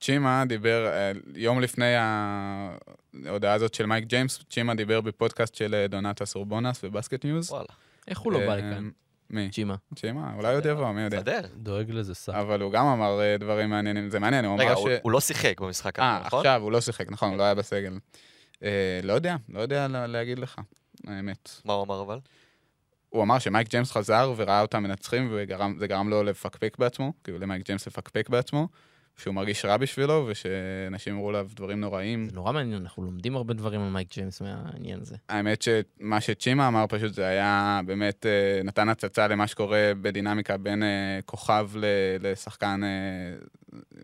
צ'ימה 0.00 0.44
דיבר, 0.48 0.86
אה, 0.86 1.12
יום 1.34 1.60
לפני 1.60 1.94
ההודעה 1.96 3.54
הזאת 3.54 3.74
של 3.74 3.86
מייק 3.86 4.04
ג'יימס, 4.04 4.40
צ'ימה 4.50 4.74
דיבר 4.74 5.00
בפודקאסט 5.00 5.54
של 5.54 5.74
אה, 5.74 5.86
דונטאס 5.86 6.26
אורבונס 6.26 6.84
ובסקט 6.84 7.24
ניוז. 7.24 7.50
וואלה. 7.50 7.66
איך 8.08 8.18
הוא 8.18 8.32
לא 8.32 8.38
בא 8.38 8.56
לכאן? 8.56 8.90
מי? 9.32 9.50
צ'ימה. 9.50 9.74
צ'ימה? 9.96 10.32
אולי 10.36 10.54
עוד 10.54 10.66
יבוא, 10.66 10.92
מי 10.92 11.02
יודע. 11.02 11.20
בסדר. 11.20 11.40
דואג 11.56 11.90
לזה 11.90 12.14
סע. 12.14 12.40
אבל 12.40 12.60
הוא 12.62 12.72
גם 12.72 12.86
אמר 12.86 13.20
אה, 13.20 13.36
דברים 13.38 13.70
מעניינים, 13.70 14.10
זה 14.10 14.18
מעניין, 14.20 14.44
הוא 14.44 14.58
רגע, 14.60 14.68
אמר 14.72 14.76
ש... 14.76 14.82
הוא- 14.82 14.90
הוא 15.02 15.12
לא 15.12 15.20
שיחק 15.20 15.60
במשחק 15.60 15.98
אה, 15.98 16.16
הזה, 16.16 16.26
נכון? 16.26 16.38
עכשיו 16.38 16.62
הוא 16.62 16.72
לא 16.72 16.80
שיחק, 16.80 17.10
נכון, 17.10 17.28
הוא 17.28 17.38
לא 17.38 17.42
היה 17.42 17.54
בסגל. 17.54 17.98
אה, 18.62 19.00
לא 19.02 19.12
יודע, 19.12 19.36
לא 19.48 19.60
יודע 19.60 19.88
לה- 19.88 20.06
להגיד 20.06 20.38
לך, 20.38 20.56
האמת. 21.06 21.50
מה 21.64 21.72
הוא 21.72 21.84
אמר 21.84 22.02
אבל? 22.02 22.18
הוא 23.08 23.22
אמר 23.22 23.38
שמייק 23.38 23.68
ג'יימס 23.68 23.92
חזר 23.92 24.32
וראה 24.36 24.60
אותם 24.60 24.82
מנצחים, 24.82 25.28
וזה 25.32 25.86
גרם 25.86 26.08
לו 26.08 26.22
לפקפק 26.22 26.76
בעצמו, 26.78 27.12
כאילו 27.24 27.38
למייק 27.38 27.66
ג'יימס 27.66 27.86
לפקפק 27.86 28.28
בעצמו, 28.28 28.68
שהוא 29.16 29.34
מרגיש 29.34 29.64
רע 29.64 29.76
בשבילו, 29.76 30.26
ושאנשים 30.28 31.14
אמרו 31.14 31.28
עליו 31.28 31.48
דברים 31.54 31.80
נוראים. 31.80 32.28
זה 32.28 32.36
נורא 32.36 32.52
מעניין, 32.52 32.82
אנחנו 32.82 33.02
לומדים 33.02 33.36
הרבה 33.36 33.54
דברים 33.54 33.80
על 33.80 33.90
מייק 33.90 34.14
ג'יימס 34.14 34.40
מהעניין 34.40 35.00
הזה. 35.00 35.16
האמת 35.28 35.62
שמה 35.62 36.20
שצ'ימה 36.20 36.68
אמר 36.68 36.84
פשוט 36.88 37.14
זה 37.14 37.26
היה 37.26 37.80
באמת 37.86 38.26
אה, 38.26 38.62
נתן 38.64 38.88
הצצה 38.88 39.28
למה 39.28 39.46
שקורה 39.46 39.92
בדינמיקה 40.00 40.56
בין 40.56 40.82
אה, 40.82 41.18
כוכב 41.26 41.70
לשחקן, 42.20 42.80
אה, 42.84 42.88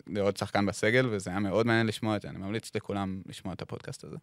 לעוד 0.06 0.36
שחקן 0.36 0.66
בסגל, 0.66 1.08
וזה 1.10 1.30
היה 1.30 1.38
מאוד 1.38 1.66
מעניין 1.66 1.86
לשמוע 1.86 2.16
את 2.16 2.22
זה. 2.22 2.28
אני 2.28 2.38
ממליץ 2.38 2.70
לכולם 2.74 3.22
לשמוע 3.26 3.54
את 3.54 3.62
הפודקאסט 3.62 4.04
הזה. 4.04 4.16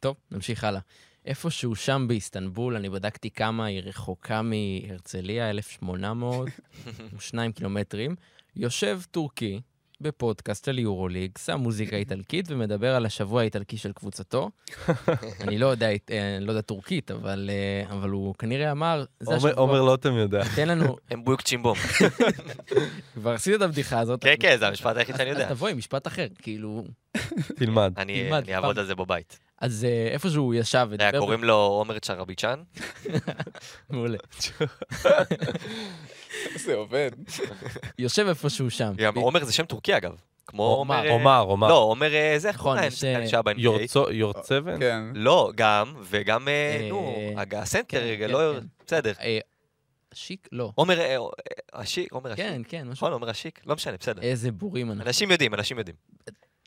טוב, 0.00 0.16
נמשיך 0.30 0.64
הלאה. 0.64 0.80
איפשהו 1.26 1.74
שם 1.74 2.04
באיסטנבול, 2.08 2.76
אני 2.76 2.90
בדקתי 2.90 3.30
כמה 3.30 3.64
היא 3.64 3.82
רחוקה 3.84 4.42
מהרצליה, 4.42 5.50
1,802 5.50 7.52
קילומטרים, 7.56 8.14
יושב 8.56 9.00
טורקי 9.10 9.60
בפודקאסט 10.00 10.68
על 10.68 10.78
יורוליג, 10.78 11.30
שם 11.38 11.56
מוזיקה 11.60 11.96
איטלקית 11.96 12.46
ומדבר 12.48 12.94
על 12.94 13.06
השבוע 13.06 13.40
האיטלקי 13.40 13.76
של 13.76 13.92
קבוצתו. 13.92 14.50
אני 15.40 15.58
לא 15.58 15.66
יודע, 15.66 15.88
אה, 16.10 16.36
אני 16.36 16.46
לא 16.46 16.52
יודע 16.52 16.60
טורקית, 16.62 17.10
אבל, 17.10 17.50
אה, 17.52 17.92
אבל 17.92 18.10
הוא 18.10 18.34
כנראה 18.34 18.70
אמר, 18.72 19.04
זה 19.20 19.34
עומר- 19.34 19.54
עומר 19.54 19.74
השבוע, 19.74 19.86
לוטם 19.90 20.14
יודע. 20.16 20.42
תן 20.56 20.68
לנו, 20.68 20.96
הם 21.10 21.24
בויוק 21.24 21.40
צ'ימבום. 21.42 21.76
כבר 23.14 23.30
עשית 23.30 23.54
את 23.56 23.62
הבדיחה 23.62 24.00
הזאת. 24.00 24.22
כן, 24.22 24.34
כן, 24.40 24.56
זה 24.58 24.68
המשפט 24.68 24.96
היחיד 24.96 25.16
שאני 25.16 25.30
אז 25.30 25.36
יודע. 25.36 25.48
תבוא 25.48 25.68
עם 25.68 25.78
משפט 25.78 26.06
אחר, 26.06 26.26
כאילו... 26.42 26.84
תלמד. 27.56 27.92
אני 27.96 28.30
אעבוד. 28.54 28.78
על 28.78 28.86
זה 28.86 28.94
בבית. 28.94 29.38
אז 29.60 29.84
אה, 29.84 30.08
איפשהו 30.12 30.42
הוא 30.44 30.54
ישב 30.54 30.78
היה 30.78 31.08
ודיבר... 31.08 31.18
קוראים 31.24 31.44
לו 31.44 31.54
עומר 31.54 31.98
צ'רביצ'אן? 31.98 32.62
מעולה. 33.90 34.18
זה 36.54 36.74
עובד. 36.74 37.10
יושב 37.98 38.26
איפשהו 38.26 38.70
שם. 38.70 38.92
עומר 39.14 39.44
זה 39.44 39.52
שם 39.52 39.64
טורקי 39.64 39.96
אגב. 39.96 40.16
כמו 40.46 40.62
עומר. 40.62 41.10
עומר... 41.10 41.30
אה, 41.30 41.38
עומר. 41.38 41.68
לא, 41.68 41.78
עומר 41.78 42.14
אה, 42.14 42.34
זה, 42.38 42.48
איך 42.48 42.56
קוראים 42.56 42.80
להם? 42.80 42.90
שהיה 42.90 43.42
ב-NBA. 43.42 43.60
יורצבן? 44.10 44.80
כן. 44.80 45.02
לא, 45.14 45.52
גם, 45.54 45.94
וגם, 46.02 46.48
אה, 46.48 46.86
נו, 46.88 47.30
הסנטר, 47.52 48.00
כן, 48.00 48.14
כן, 48.18 48.30
לא... 48.30 48.52
כן. 48.60 48.66
בסדר. 48.86 49.12
אה, 49.20 49.38
שיק? 50.14 50.48
לא. 50.52 50.72
עומר 50.74 51.00
אשיק, 51.72 52.12
עומר 52.12 52.32
אשיק. 52.32 52.44
כן, 52.44 52.62
כן, 52.68 52.80
משהו. 52.80 52.92
נכון, 52.92 53.12
עומר 53.12 53.30
אשיק? 53.30 53.60
לא 53.66 53.74
משנה, 53.74 53.96
בסדר. 54.00 54.22
איזה 54.22 54.52
בורים 54.52 54.90
אנחנו. 54.90 55.04
אנשים 55.04 55.30
יודעים, 55.30 55.54
אנשים 55.54 55.78
יודעים. 55.78 55.96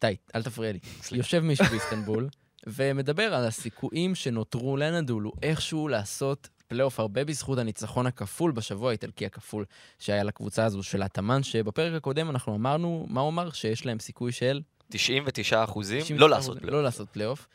די, 0.01 0.15
אל 0.35 0.43
תפריע 0.43 0.71
לי. 0.71 0.79
יושב 1.11 1.39
מישהו 1.39 1.65
באיסטנבול, 1.65 2.29
ומדבר 2.67 3.33
על 3.33 3.45
הסיכויים 3.45 4.15
שנותרו 4.15 4.77
לאנדולו 4.77 5.31
איכשהו 5.43 5.87
לעשות 5.87 6.49
פלייאוף 6.67 6.99
הרבה 6.99 7.23
בזכות 7.23 7.57
הניצחון 7.57 8.07
הכפול 8.07 8.51
בשבוע 8.51 8.89
האיטלקי 8.89 9.25
הכפול 9.25 9.65
שהיה 9.99 10.23
לקבוצה 10.23 10.65
הזו 10.65 10.83
של 10.83 11.03
אתאמן, 11.03 11.43
שבפרק 11.43 11.93
הקודם 11.93 12.29
אנחנו 12.29 12.55
אמרנו, 12.55 13.05
מה 13.09 13.21
הוא 13.21 13.29
אמר? 13.29 13.51
שיש 13.51 13.85
להם 13.85 13.99
סיכוי 13.99 14.31
של... 14.31 14.61
99 14.89 15.63
אחוזים 15.63 16.01
99 16.01 16.21
לא 16.21 16.29
לעשות 16.29 16.57
פלייאוף. 16.57 16.73
לא 16.73 16.83
לעשות 16.83 17.09
פלייאוף. 17.09 17.47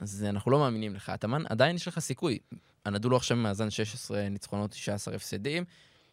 אז 0.00 0.26
אנחנו 0.28 0.50
לא 0.50 0.58
מאמינים 0.58 0.94
לך. 0.94 1.08
אתאמן, 1.08 1.42
עדיין 1.48 1.76
יש 1.76 1.88
לך 1.88 1.98
סיכוי. 1.98 2.38
הנדולו 2.84 3.16
עכשיו 3.16 3.36
במאזן 3.36 3.70
16 3.70 4.28
ניצחונות, 4.28 4.70
19 4.70 5.14
הפסדים, 5.14 5.64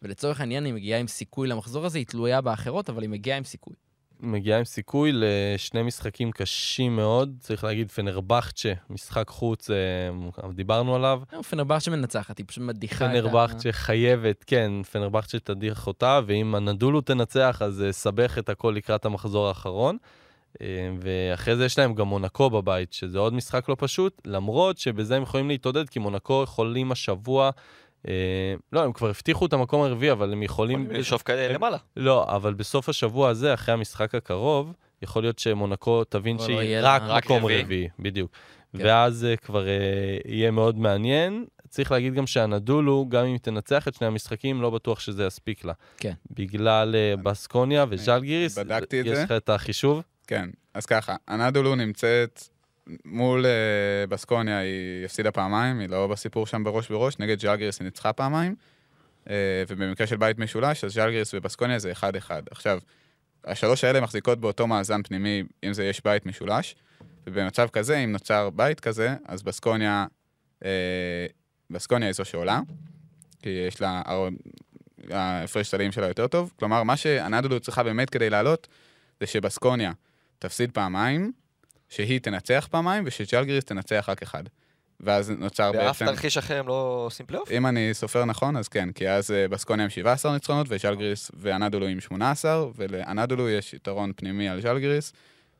ולצורך 0.02 0.40
העניין 0.40 0.64
היא 0.64 0.74
מגיעה 0.74 1.00
עם 1.00 1.06
סיכוי 1.06 1.48
למחזור 1.48 1.86
הזה, 1.86 1.98
היא 1.98 2.06
תלויה 2.06 2.40
באחרות, 2.40 2.90
אבל 2.90 3.02
היא 3.02 3.10
מגיעה 3.10 3.38
עם 3.38 3.44
סיכוי. 3.44 3.74
מגיעה 4.20 4.58
עם 4.58 4.64
סיכוי 4.64 5.10
לשני 5.14 5.82
משחקים 5.82 6.32
קשים 6.32 6.96
מאוד. 6.96 7.36
צריך 7.40 7.64
להגיד, 7.64 7.90
פנרבכצ'ה, 7.90 8.72
משחק 8.90 9.28
חוץ, 9.28 9.70
אה, 9.70 9.76
דיברנו 10.52 10.94
עליו. 10.94 11.20
לא, 11.32 11.42
פנרבכצ'ה 11.42 11.90
מנצחת, 11.90 12.38
היא 12.38 12.46
פשוט 12.48 12.64
מדיחה 12.64 13.04
את 13.04 13.10
ה... 13.10 13.12
פנרבכצ'ה 13.12 13.72
חייבת, 13.72 14.44
כן, 14.44 14.72
פנרבכצ'ה 14.92 15.38
תדיח 15.38 15.86
אותה, 15.86 16.20
ואם 16.26 16.54
הנדולו 16.54 17.00
תנצח, 17.00 17.62
אז 17.64 17.82
אה, 17.82 17.92
סבך 17.92 18.38
את 18.38 18.48
הכל 18.48 18.72
לקראת 18.76 19.04
המחזור 19.04 19.48
האחרון. 19.48 19.96
אה, 20.62 20.66
ואחרי 21.00 21.56
זה 21.56 21.64
יש 21.64 21.78
להם 21.78 21.94
גם 21.94 22.06
מונקו 22.06 22.50
בבית, 22.50 22.92
שזה 22.92 23.18
עוד 23.18 23.34
משחק 23.34 23.68
לא 23.68 23.76
פשוט, 23.78 24.22
למרות 24.24 24.78
שבזה 24.78 25.16
הם 25.16 25.22
יכולים 25.22 25.48
להתעודד, 25.48 25.88
כי 25.88 25.98
מונקו 25.98 26.42
יכולים 26.42 26.92
השבוע... 26.92 27.50
אה, 28.08 28.54
לא, 28.72 28.84
הם 28.84 28.92
כבר 28.92 29.08
הבטיחו 29.08 29.46
את 29.46 29.52
המקום 29.52 29.82
הרביעי, 29.82 30.12
אבל 30.12 30.32
הם 30.32 30.42
יכולים... 30.42 30.82
יכולים 30.82 31.00
לשאוף 31.00 31.22
כאלה 31.22 31.54
למעלה. 31.54 31.76
לא, 31.96 32.26
אבל 32.36 32.54
בסוף 32.54 32.88
השבוע 32.88 33.28
הזה, 33.28 33.54
אחרי 33.54 33.74
המשחק 33.74 34.14
הקרוב, 34.14 34.72
יכול 35.02 35.22
להיות 35.22 35.38
שמונקו 35.38 36.04
תבין 36.04 36.36
לא 36.36 36.42
שהיא 36.42 36.76
רק 36.82 37.02
מקום 37.02 37.44
רביעי. 37.44 37.62
רביעי, 37.62 37.88
בדיוק. 37.98 38.30
כן. 38.76 38.86
ואז 38.86 39.24
אה, 39.24 39.36
כבר 39.36 39.68
אה, 39.68 39.72
יהיה 40.24 40.50
מאוד 40.50 40.78
מעניין. 40.78 41.44
צריך 41.68 41.92
להגיד 41.92 42.14
גם 42.14 42.26
שהנדולו, 42.26 43.06
גם 43.08 43.24
אם 43.24 43.32
היא 43.32 43.38
תנצח 43.38 43.88
את 43.88 43.94
שני 43.94 44.06
המשחקים, 44.06 44.62
לא 44.62 44.70
בטוח 44.70 45.00
שזה 45.00 45.24
יספיק 45.24 45.64
לה. 45.64 45.72
כן. 45.96 46.12
בגלל 46.30 46.94
בסקוניה 47.22 47.86
בדקתי 47.86 49.00
את 49.00 49.06
יש. 49.06 49.18
לך 49.18 49.32
את 49.32 49.48
החישוב? 49.48 50.02
כן, 50.26 50.48
אז 50.74 50.86
ככה, 50.86 51.16
אנדולו 51.28 51.74
נמצאת 51.74 52.42
מול 53.04 53.46
אה, 53.46 54.06
בסקוניה, 54.08 54.58
היא 54.58 55.04
הפסידה 55.04 55.30
פעמיים, 55.30 55.78
היא 55.78 55.88
לא 55.88 56.06
בסיפור 56.06 56.46
שם 56.46 56.64
בראש 56.64 56.88
בראש, 56.88 57.18
נגד 57.18 57.40
ז'אלגיריס 57.40 57.80
היא 57.80 57.84
ניצחה 57.84 58.12
פעמיים, 58.12 58.54
אה, 59.30 59.34
ובמקרה 59.68 60.06
של 60.06 60.16
בית 60.16 60.38
משולש, 60.38 60.84
אז 60.84 60.92
ז'אלגיריס 60.92 61.34
ובסקוניה 61.34 61.78
זה 61.78 61.92
1-1. 61.92 62.30
עכשיו, 62.50 62.78
השלוש 63.44 63.84
האלה 63.84 64.00
מחזיקות 64.00 64.40
באותו 64.40 64.66
מאזן 64.66 65.02
פנימי, 65.02 65.42
אם 65.64 65.72
זה 65.72 65.84
יש 65.84 66.04
בית 66.04 66.26
משולש, 66.26 66.74
ובמצב 67.26 67.68
כזה, 67.68 67.96
אם 67.96 68.12
נוצר 68.12 68.50
בית 68.50 68.80
כזה, 68.80 69.14
אז 69.24 69.42
בסקוניה, 69.42 70.06
אה, 70.64 71.26
בסקוניה 71.70 72.08
היא 72.08 72.12
זו 72.12 72.24
שעולה, 72.24 72.60
כי 73.42 73.48
יש 73.50 73.80
לה, 73.80 74.02
ההפרש 75.10 75.68
סלים 75.68 75.92
שלה 75.92 76.08
יותר 76.08 76.26
טוב. 76.26 76.52
כלומר, 76.56 76.82
מה 76.82 76.96
שאנדולו 76.96 77.60
צריכה 77.60 77.82
באמת 77.82 78.10
כדי 78.10 78.30
לעלות, 78.30 78.68
זה 79.20 79.26
שבסקוניה 79.26 79.92
תפסיד 80.38 80.72
פעמיים, 80.72 81.32
שהיא 81.88 82.20
תנצח 82.20 82.68
פעמיים, 82.70 83.04
ושג'לגריס 83.06 83.64
תנצח 83.64 84.06
רק 84.08 84.22
אחד. 84.22 84.44
ואז 85.00 85.30
נוצר 85.30 85.72
באף 85.72 86.02
בעצם... 86.02 86.14
תרחיש 86.14 86.38
אחר 86.38 86.58
הם 86.58 86.68
לא 86.68 87.02
עושים 87.06 87.26
פלייאוף? 87.26 87.50
אם 87.50 87.66
אני 87.66 87.94
סופר 87.94 88.24
נכון, 88.24 88.56
אז 88.56 88.68
כן, 88.68 88.92
כי 88.92 89.10
אז 89.10 89.30
אה, 89.30 89.48
בסקוניה 89.48 89.84
עם 89.84 89.90
17 89.90 90.32
ניצחונות, 90.32 90.66
וז'לגריס 90.70 91.30
ואנדולו 91.34 91.86
עם 91.86 92.00
18, 92.00 92.66
ולאנדולו 92.76 93.48
יש 93.48 93.74
יתרון 93.74 94.12
פנימי 94.16 94.48
על 94.48 94.60
ז'לגריס, 94.60 95.12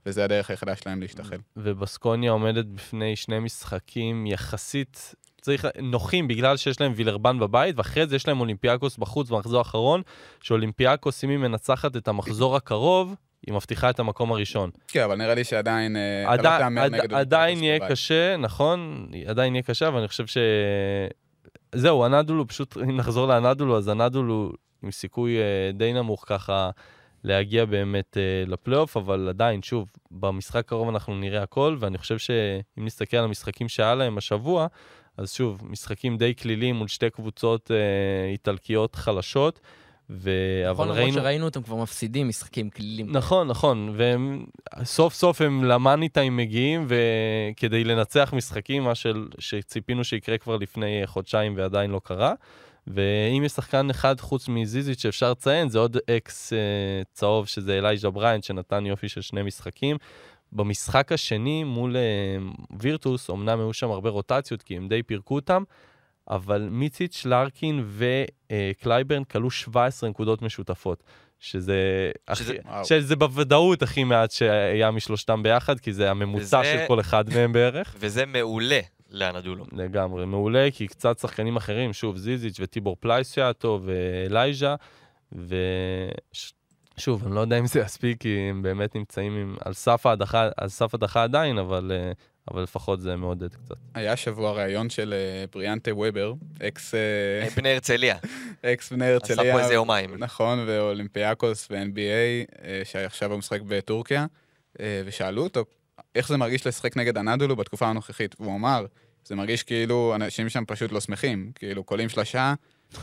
וזה 0.06 0.24
הדרך 0.24 0.50
היחידה 0.50 0.76
שלהם 0.76 1.00
להשתחל. 1.00 1.36
ובסקוניה 1.56 2.30
עומדת 2.30 2.64
בפני 2.64 3.16
שני 3.16 3.38
משחקים 3.38 4.26
יחסית 4.26 5.14
צריך, 5.40 5.66
נוחים 5.82 6.28
בגלל 6.28 6.56
שיש 6.56 6.80
להם 6.80 6.92
וילרבן 6.96 7.38
בבית, 7.38 7.78
ואחרי 7.78 8.06
זה 8.06 8.16
יש 8.16 8.28
להם 8.28 8.40
אולימפיאקוס 8.40 8.96
בחוץ 8.96 9.30
במחזור 9.30 9.58
האחרון, 9.58 10.02
שאולימפיאקוס, 10.40 11.24
אם 11.24 11.30
היא 11.30 11.38
מנצחת 11.38 11.96
את 11.96 12.08
המחזור 12.08 12.56
הקרוב, 12.56 13.14
היא 13.46 13.54
מבטיחה 13.54 13.90
את 13.90 13.98
המקום 13.98 14.32
הראשון. 14.32 14.70
כן, 14.88 15.02
אבל 15.02 15.16
נראה 15.16 15.34
לי 15.34 15.44
שעדיין... 15.44 15.96
אה, 15.96 16.34
אתה 16.34 16.42
לא 16.42 16.48
עדיין, 16.48 16.60
תהמר 16.60 16.82
עד, 16.82 16.94
נגד 16.94 17.14
עדיין 17.14 17.62
יהיה. 17.62 17.88
קשה, 17.88 18.36
נכון? 18.36 19.08
עדיין 19.26 19.54
יהיה 19.54 19.62
קשה, 19.62 19.88
אבל 19.88 19.98
אני 19.98 20.08
חושב 20.08 20.26
ש... 20.26 20.38
זהו, 21.74 22.04
הנדולו, 22.04 22.46
פשוט 22.46 22.76
אם 22.76 22.96
נחזור 22.96 23.28
לאנדולו, 23.28 23.76
אז 23.78 23.88
הנדולו 23.88 24.52
עם 24.82 24.90
סיכוי 24.90 25.38
אה, 25.38 25.70
די 25.74 25.92
נמוך 25.92 26.24
ככה 26.26 26.70
להגיע 27.24 27.64
באמת 27.64 28.16
אה, 28.16 28.44
לפלייאוף, 28.46 28.96
אבל 28.96 29.28
עדיין, 29.28 29.62
שוב, 29.62 29.88
במשחק 30.10 30.56
הקרוב 30.56 30.88
אנחנו 30.88 31.14
נראה 31.14 31.42
הכל, 31.42 31.76
ואני 31.80 31.98
חושב 31.98 32.18
שאם 32.18 32.84
נסתכל 32.84 33.16
על 33.16 33.24
המשחקים 33.24 33.68
שהיה 33.68 33.94
להם 33.94 34.18
השבוע, 34.18 34.66
אז 35.16 35.32
שוב, 35.32 35.60
משחקים 35.64 36.16
די 36.16 36.34
כלילים 36.34 36.76
מול 36.76 36.88
שתי 36.88 37.10
קבוצות 37.10 37.70
איטלקיות 38.32 38.94
חלשות, 38.94 39.60
ו... 40.10 40.30
נכון, 40.70 40.88
למרות 40.88 40.98
ראינו... 40.98 41.12
שראינו 41.12 41.44
אותם 41.44 41.62
כבר 41.62 41.76
מפסידים 41.76 42.28
משחקים 42.28 42.70
קלילים. 42.70 43.12
נכון, 43.12 43.48
נכון, 43.48 43.92
והם 43.96 44.46
סוף 44.84 45.14
סוף 45.14 45.40
הם 45.40 45.64
למאני 45.64 46.08
טיים 46.08 46.36
מגיעים, 46.36 46.86
וכדי 46.88 47.84
לנצח 47.84 48.32
משחקים, 48.36 48.82
מה 48.84 48.94
של, 48.94 49.28
שציפינו 49.38 50.04
שיקרה 50.04 50.38
כבר 50.38 50.56
לפני 50.56 51.02
חודשיים 51.04 51.54
ועדיין 51.56 51.90
לא 51.90 52.00
קרה. 52.04 52.34
ואם 52.86 53.42
יש 53.44 53.52
שחקן 53.52 53.90
אחד 53.90 54.20
חוץ 54.20 54.48
מזיזיץ' 54.48 54.98
שאפשר 54.98 55.30
לציין, 55.30 55.68
זה 55.68 55.78
עוד 55.78 55.96
אקס 56.10 56.52
אה, 56.52 56.58
צהוב, 57.12 57.46
שזה 57.46 57.78
אלייז'ה 57.78 58.10
בריאנט, 58.10 58.44
שנתן 58.44 58.86
יופי 58.86 59.08
של 59.08 59.20
שני 59.20 59.42
משחקים. 59.42 59.96
במשחק 60.52 61.12
השני 61.12 61.64
מול 61.64 61.96
אה, 61.96 62.02
וירטוס, 62.80 63.30
אמנם 63.30 63.60
היו 63.60 63.72
שם 63.72 63.90
הרבה 63.90 64.10
רוטציות, 64.10 64.62
כי 64.62 64.76
הם 64.76 64.88
די 64.88 65.02
פירקו 65.02 65.34
אותם, 65.34 65.62
אבל 66.30 66.68
מיצ'יץ', 66.70 67.26
לארקין 67.26 67.84
וקלייברן 67.88 69.24
קלעו 69.24 69.50
17 69.50 70.10
נקודות 70.10 70.42
משותפות. 70.42 71.02
שזה, 71.40 72.10
שזה- 72.34 72.52
הכי, 72.52 72.68
וואו. 72.68 72.84
שזה 72.84 73.16
בוודאות 73.16 73.82
הכי 73.82 74.04
מעט 74.04 74.30
שהיה 74.30 74.90
משלושתם 74.90 75.42
ביחד, 75.42 75.80
כי 75.80 75.92
זה 75.92 76.10
הממוצע 76.10 76.60
וזה- 76.60 76.72
של 76.80 76.84
כל 76.88 77.00
אחד 77.00 77.24
מהם 77.34 77.52
בערך. 77.52 77.94
וזה 78.00 78.26
מעולה 78.26 78.80
לאנדולו. 79.10 79.64
לגמרי, 79.72 80.26
מעולה, 80.26 80.68
כי 80.74 80.86
קצת 80.86 81.18
שחקנים 81.18 81.56
אחרים, 81.56 81.92
שוב, 81.92 82.16
זיזיץ' 82.16 82.56
וטיבור 82.60 82.96
פלייס 83.00 83.34
שהיה 83.34 83.52
טוב, 83.52 83.82
ואלייז'ה, 83.86 84.74
ושוב, 85.32 87.26
אני 87.26 87.34
לא 87.34 87.40
יודע 87.40 87.58
אם 87.58 87.66
זה 87.66 87.80
יספיק, 87.80 88.20
כי 88.20 88.38
הם 88.50 88.62
באמת 88.62 88.94
נמצאים 88.94 89.32
עם, 89.36 89.56
על 89.64 89.72
סף 89.72 90.06
ההדחה, 90.92 91.22
עדיין, 91.22 91.58
אבל, 91.58 91.92
אה, 91.94 92.12
אבל 92.50 92.62
לפחות 92.62 93.00
זה 93.00 93.16
מעודד 93.16 93.54
קצת. 93.54 93.76
היה 93.94 94.16
שבוע 94.16 94.52
ראיון 94.52 94.90
של 94.90 95.14
אה, 95.14 95.44
בריאנטה 95.52 95.94
וובר, 95.94 96.32
אקס 96.68 96.94
אה, 96.94 97.48
בני 97.56 97.72
הרצליה. 97.72 98.16
אקס 98.62 98.92
בני 98.92 99.06
הרצליה. 99.06 99.40
עשה 99.42 99.52
פה 99.52 99.60
איזה 99.60 99.74
יומיים. 99.74 100.14
נכון, 100.18 100.64
ואולימפיאקוס 100.66 101.68
ו-NBA, 101.70 102.64
אה, 102.64 102.80
שעכשיו 102.84 103.30
הוא 103.30 103.38
משחק 103.38 103.60
בטורקיה, 103.60 104.26
אה, 104.80 105.02
ושאלו 105.04 105.42
אותו 105.42 105.64
איך 106.14 106.28
זה 106.28 106.36
מרגיש 106.36 106.66
לשחק 106.66 106.96
נגד 106.96 107.18
אנדולו 107.18 107.56
בתקופה 107.56 107.86
הנוכחית. 107.86 108.34
והוא 108.40 108.56
אמר, 108.56 108.86
זה 109.24 109.34
מרגיש 109.34 109.62
כאילו 109.62 110.14
אנשים 110.14 110.48
שם 110.48 110.64
פשוט 110.66 110.92
לא 110.92 111.00
שמחים, 111.00 111.52
כאילו 111.54 111.84
קולעים 111.84 112.08
שלשה, 112.08 112.54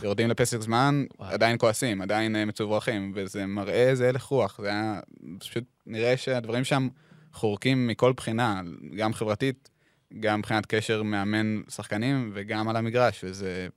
יורדים 0.02 0.30
לפסק 0.30 0.62
זמן. 0.62 1.06
עדיין 1.20 1.58
כועסים, 1.58 2.02
עדיין 2.02 2.36
אה, 2.36 2.46
מצוברחים, 2.46 3.12
וזה 3.16 3.46
מראה 3.46 3.90
איזה 3.90 4.10
הלך 4.10 4.24
רוח. 4.24 4.60
זה 4.62 4.70
היה, 4.70 5.00
פשוט 5.40 5.64
נראה 5.86 6.18
שהדברים 6.18 6.64
שם 6.64 6.88
חורקים 7.36 7.88
מכל 7.88 8.14
בחינה, 8.14 8.62
גם 8.96 9.14
חברתית, 9.14 9.70
גם 10.20 10.40
מבחינת 10.40 10.66
קשר 10.66 11.04
מאמן-שחקנים, 11.04 12.32
וגם 12.34 12.70
על 12.70 12.76
המגרש, 12.76 13.24
וזה... 13.24 13.68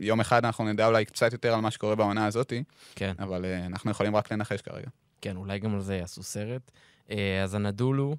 יום 0.00 0.20
אחד 0.20 0.44
אנחנו 0.44 0.64
נדע 0.64 0.86
אולי 0.86 1.04
קצת 1.04 1.32
יותר 1.32 1.54
על 1.54 1.60
מה 1.60 1.70
שקורה 1.70 1.94
בעונה 1.94 2.26
הזאתי, 2.26 2.62
כן, 2.94 3.14
אבל 3.18 3.44
אה, 3.44 3.66
אנחנו 3.66 3.90
יכולים 3.90 4.16
רק 4.16 4.32
לנחש 4.32 4.60
כרגע. 4.60 4.88
כן, 5.20 5.36
אולי 5.36 5.58
גם 5.58 5.74
על 5.74 5.80
זה 5.80 5.96
יעשו 5.96 6.22
סרט. 6.22 6.70
אה, 7.10 7.42
אז 7.42 7.54
הנדולו, 7.54 8.16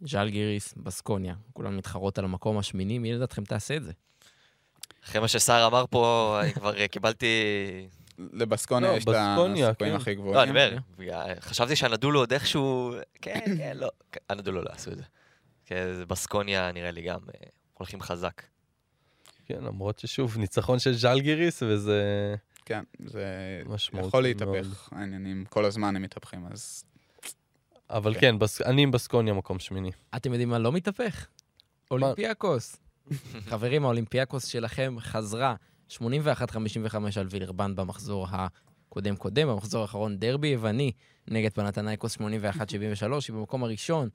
ז'לגיריס, 0.00 0.74
בסקוניה. 0.76 1.34
כולן 1.52 1.76
מתחרות 1.76 2.18
על 2.18 2.24
המקום 2.24 2.58
השמיני, 2.58 2.98
מי 2.98 3.12
לדעתכם 3.12 3.44
תעשה 3.44 3.76
את 3.76 3.84
זה? 3.84 3.92
אחרי 5.04 5.20
מה 5.20 5.28
שסער 5.28 5.66
אמר 5.66 5.84
פה, 5.90 6.38
אני 6.42 6.52
כבר 6.52 6.76
אה, 6.76 6.88
קיבלתי... 6.88 7.26
לבסקוניה 8.18 8.92
לא, 8.92 8.96
יש 8.96 9.04
את 9.04 9.08
הסיכויים 9.08 9.74
כן. 9.78 9.94
הכי 9.94 10.14
גבוהים. 10.14 10.34
לא, 10.34 10.42
אני 10.42 10.50
אומר, 10.50 10.76
חשבתי 11.40 11.76
שהנדולו 11.76 12.20
עוד 12.20 12.32
איכשהו... 12.32 12.94
כן, 13.22 13.40
כן, 13.58 13.76
לא. 13.76 13.88
הנדולו 14.28 14.62
לא 14.62 14.70
עשו 14.72 14.90
את 14.90 14.96
זה. 14.96 15.02
כן, 15.66 15.86
בסקוניה 16.08 16.72
נראה 16.72 16.90
לי 16.90 17.02
גם 17.02 17.18
אה, 17.34 17.48
הולכים 17.74 18.00
חזק. 18.00 18.42
כן, 19.46 19.64
למרות 19.64 19.98
ששוב, 19.98 20.38
ניצחון 20.38 20.78
של 20.78 20.92
ז'לגיריס, 20.92 21.62
וזה... 21.62 22.34
כן, 22.64 22.82
זה 23.04 23.62
יכול. 23.92 24.22
להתהפך, 24.22 24.88
העניינים, 24.92 25.44
כל 25.48 25.64
הזמן 25.64 25.96
הם 25.96 26.02
מתהפכים, 26.02 26.46
אז 26.52 26.84
אבל 27.90 28.14
כן. 28.14 28.38
כן. 28.38 28.64
אני 28.64 28.82
עם 28.82 28.90
בסקוניה 28.90 29.34
מקום 29.34 29.58
שמיני. 29.58 29.90
אתם 30.16 30.32
יודעים 30.32 30.48
מה 30.48 30.58
לא 30.58 30.72
מתהפך? 30.72 31.26
אולימפיאקוס. 31.90 32.76
חברים, 33.50 33.84
האולימפיאקוס 33.84 34.46
שלכם 34.46 34.96
חזרה 35.00 35.54
81-55 35.98 36.96
על 37.16 37.26
וילרבן 37.30 37.76
במחזור 37.76 38.26
הקודם-קודם, 38.30 39.48
במחזור 39.48 39.82
האחרון 39.82 40.18
דרבי 40.18 40.48
יווני 40.48 40.92
נגד 41.28 41.52
פנתנייקוס 41.52 42.16
81-73, 42.16 42.20
היא 42.20 43.34
במקום 43.34 43.64
הראשון 43.64 44.08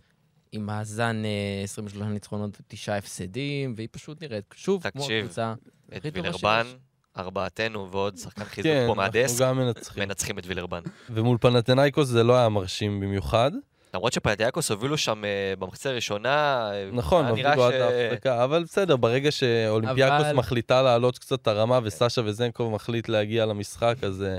עם 0.52 0.66
מאזן 0.66 1.22
אה, 1.26 1.64
23 1.64 2.08
ניצחונות 2.08 2.58
ותשעה 2.62 2.98
הפסדים, 2.98 3.74
והיא 3.76 3.88
פשוט 3.92 4.22
נראית 4.22 4.46
שוב 4.56 4.90
כמו 4.90 5.02
תקשיב, 5.02 5.24
הקבוצה 5.24 5.54
הכי 5.92 6.12
טובה 6.12 6.22
וילרבן, 6.22 6.64
שיש. 6.66 6.76
ארבעתנו 7.18 7.92
ועוד 7.92 8.18
שחקן 8.18 8.44
חיזוק 8.44 8.72
כן, 8.72 8.86
פה 8.88 8.94
מהדסק, 8.96 9.42
גם 9.42 9.58
מנצחים. 9.58 10.40
את 10.40 10.46
וילרבן. 10.48 10.82
ומול 11.10 11.38
פנתנאיקוס 11.42 12.08
זה 12.08 12.24
לא 12.24 12.38
היה 12.38 12.50
מרשים 12.50 13.00
במיוחד. 13.00 13.52
למרות 13.98 14.14
שפנתיאקוס 14.14 14.72
הובילו 14.72 14.98
שם 14.98 15.26
אה, 15.26 15.30
במחצה 15.60 15.90
הראשונה, 15.90 16.70
אה, 16.74 16.90
נכון, 16.94 17.26
אפילו 17.26 17.50
עד 17.64 17.74
ההפסקה, 17.74 18.44
אבל 18.44 18.64
בסדר, 18.64 18.96
ברגע 18.96 19.32
שאולימפיאקוס 19.32 20.26
אבל- 20.26 20.34
מחליטה 20.36 20.82
להעלות 20.82 21.18
קצת 21.20 21.42
את 21.42 21.48
הרמה 21.48 21.80
וסשה 21.84 22.22
וזנקוב 22.26 22.74
מחליט 22.74 23.10
להגיע 23.10 23.46
למשחק, 23.46 23.96
אז 24.02 24.24
אה, 24.24 24.38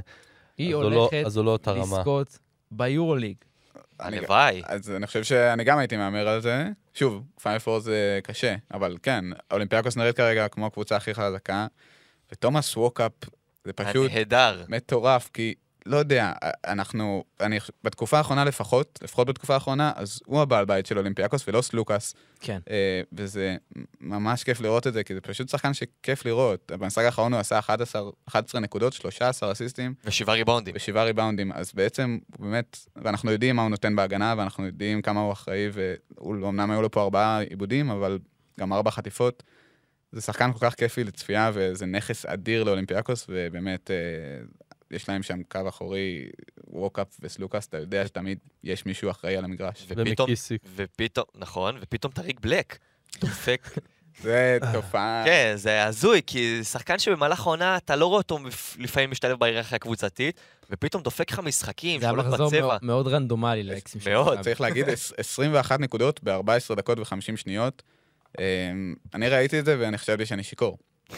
היא 0.59 0.75
הוא 0.75 0.85
לא- 0.91 0.99
הולכת 1.11 1.27
אז 1.27 1.37
הוא 1.37 1.45
לא 1.45 1.51
אותה 1.51 1.71
רמה. 1.73 1.83
לזכות 1.99 2.39
ביורוליג. 2.71 3.37
אני- 4.01 4.19
הלוואי. 4.19 4.63
אז 4.67 4.91
אני 4.91 5.07
חושב 5.07 5.25
שאני 5.25 5.65
גם 5.65 5.79
הייתי 5.79 5.97
מהמר 5.97 6.29
על 6.29 6.41
זה. 6.41 6.69
שוב, 6.95 7.23
פיינל 7.43 7.59
פור 7.59 7.79
זה 7.81 8.21
קשה, 8.23 8.55
אבל 8.75 8.97
כן, 9.03 9.25
אולימפיאקוס 9.51 9.97
נראית 9.97 10.17
כרגע 10.17 10.49
כמו 10.49 10.67
הקבוצה 10.67 10.97
הכי 10.97 11.15
חזקה, 11.15 11.67
ותומאס 12.33 12.77
ווקאפ 12.77 13.13
זה 13.65 13.73
פשוט 13.73 14.11
נהדר. 14.13 14.65
מטורף, 14.69 15.31
כי 15.35 15.55
לא 15.89 15.97
יודע, 15.97 16.33
אנחנו, 16.67 17.25
אני, 17.41 17.59
בתקופה 17.85 18.19
האחרונה 18.19 18.45
לפחות, 18.45 18.99
לפחות 19.03 19.29
בתקופה 19.29 19.55
האחרונה, 19.55 19.93
אז 19.97 20.21
הוא 20.27 20.41
הבעל 20.41 20.65
בית 20.65 20.87
של 20.87 20.99
אולימפיאקוס 20.99 21.49
ולא 21.49 21.63
סלוקאס, 21.63 22.15
כן. 22.41 22.59
אה, 22.71 23.01
וזה 23.13 23.57
ממש 24.01 24.45
כיף 24.45 24.61
לראות 24.61 24.87
את 24.87 24.93
זה, 24.93 25.05
כי 25.05 25.15
זה 25.15 25.21
פשוט 25.21 25.49
שחקן 25.49 25.75
שכיף 25.75 26.25
לראות. 26.25 26.73
במשחק 26.79 27.05
האחרון 27.05 27.33
הוא 27.33 27.41
עשה 27.41 27.59
11, 27.59 28.03
11 28.29 28.61
נקודות, 28.61 28.93
13 28.93 29.53
אסיסטים, 29.53 29.95
ושבעה 30.05 30.35
ריבאונדים. 30.35 30.75
ושבעה 30.77 31.05
ריבאונדים, 31.05 31.53
אז 31.53 31.73
בעצם, 31.75 32.19
באמת, 32.39 32.79
ואנחנו 32.97 33.31
יודעים 33.31 33.57
מה 33.57 33.63
הוא 33.63 33.71
נותן 33.71 33.97
בהגנה, 33.97 34.35
ואנחנו 34.39 34.67
יודעים 34.67 35.03
כמה 35.03 35.21
הוא 35.21 35.33
אחראי, 35.33 35.69
ואומנם 35.73 36.71
היו 36.71 36.83
לו 36.83 36.91
פה 36.91 37.03
ארבעה 37.03 37.41
עיבודים, 37.41 37.91
אבל 37.91 38.19
גם 38.61 38.73
ארבע 38.73 38.91
חטיפות. 38.91 39.43
זה 40.13 40.21
שחקן 40.21 40.53
כל 40.53 40.59
כך 40.61 40.75
כיפי 40.75 41.05
לצפייה, 41.05 41.51
וזה 41.55 41.87
נכס 41.87 42.27
אדיר 42.27 42.65
לאולימפיאקוס, 42.65 43.27
ובאמת, 43.29 43.91
אה, 43.91 43.97
יש 44.91 45.09
להם 45.09 45.23
שם 45.23 45.43
קו 45.43 45.69
אחורי, 45.69 46.29
ווקאפ 46.67 47.07
וסלוקאס, 47.21 47.67
אתה 47.67 47.79
יודע 47.79 48.07
שתמיד 48.07 48.39
יש 48.65 48.87
מישהו 48.87 49.11
אחראי 49.11 49.37
על 49.37 49.45
המגרש. 49.45 49.85
ופתאום, 49.89 50.09
ומקיסיק. 50.29 50.63
ופתאום, 50.77 51.25
נכון, 51.35 51.79
ופתאום 51.81 52.13
טאריק 52.13 52.41
בלק. 52.41 52.79
דופק. 53.21 53.69
זה 54.23 54.59
תופעה... 54.73 55.23
כן, 55.27 55.53
זה 55.57 55.85
הזוי, 55.85 56.21
כי 56.27 56.65
שחקן 56.65 56.99
שבמהלך 56.99 57.41
העונה 57.41 57.77
אתה 57.77 57.97
לא 57.97 58.07
רואה 58.07 58.19
אותו 58.19 58.39
לפעמים 58.79 59.11
משתלב 59.11 59.39
בהיררכיה 59.39 59.77
הקבוצתית, 59.77 60.41
ופתאום 60.71 61.03
דופק 61.03 61.31
לך 61.33 61.39
משחקים 61.39 62.01
זה 62.01 62.07
היה 62.07 62.13
שהולך 62.15 62.27
מחזור 62.27 62.51
בצבע. 62.51 62.77
מאוד- 62.83 63.07
רנדומלי 63.09 63.63
לאקסים 63.63 64.01
של 64.01 64.11
מאוד. 64.11 64.41
צריך 64.41 64.61
להגיד, 64.61 64.89
עש- 64.89 65.13
21 65.17 65.81
נקודות 65.81 66.21
ב-14 66.25 66.75
דקות 66.75 66.99
ו-50 66.99 67.37
שניות. 67.37 67.83
אה, 68.39 68.45
אני 69.15 69.29
ראיתי 69.29 69.59
את 69.61 69.65
זה 69.65 69.77
ואני 69.81 69.99
חשבתי 69.99 70.27
שאני 70.27 70.43
שיכור. 70.43 70.79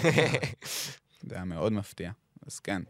זה 1.22 1.34
היה 1.34 1.44
מאוד 1.44 1.72
מפתיע. 1.72 2.10
אז 2.46 2.58
כן, 2.60 2.82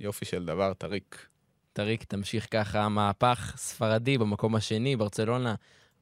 יופי 0.00 0.24
של 0.24 0.44
דבר, 0.44 0.72
טאריק. 0.74 1.26
טאריק, 1.72 2.04
תמשיך 2.04 2.46
ככה, 2.50 2.88
מהפך 2.88 3.52
ספרדי 3.56 4.18
במקום 4.18 4.54
השני, 4.54 4.96
ברצלונה 4.96 5.54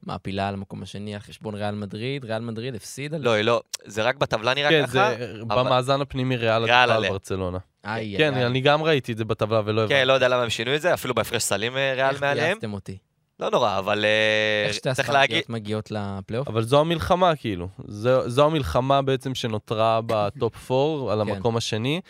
מעפילה 0.03 0.47
על 0.47 0.53
המקום 0.53 0.83
השני 0.83 1.13
על 1.13 1.19
חשבון 1.19 1.55
ריאל 1.55 1.75
מדריד, 1.75 2.25
ריאל 2.25 2.41
מדריד 2.41 2.75
הפסידה. 2.75 3.17
לא, 3.17 3.31
היא 3.31 3.45
לא, 3.45 3.61
זה 3.85 4.03
רק 4.03 4.15
בטבלה 4.15 4.53
נראה 4.53 4.69
כן, 4.69 4.83
ככה. 4.87 4.91
זה 5.17 5.33
במאזן 5.47 6.01
הפנימי 6.01 6.35
ריאל 6.37 6.71
על. 6.71 7.09
ברצלונה. 7.09 7.57
איי, 7.85 8.15
כן, 8.17 8.33
איי, 8.33 8.45
אני 8.45 8.61
גם 8.61 8.83
ראיתי 8.83 9.11
את 9.11 9.17
זה 9.17 9.25
בטבלה 9.25 9.61
ולא 9.65 9.81
הבנתי. 9.81 9.93
כן, 9.93 10.07
לא 10.07 10.13
יודע 10.13 10.27
למה 10.27 10.43
הם 10.43 10.49
שינו 10.49 10.75
את 10.75 10.81
זה, 10.81 10.93
אפילו 10.93 11.15
בהפרש 11.15 11.43
סלים 11.43 11.77
אה, 11.77 11.93
ריאל 11.95 12.09
איך 12.09 12.21
מעליהם. 12.21 12.47
גייסתם 12.47 12.73
אותי? 12.73 12.97
לא 13.39 13.49
נורא, 13.49 13.77
אבל 13.77 14.05
אה, 14.05 14.67
איך 14.67 14.73
שתי 14.73 14.93
צריך 14.93 15.09
להגיד, 15.09 15.37
הספרדיות 15.37 15.49
מגיעות 15.49 15.91
לפלייאוף? 15.91 16.47
אבל 16.47 16.63
זו 16.63 16.79
המלחמה, 16.79 17.35
כאילו. 17.35 17.67
זו, 17.87 18.29
זו 18.29 18.45
המלחמה 18.45 19.01
בעצם 19.01 19.35
שנותרה 19.35 19.99
בטופ 20.05 20.71
4 20.71 21.13
על 21.13 21.23
כן. 21.23 21.31
המקום 21.31 21.57
השני. 21.57 22.01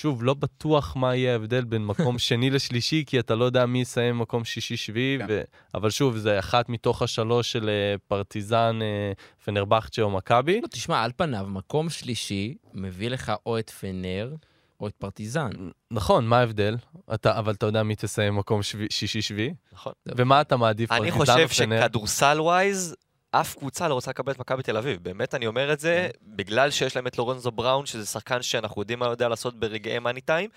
שוב, 0.00 0.24
לא 0.24 0.34
בטוח 0.34 0.96
מה 0.96 1.14
יהיה 1.16 1.32
ההבדל 1.32 1.64
בין 1.64 1.86
מקום 1.86 2.18
שני 2.28 2.50
לשלישי, 2.50 3.04
כי 3.06 3.18
אתה 3.18 3.34
לא 3.34 3.44
יודע 3.44 3.66
מי 3.66 3.80
יסיים 3.80 4.18
מקום 4.18 4.44
שישי-שביעי, 4.44 5.18
כן. 5.18 5.26
ו... 5.28 5.42
אבל 5.74 5.90
שוב, 5.90 6.16
זה 6.16 6.38
אחת 6.38 6.68
מתוך 6.68 7.02
השלוש 7.02 7.52
של 7.52 7.68
אה, 7.68 7.94
פרטיזן, 8.08 8.78
אה, 8.82 9.12
פנרבכצ'ה 9.44 10.02
או 10.02 10.10
מכבי. 10.10 10.60
לא, 10.60 10.68
תשמע, 10.68 11.02
על 11.02 11.10
פניו, 11.16 11.46
מקום 11.48 11.90
שלישי 11.90 12.54
מביא 12.74 13.10
לך 13.10 13.32
או 13.46 13.58
את 13.58 13.70
פנר 13.70 14.34
או 14.80 14.86
את 14.88 14.94
פרטיזן. 14.98 15.50
נכון, 15.90 16.26
מה 16.26 16.38
ההבדל? 16.38 16.76
אתה, 17.14 17.38
אבל 17.38 17.52
אתה 17.54 17.66
יודע 17.66 17.82
מי 17.82 17.96
תסיים 17.96 18.36
מקום 18.36 18.62
שבי- 18.62 18.86
שישי-שביעי? 18.90 19.54
נכון. 19.72 19.92
ומה 20.06 20.40
אתה 20.40 20.56
מעדיף, 20.56 20.92
אני 20.92 20.98
פרטיזן 21.10 21.18
חושב 21.18 21.32
או 21.62 21.66
פנר? 21.66 21.80
שכדורסל 21.80 22.40
ווייז, 22.40 22.94
אף 23.30 23.54
קבוצה 23.54 23.88
לא 23.88 23.94
רוצה 23.94 24.10
לקבל 24.10 24.32
את 24.32 24.38
מכבי 24.38 24.62
תל 24.62 24.76
אביב. 24.76 24.98
באמת, 25.02 25.34
אני 25.34 25.46
אומר 25.46 25.72
את 25.72 25.80
זה, 25.80 26.08
כן. 26.12 26.36
בגלל 26.36 26.70
שיש 26.70 26.96
להם 26.96 27.06
את 27.06 27.18
לורנזו 27.18 27.50
בראון, 27.50 27.86
שזה 27.86 28.06
שחקן 28.06 28.42
שאנחנו 28.42 28.82
יודעים 28.82 28.98
מה 28.98 29.06
הוא 29.06 29.12
יודע 29.12 29.28
לעשות 29.28 29.60
ברגעי 29.60 29.98
מאני 29.98 30.20
טיים, 30.20 30.50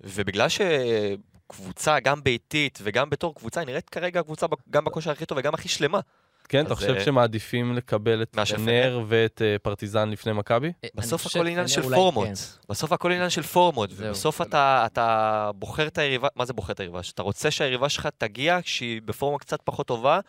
ובגלל 0.00 0.46
שקבוצה, 0.48 2.00
גם 2.00 2.22
ביתית 2.22 2.78
וגם 2.82 3.10
בתור 3.10 3.34
קבוצה, 3.34 3.60
היא 3.60 3.66
נראית 3.66 3.90
כרגע 3.90 4.22
קבוצה 4.22 4.46
גם 4.70 4.84
בכושר 4.84 5.10
הכי 5.10 5.26
טוב 5.26 5.38
וגם 5.38 5.54
הכי 5.54 5.68
שלמה. 5.68 6.00
כן, 6.48 6.66
אתה 6.66 6.74
חושב 6.74 6.94
אה, 6.94 7.00
שמעדיפים 7.00 7.76
לקבל 7.76 8.22
את 8.22 8.36
נר 8.58 9.04
ואת 9.08 9.42
אה, 9.44 9.56
פרטיזן 9.62 10.10
לפני 10.10 10.32
מכבי? 10.32 10.72
בסוף 10.94 11.20
אני 11.20 11.28
חושב 11.28 11.38
הכל 11.40 11.48
עניין 11.48 11.68
של 11.68 11.82
פורמות. 11.82 12.26
כן. 12.26 12.34
בסוף 12.68 12.92
הכל 12.92 13.12
עניין 13.12 13.30
של 13.30 13.42
פורמות. 13.42 13.90
ובסוף 13.96 14.42
אתה, 14.42 14.82
אתה 14.86 15.50
בוחר 15.54 15.86
את 15.86 15.98
היריבה, 15.98 16.28
מה 16.36 16.44
זה 16.44 16.52
בוחר 16.52 16.72
את 16.72 16.80
היריבה? 16.80 17.02
שאתה 17.02 17.22
רוצה 17.22 17.50
שהיריבה 17.50 17.88
שלך 17.88 18.08
תגיע 18.18 18.58
כשהיא 18.62 19.02
בפורמה 19.04 19.38
קצת 19.38 19.60
פחות 19.64 19.86
טובה, 19.86 20.20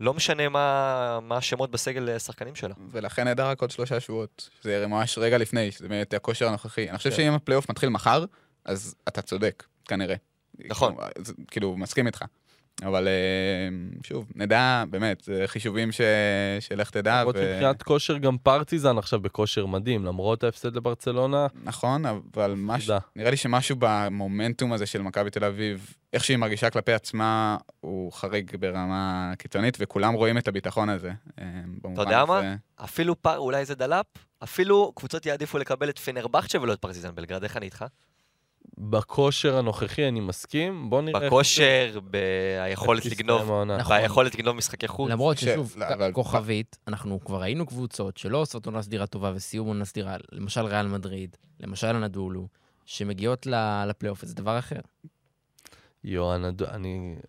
לא 0.00 0.14
משנה 0.14 0.48
מה, 0.48 1.18
מה 1.22 1.36
השמות 1.36 1.70
בסגל 1.70 2.08
אה, 2.08 2.18
שחקנים 2.18 2.54
שלה. 2.54 2.74
ולכן 2.90 3.28
נדע 3.28 3.50
רק 3.50 3.60
עוד 3.60 3.70
שלושה 3.70 4.00
שבועות. 4.00 4.50
זה 4.62 4.86
ממש 4.86 5.18
רגע 5.18 5.38
לפני, 5.38 5.72
שזה 5.72 5.88
באמת 5.88 6.14
הכושר 6.14 6.48
הנוכחי. 6.48 6.90
אני 6.90 6.98
חושב 6.98 7.10
כן. 7.10 7.16
שאם 7.16 7.32
הפלייאוף 7.32 7.70
מתחיל 7.70 7.88
מחר, 7.88 8.24
אז 8.64 8.94
אתה 9.08 9.22
צודק, 9.22 9.64
כנראה. 9.84 10.16
נכון. 10.58 10.96
אז- 11.16 11.34
כאילו, 11.50 11.76
מסכים 11.76 12.06
איתך. 12.06 12.24
אבל 12.82 13.08
אה, 13.08 13.12
שוב, 14.06 14.26
נדע, 14.34 14.84
באמת, 14.90 15.20
זה 15.20 15.44
חישובים 15.46 15.92
ש... 15.92 16.00
שלך 16.60 16.90
תדע. 16.90 17.20
למרות 17.20 17.36
שמבחינת 17.36 17.82
כושר 17.82 18.18
גם 18.18 18.38
פרטיזן 18.38 18.98
עכשיו 18.98 19.20
בכושר 19.20 19.66
מדהים, 19.66 20.04
למרות 20.04 20.44
ההפסד 20.44 20.76
לברצלונה, 20.76 21.46
נכון, 21.64 22.06
אבל 22.06 22.54
מש... 22.56 22.90
נראה 23.16 23.30
לי 23.30 23.36
שמשהו 23.36 23.76
במומנטום 23.78 24.72
הזה 24.72 24.86
של 24.86 25.02
מכבי 25.02 25.30
תל 25.30 25.44
אביב, 25.44 25.94
איך 26.12 26.24
שהיא 26.24 26.36
מרגישה 26.36 26.70
כלפי 26.70 26.92
עצמה, 26.92 27.56
הוא 27.80 28.12
חריג 28.12 28.56
ברמה 28.56 29.32
קיצונית, 29.38 29.76
וכולם 29.80 30.14
רואים 30.14 30.38
את 30.38 30.48
הביטחון 30.48 30.88
הזה. 30.88 31.12
אה, 31.40 31.44
במובן 31.82 32.00
יודע 32.00 32.24
מה? 32.24 32.38
הזה. 32.38 32.54
אפילו 32.84 33.22
פר, 33.22 33.38
אולי 33.38 33.64
זה 33.64 33.74
דלאפ, 33.74 34.06
אפילו 34.42 34.92
קבוצות 34.96 35.26
יעדיפו 35.26 35.58
לקבל 35.58 35.88
את 35.88 35.98
פנרבכצ'ה 35.98 36.60
ולא 36.60 36.72
את 36.72 36.78
פרטיזן 36.78 37.14
בלגרד, 37.14 37.42
איך 37.42 37.56
אני 37.56 37.66
איתך? 37.66 37.84
בכושר 38.78 39.56
הנוכחי 39.58 40.08
אני 40.08 40.20
מסכים, 40.20 40.90
בוא 40.90 41.02
נראה... 41.02 41.20
בכושר, 41.26 42.00
ביכולת 42.04 43.04
לגנוב. 43.06 43.50
נכון. 43.64 44.00
ביכולת 44.02 44.34
לגנוב 44.34 44.56
משחקי 44.56 44.88
חוץ. 44.88 45.10
למרות 45.10 45.38
ש- 45.38 45.44
ששוב, 45.44 45.74
לא, 45.76 45.86
כוכבית, 46.12 46.78
אנחנו 46.88 47.20
כבר 47.24 47.40
ראינו 47.40 47.66
קבוצות 47.66 48.16
שלא 48.16 48.38
עושות 48.38 48.66
עונה 48.66 48.82
סדירה 48.82 49.06
טובה 49.06 49.32
וסיום 49.34 49.66
עונה 49.68 49.84
סדירה, 49.84 50.16
למשל 50.32 50.60
ריאל 50.60 50.86
מדריד, 50.86 51.36
למשל 51.60 51.86
אנדולו, 51.86 52.48
שמגיעות 52.86 53.46
ל- 53.46 53.84
לפלייאוף, 53.88 54.24
זה 54.24 54.34
דבר 54.34 54.58
אחר. 54.58 54.80
יו, 56.04 56.32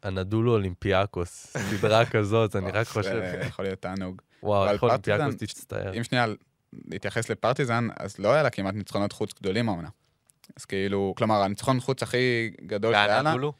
אנדולו 0.03 0.51
אולימפיאקוס, 0.53 1.53
סדרה 1.57 2.05
כזאת, 2.13 2.55
אני 2.55 2.71
רק 2.71 2.87
חושב, 2.87 3.21
יכול 3.47 3.65
להיות 3.65 3.79
תענוג. 3.81 4.21
וואו, 4.43 4.63
אבל 4.63 4.73
איך 4.73 4.83
אולימפיאקוס 4.83 5.35
תצטער. 5.35 5.97
אם 5.97 6.03
שנייה 6.03 6.25
להתייחס 6.87 7.29
לפרטיזן, 7.29 7.87
אז 7.99 8.19
לא 8.19 8.33
היה 8.33 8.43
לה 8.43 8.49
כמעט 8.49 8.73
ניצחונות 8.73 9.11
חוץ 9.11 9.33
גדולים 9.39 9.69
העונה. 9.69 9.89
אז 10.57 10.65
כאילו, 10.65 11.13
כלומר, 11.17 11.41
הניצחון 11.41 11.79
חוץ 11.79 12.03
הכי 12.03 12.51
גדול 12.65 12.93
שהיה 12.93 13.07
לה, 13.07 13.13
ואנדולו? 13.15 13.53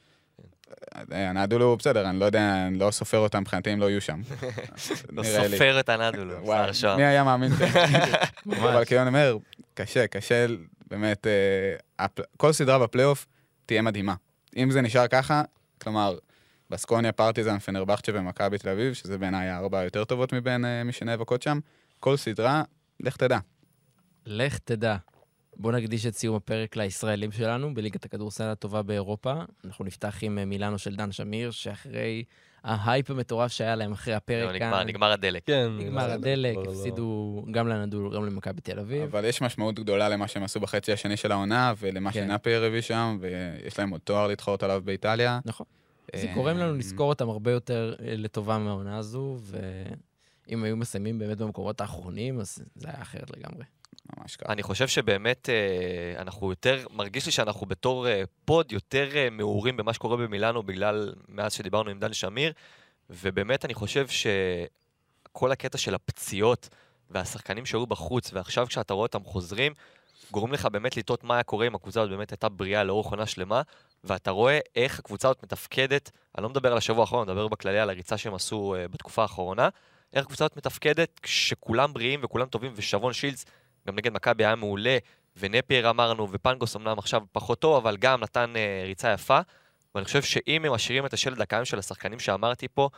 אה, 1.11 1.29
אנדולו 1.29 1.77
בסדר, 1.77 2.09
אני 2.09 2.19
לא 2.19 2.25
יודע, 2.25 2.67
אני 2.67 2.79
לא 2.79 2.91
סופר 2.91 3.17
אותם, 3.17 3.41
מבחינתי 3.41 3.69
הם 3.69 3.79
לא 3.79 3.89
יהיו 3.89 4.01
שם. 4.01 4.21
לא 5.15 5.23
נראה 5.23 5.47
לי. 5.47 5.49
סופר 5.49 5.79
את 5.79 5.89
אנדולו, 5.89 6.45
שר 6.45 6.71
שם. 6.71 6.93
מי 6.97 7.03
היה 7.03 7.23
מאמין? 7.23 7.51
אבל. 8.59 8.85
כאילו 8.85 9.01
אני 9.01 9.07
אומר, 9.07 9.37
קשה, 9.73 10.07
קשה, 10.07 10.45
באמת, 10.87 11.27
אה, 11.99 12.05
כל 12.37 12.53
סדרה 12.53 12.79
בפלייאוף 12.79 13.27
תהיה 13.65 13.81
מדהימה. 13.81 14.15
אם 14.57 14.71
זה 14.71 14.81
נשאר 14.81 15.07
ככה, 15.07 15.41
כלומר, 15.81 16.17
בסקוניה, 16.69 17.11
פרטיזן, 17.11 17.59
פנרבכצ'ה 17.59 18.11
ומכבי 18.15 18.57
תל 18.57 18.69
אביב, 18.69 18.93
שזה 18.93 19.17
בעיניי 19.17 19.47
הארבע 19.47 19.79
היותר 19.79 20.03
טובות 20.03 20.33
מבין 20.33 20.65
אה, 20.65 20.83
מי 20.83 20.91
שנאבקות 20.91 21.41
שם, 21.41 21.59
כל 21.99 22.17
סדרה, 22.17 22.63
לך 22.99 23.17
תדע. 23.17 23.37
לך 24.25 24.57
תדע. 24.57 24.95
בוא 25.61 25.71
נקדיש 25.71 26.05
את 26.05 26.15
סיום 26.15 26.35
הפרק 26.35 26.75
לישראלים 26.75 27.31
שלנו 27.31 27.73
בליגת 27.73 28.05
הכדורסל 28.05 28.43
הטובה 28.43 28.81
באירופה. 28.81 29.33
אנחנו 29.65 29.85
נפתח 29.85 30.17
עם 30.21 30.37
אה, 30.39 30.45
מילאנו 30.45 30.77
של 30.77 30.95
דן 30.95 31.11
שמיר, 31.11 31.51
שאחרי 31.51 32.23
ההייפ 32.63 33.09
המטורף 33.11 33.51
שהיה 33.51 33.75
להם 33.75 33.91
אחרי 33.91 34.13
הפרק 34.13 34.47
זהו, 34.47 34.55
נגמר, 34.55 34.83
נגמר 34.83 35.11
הדלק. 35.11 35.43
כן. 35.45 35.67
נגמר 35.79 36.07
זה- 36.07 36.13
הדלק, 36.13 36.55
לא- 36.55 36.71
הפסידו 36.71 37.43
גם 37.51 37.67
לאנדולו, 37.67 38.15
גם 38.15 38.25
למכבי 38.25 38.61
תל 38.61 38.79
אביב. 38.79 39.01
אבל 39.01 39.25
יש 39.25 39.41
משמעות 39.41 39.75
גדולה 39.75 40.09
למה 40.09 40.27
שהם 40.27 40.43
עשו 40.43 40.59
בחצי 40.59 40.91
השני 40.93 41.17
של 41.17 41.31
העונה, 41.31 41.73
ולמה 41.79 42.11
כן. 42.11 42.23
שנאפייר 42.25 42.63
הביא 42.63 42.81
שם, 42.81 43.17
ויש 43.21 43.79
להם 43.79 43.89
עוד 43.89 44.01
תואר 44.03 44.27
להתחרות 44.27 44.63
עליו 44.63 44.81
באיטליה. 44.85 45.39
נכון. 45.45 45.65
זה 46.15 46.27
אה, 46.27 46.33
גורם 46.33 46.57
לנו 46.57 46.73
לזכור 46.77 47.09
אותם 47.09 47.29
הרבה 47.29 47.51
יותר 47.51 47.95
אה, 47.99 48.15
לטובה 48.15 48.57
מהעונה 48.57 48.97
הזו, 48.97 49.37
ואם 50.47 50.63
היו 50.63 50.77
מסיימים 50.77 51.19
באמת 51.19 51.37
במקומות 51.37 51.81
האחרונים, 51.81 52.39
אז 52.39 52.57
זה 52.75 52.87
היה 52.89 53.01
אחרת 53.01 53.31
לגמרי. 53.37 53.63
ממש 54.05 54.35
ככה. 54.35 54.53
אני 54.53 54.63
חושב 54.63 54.87
שבאמת 54.87 55.49
אה, 55.49 56.21
אנחנו 56.21 56.49
יותר, 56.49 56.85
מרגיש 56.91 57.25
לי 57.25 57.31
שאנחנו 57.31 57.67
בתור 57.67 58.07
אה, 58.07 58.23
פוד 58.45 58.71
יותר 58.71 59.09
אה, 59.15 59.29
מעורים 59.29 59.77
במה 59.77 59.93
שקורה 59.93 60.17
במילאנו 60.17 60.63
בגלל, 60.63 61.13
מאז 61.29 61.53
שדיברנו 61.53 61.89
עם 61.89 61.99
דן 61.99 62.13
שמיר, 62.13 62.53
ובאמת 63.09 63.65
אני 63.65 63.73
חושב 63.73 64.07
שכל 64.07 65.51
הקטע 65.51 65.77
של 65.77 65.95
הפציעות 65.95 66.69
והשחקנים 67.09 67.65
שהיו 67.65 67.87
בחוץ, 67.87 68.33
ועכשיו 68.33 68.67
כשאתה 68.67 68.93
רואה 68.93 69.03
אותם 69.05 69.23
חוזרים, 69.23 69.73
גורם 70.31 70.51
לך 70.51 70.65
באמת 70.65 70.97
לטעות 70.97 71.23
מה 71.23 71.33
היה 71.33 71.43
קורה 71.43 71.67
אם 71.67 71.75
הקבוצה 71.75 72.01
הזאת 72.01 72.11
באמת 72.11 72.31
הייתה 72.31 72.49
בריאה 72.49 72.83
לאורך 72.83 73.07
עונה 73.07 73.25
שלמה, 73.25 73.61
ואתה 74.03 74.31
רואה 74.31 74.59
איך 74.75 74.99
הקבוצה 74.99 75.27
הזאת 75.27 75.43
מתפקדת, 75.43 76.11
אני 76.37 76.43
לא 76.43 76.49
מדבר 76.49 76.71
על 76.71 76.77
השבוע 76.77 77.01
האחרון, 77.01 77.29
אני 77.29 77.35
מדבר 77.35 77.47
בכללי 77.47 77.79
על 77.79 77.89
הריצה 77.89 78.17
שהם 78.17 78.33
עשו 78.33 78.75
בתקופה 78.91 79.21
האחרונה, 79.21 79.69
איך 80.13 80.25
הקבוצה 80.25 80.45
הזאת 80.45 80.57
מתפקדת 80.57 81.19
כשכולם 81.19 81.93
בריאים 81.93 82.19
וכולם 82.23 82.47
טובים, 82.47 82.71
ושרון 82.75 83.13
שילץ 83.13 83.45
גם 83.87 83.95
נגד 83.95 84.13
מכבי 84.13 84.45
היה 84.45 84.55
מעולה, 84.55 84.97
ונפייר 85.37 85.89
אמרנו, 85.89 86.27
ופנגוס 86.31 86.75
אמנם 86.75 86.99
עכשיו 86.99 87.21
פחות 87.31 87.59
טוב, 87.59 87.75
אבל 87.75 87.97
גם 87.97 88.21
נתן 88.21 88.53
אה, 88.55 88.83
ריצה 88.85 89.13
יפה. 89.13 89.39
ואני 89.95 90.05
חושב 90.05 90.21
שאם 90.21 90.65
הם 90.65 90.71
משאירים 90.71 91.05
את 91.05 91.13
השלד 91.13 91.41
הקיים 91.41 91.65
של 91.65 91.79
השחקנים 91.79 92.19
שאמרתי 92.19 92.67
פה, 92.67 92.89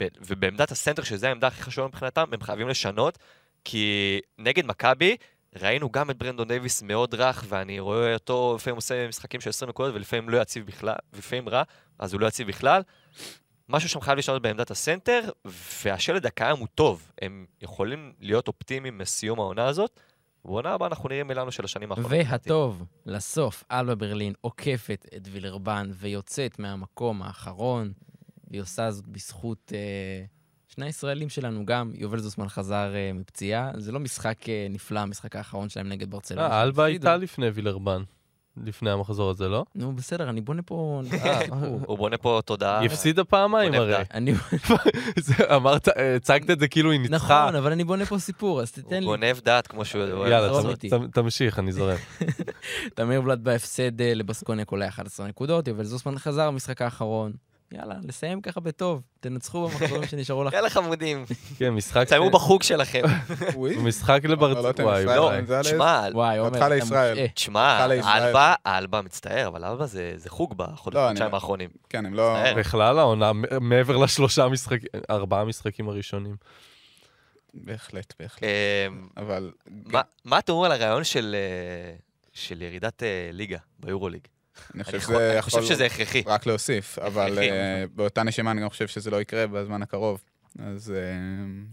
ובעמדת 0.00 0.70
הסנטר, 0.70 1.02
שזו 1.02 1.26
העמדה 1.26 1.46
הכי 1.46 1.62
חשובה 1.62 1.88
מבחינתם, 1.88 2.24
הם 2.32 2.40
חייבים 2.40 2.68
לשנות, 2.68 3.18
כי 3.64 4.20
נגד 4.38 4.66
מכבי, 4.66 5.16
ראינו 5.56 5.90
גם 5.90 6.10
את 6.10 6.18
ברנדון 6.18 6.48
דייוויס 6.48 6.82
מאוד 6.82 7.14
רך, 7.14 7.44
ואני 7.48 7.80
רואה 7.80 8.14
אותו 8.14 8.54
לפעמים 8.56 8.76
עושה 8.76 9.08
משחקים 9.08 9.40
של 9.40 9.50
20 9.50 9.68
נקודות, 9.68 9.94
ולפעמים 9.94 10.28
לא 10.28 10.38
יציב 10.38 10.66
בכלל, 10.66 10.94
ולפעמים 11.12 11.48
רע, 11.48 11.62
אז 11.98 12.12
הוא 12.12 12.20
לא 12.20 12.26
יציב 12.26 12.48
בכלל. 12.48 12.82
משהו 13.68 13.88
שם 13.88 14.00
חייב 14.00 14.18
לשנות 14.18 14.42
בעמדת 14.42 14.70
הסנטר, 14.70 15.20
והשלד 15.84 16.26
הקיים 16.26 16.56
הוא 16.56 16.68
טוב. 16.74 17.12
הם 17.22 17.46
יכולים 17.62 18.12
להיות 18.20 18.48
אופטימיים 18.48 18.98
מסיום 18.98 19.40
העונה 19.40 19.66
הזאת, 19.66 20.00
ובעונה 20.44 20.70
הבאה 20.70 20.88
אנחנו 20.88 21.08
נראה 21.08 21.24
מילאנו 21.24 21.52
של 21.52 21.64
השנים 21.64 21.90
האחרונות. 21.90 22.12
והטוב, 22.28 22.84
לסוף, 23.06 23.64
אלבה 23.70 23.94
ברלין 23.94 24.32
עוקפת 24.40 25.06
את 25.16 25.28
וילרבן 25.32 25.90
ויוצאת 25.94 26.58
מהמקום 26.58 27.22
האחרון, 27.22 27.92
והיא 28.50 28.62
עושה 28.62 28.90
זאת 28.90 29.06
בזכות 29.06 29.72
אה, 29.74 30.24
שני 30.68 30.86
הישראלים 30.86 31.28
שלנו 31.28 31.66
גם. 31.66 31.90
יובל 31.94 32.18
זוסמן 32.18 32.48
חזר 32.48 32.94
אה, 32.94 33.12
מפציעה. 33.14 33.70
זה 33.76 33.92
לא 33.92 34.00
משחק 34.00 34.48
אה, 34.48 34.66
נפלא, 34.70 35.00
המשחק 35.00 35.36
האחרון 35.36 35.68
שלהם 35.68 35.88
נגד 35.88 36.10
ברצלונה. 36.10 36.48
אה, 36.48 36.62
אלבה. 36.62 36.84
הייתה 36.84 37.16
לפני 37.16 37.48
וילרבן, 37.48 38.02
לפני 38.64 38.90
המחזור 38.90 39.30
הזה, 39.30 39.48
לא? 39.48 39.64
נו, 39.74 39.92
בסדר, 39.92 40.30
אני 40.30 40.40
בונה 40.40 40.62
פה... 40.62 41.02
אה. 41.24 41.40
הוא 41.86 41.98
בונה 41.98 42.16
פה 42.16 42.40
תודעה. 42.44 42.80
היא 42.80 42.86
הפסידה 42.86 43.24
פעמיים 43.24 43.74
הרי. 43.74 43.94
אמרת, 45.56 45.88
הצגת 46.16 46.50
את 46.50 46.60
זה 46.60 46.68
כאילו 46.68 46.90
היא 46.90 47.00
ניצחה. 47.00 47.16
נכון, 47.16 47.56
אבל 47.56 47.72
אני 47.72 47.84
בונה 47.84 48.06
פה 48.06 48.18
סיפור, 48.18 48.60
אז 48.60 48.72
הוא 48.76 48.82
תיתן 48.82 49.00
לי. 49.00 49.06
גונב 49.06 49.40
דעת 49.44 49.66
כמו 49.66 49.84
שהוא 49.84 50.26
יאללה, 50.26 50.50
תמשיך, 51.12 51.58
אני 51.58 51.72
זורם. 51.72 51.96
תמיר 52.94 53.20
בלאט 53.20 53.38
בהפסד 53.38 54.00
אה, 54.00 54.14
לבסקוניה 54.14 54.64
קולע 54.64 54.88
11 54.88 55.26
נקודות, 55.26 55.68
יובל 55.68 55.84
זוסמן 55.84 56.18
חזר 56.18 56.50
במשחק 56.50 56.82
האחרון. 56.82 57.32
יאללה, 57.72 57.94
לסיים 58.02 58.40
ככה 58.40 58.60
בטוב. 58.60 59.02
תנצחו 59.20 59.68
במחזורים 59.68 60.06
שנשארו 60.10 60.44
לכם. 60.44 60.56
יאללה 60.56 60.70
חמודים, 60.70 61.24
כן, 61.58 61.70
משחק... 61.70 62.04
תסיימו 62.06 62.30
בחוג 62.30 62.62
שלכם. 62.62 63.02
אוי, 63.54 63.76
משחק 63.76 64.20
לא, 64.24 64.28
לא, 64.30 64.34
לברצלונה. 64.36 64.70
אתם 64.70 64.84
וואי. 64.84 65.04
גונזלס. 65.04 65.66
תשמע, 65.66 66.06
וואי, 66.12 66.38
עומר, 66.38 66.56
אתה 66.58 66.68
לישראל. 66.68 67.26
תשמע. 67.26 67.84
אלבה, 67.84 68.54
אלבה 68.66 69.02
מצטער, 69.02 69.48
אבל 69.48 69.64
אלבה 69.64 69.86
זה 69.86 70.12
זה 70.16 70.30
חוג 70.30 70.54
לא, 70.58 70.66
בחודשיים 70.66 71.34
האחרונים. 71.34 71.70
כן, 71.88 72.06
הם 72.06 72.14
לא... 72.14 72.36
בכלל 72.56 72.98
העונה, 72.98 73.32
מעבר 73.60 73.96
לשלושה 73.96 74.48
משחקים, 74.48 74.88
ארבעה 75.10 75.44
משחקים 75.44 75.88
הראשונים. 75.88 76.36
בהחלט, 77.54 78.14
בהחלט. 78.20 78.42
אמ, 78.88 79.08
אבל... 79.16 79.52
מה- 79.66 80.00
מה 80.24 80.38
אתה 80.38 80.52
אומר 80.52 80.66
על 80.66 80.72
הרעיון 80.72 81.04
של 81.04 81.36
אה, 81.38 81.94
של 82.32 82.62
ירידת 82.62 83.02
אה, 83.02 83.30
ליגה 83.32 83.58
ביורוליג? 83.78 84.22
אני 84.74 84.84
חושב 84.84 85.00
שזה 85.00 85.06
חו- 85.12 85.18
אני 85.20 85.36
יכול 85.38 85.60
חושב 85.60 85.74
שזה 85.74 85.86
הכרחי. 85.86 86.22
רק 86.26 86.46
להוסיף, 86.46 86.98
אבל. 86.98 87.38
אה, 87.38 87.84
באותה 87.94 88.22
נשימה 88.22 88.50
אני 88.50 88.60
גם 88.62 88.68
חושב 88.68 88.86
שזה 88.88 89.10
לא 89.10 89.20
יקרה 89.20 89.46
בזמן 89.46 89.82
הקרוב. 89.82 90.22
אז 90.58 90.90
אה, 90.90 90.96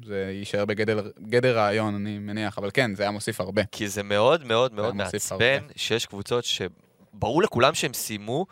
זה 0.07 0.29
יישאר 0.31 0.65
בגדר 0.65 1.09
גדר 1.29 1.57
רעיון, 1.57 1.95
אני 1.95 2.19
מניח, 2.19 2.57
אבל 2.57 2.69
כן, 2.73 2.95
זה 2.95 3.03
היה 3.03 3.11
מוסיף 3.11 3.41
הרבה. 3.41 3.61
כי 3.71 3.87
זה 3.87 4.03
מאוד 4.03 4.43
מאוד 4.45 4.73
מאוד 4.73 4.95
מעצבן. 4.95 5.59
שיש 5.75 6.05
קבוצות 6.05 6.45
שברור 6.45 7.41
לכולם 7.43 7.73
שהם 7.73 7.93
סיימו, 7.93 8.45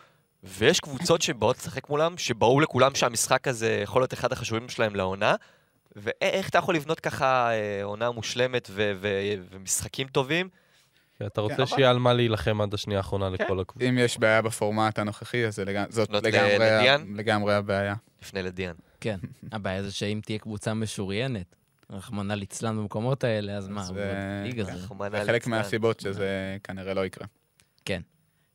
ויש 0.44 0.80
קבוצות 0.80 1.22
שבאות 1.22 1.58
לשחק 1.58 1.90
מולם, 1.90 2.18
שברור 2.18 2.62
לכולם 2.62 2.96
שהמשחק 2.96 3.48
הזה 3.48 3.80
יכול 3.84 4.02
להיות 4.02 4.14
אחד 4.14 4.32
החשובים 4.32 4.70
שלהם 4.70 4.96
לעונה, 4.96 5.36
ואיך 5.96 6.50
אתה 6.50 6.58
יכול 6.58 6.76
לבנות 6.76 7.00
ככה 7.00 7.52
אה, 7.52 7.84
עונה 7.84 8.12
מושלמת 8.12 8.68
ו- 8.72 8.92
ו- 9.02 9.34
ומשחקים 9.52 10.08
טובים? 10.08 10.50
כי 11.24 11.28
אתה 11.28 11.42
רוצה 11.42 11.56
אבל- 11.56 11.66
שיהיה 11.66 11.90
על 11.90 12.00
מה 12.00 12.14
להילחם 12.14 12.62
עד 12.62 12.74
השנייה 12.74 13.00
האחרונה 13.00 13.30
לכל 13.30 13.60
הקבוצה. 13.60 13.90
אם 13.90 13.98
יש 13.98 14.18
בעיה 14.18 14.42
בפורמט 14.42 15.00
הנוכחי, 15.00 15.46
אז 15.46 15.62
זאת 15.90 16.10
לפנות 16.10 16.24
לגמרי 17.16 17.54
הבעיה. 17.54 17.96
לפני 18.22 18.44
לדיאן. 18.44 18.74
כן. 19.02 19.20
הבעיה 19.52 19.84
זה 19.84 19.92
שאם 19.92 20.20
תהיה 20.26 20.40
קבוצה 20.40 20.74
משוריינת, 20.74 21.56
רחמנא 21.90 22.34
ליצלן 22.34 22.78
במקומות 22.78 23.24
האלה, 23.24 23.58
אז 23.58 23.68
מה, 23.68 23.82
אז, 23.82 23.92
אה, 23.98 24.44
ליגה 24.44 24.66
כן. 24.66 24.76
זה. 24.76 24.88
זה 25.12 25.26
חלק. 25.26 25.48
מהסיבות 25.48 26.00
שזה 26.00 26.58
כנראה 26.64 26.94
לא 26.94 27.06
יקרה. 27.06 27.28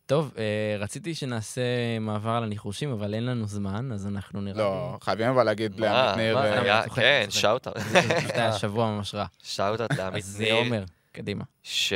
טוב, 0.09 0.35
אה, 0.39 0.77
רציתי 0.79 1.15
שנעשה 1.15 1.61
מעבר 2.01 2.31
על 2.31 2.43
הניחושים, 2.43 2.91
אבל 2.93 3.15
אין 3.15 3.27
לנו 3.27 3.47
זמן, 3.47 3.93
אז 3.93 4.07
אנחנו 4.07 4.41
נראה 4.41 4.59
לא, 4.59 4.99
חייבים 5.01 5.29
אבל 5.29 5.45
להגיד? 5.45 5.81
לעמית 5.81 6.17
ניר... 6.17 6.39
אה, 6.39 6.83
כן, 6.95 7.25
צוחק. 7.29 7.41
שאוט 7.41 7.67
לי. 7.67 7.83
זה 8.27 8.33
היה 8.35 8.53
שבוע 8.53 8.87
ממש 8.87 9.15
רע. 9.15 9.27
שאוט 9.43 9.81
לעמית 9.99 10.25
אז 10.25 10.31
זה 10.31 10.45
ניר, 10.45 10.55
עומר, 10.55 10.85
קדימה. 11.19 11.45
ש... 11.63 11.93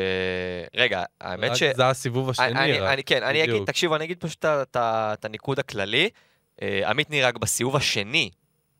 רגע, 0.75 1.03
האמת 1.21 1.57
ש... 1.57 1.63
זה 1.63 1.89
הסיבוב 1.89 2.31
השני, 2.31 2.47
אני, 2.47 2.73
רק. 2.73 2.93
אני, 2.93 3.05
כן, 3.05 3.23
אני 3.23 3.45
אגיד. 3.45 3.65
תקשיבו, 3.67 3.97
אני 3.97 4.05
אגיד 4.05 4.19
פשוט 4.21 4.45
את 4.77 5.25
הניקוד 5.25 5.59
הכללי. 5.59 6.09
אה, 6.63 6.91
עמית 6.91 7.11
ניר 7.11 7.27
רק 7.27 7.37
בסיבוב 7.37 7.77
השני 7.77 8.31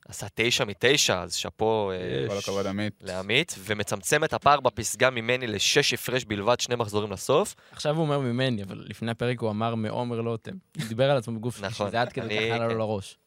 עשה 0.09 0.27
תשע 0.35 0.65
מתשע, 0.65 1.23
אז 1.23 1.35
שאפו 1.35 1.91
אה. 1.91 2.29
כל 2.29 2.39
הכבוד 2.39 2.67
עמית. 2.67 2.93
לעמית, 3.01 3.55
ומצמצם 3.59 4.25
את 4.25 4.33
הפער 4.33 4.61
בפסגה 4.61 5.11
ממני 5.11 5.47
לשש 5.47 5.95
הפרש 5.95 6.25
בלבד, 6.25 6.61
שני 6.61 6.77
מחזורים 6.77 7.13
לסוף. 7.13 7.55
עכשיו 7.73 7.97
הוא 7.97 8.03
אומר 8.03 8.19
ממני, 8.19 8.63
אבל 8.63 8.85
לפני 8.89 9.11
הפרק 9.11 9.41
הוא 9.41 9.51
אמר 9.51 9.75
מעומר 9.75 10.21
לוטם. 10.21 10.53
הוא 10.79 10.85
דיבר 10.89 11.11
על 11.11 11.17
עצמו 11.17 11.39
בגוף 11.39 11.57
שלישי, 11.57 11.73
נכון. 11.73 11.91
זה 11.91 12.01
עד 12.01 12.13
כדי 12.13 12.39
ככה 12.39 12.55
עלה 12.55 12.69
כן. 12.69 12.73
לו 12.73 12.79
לראש. 12.79 13.19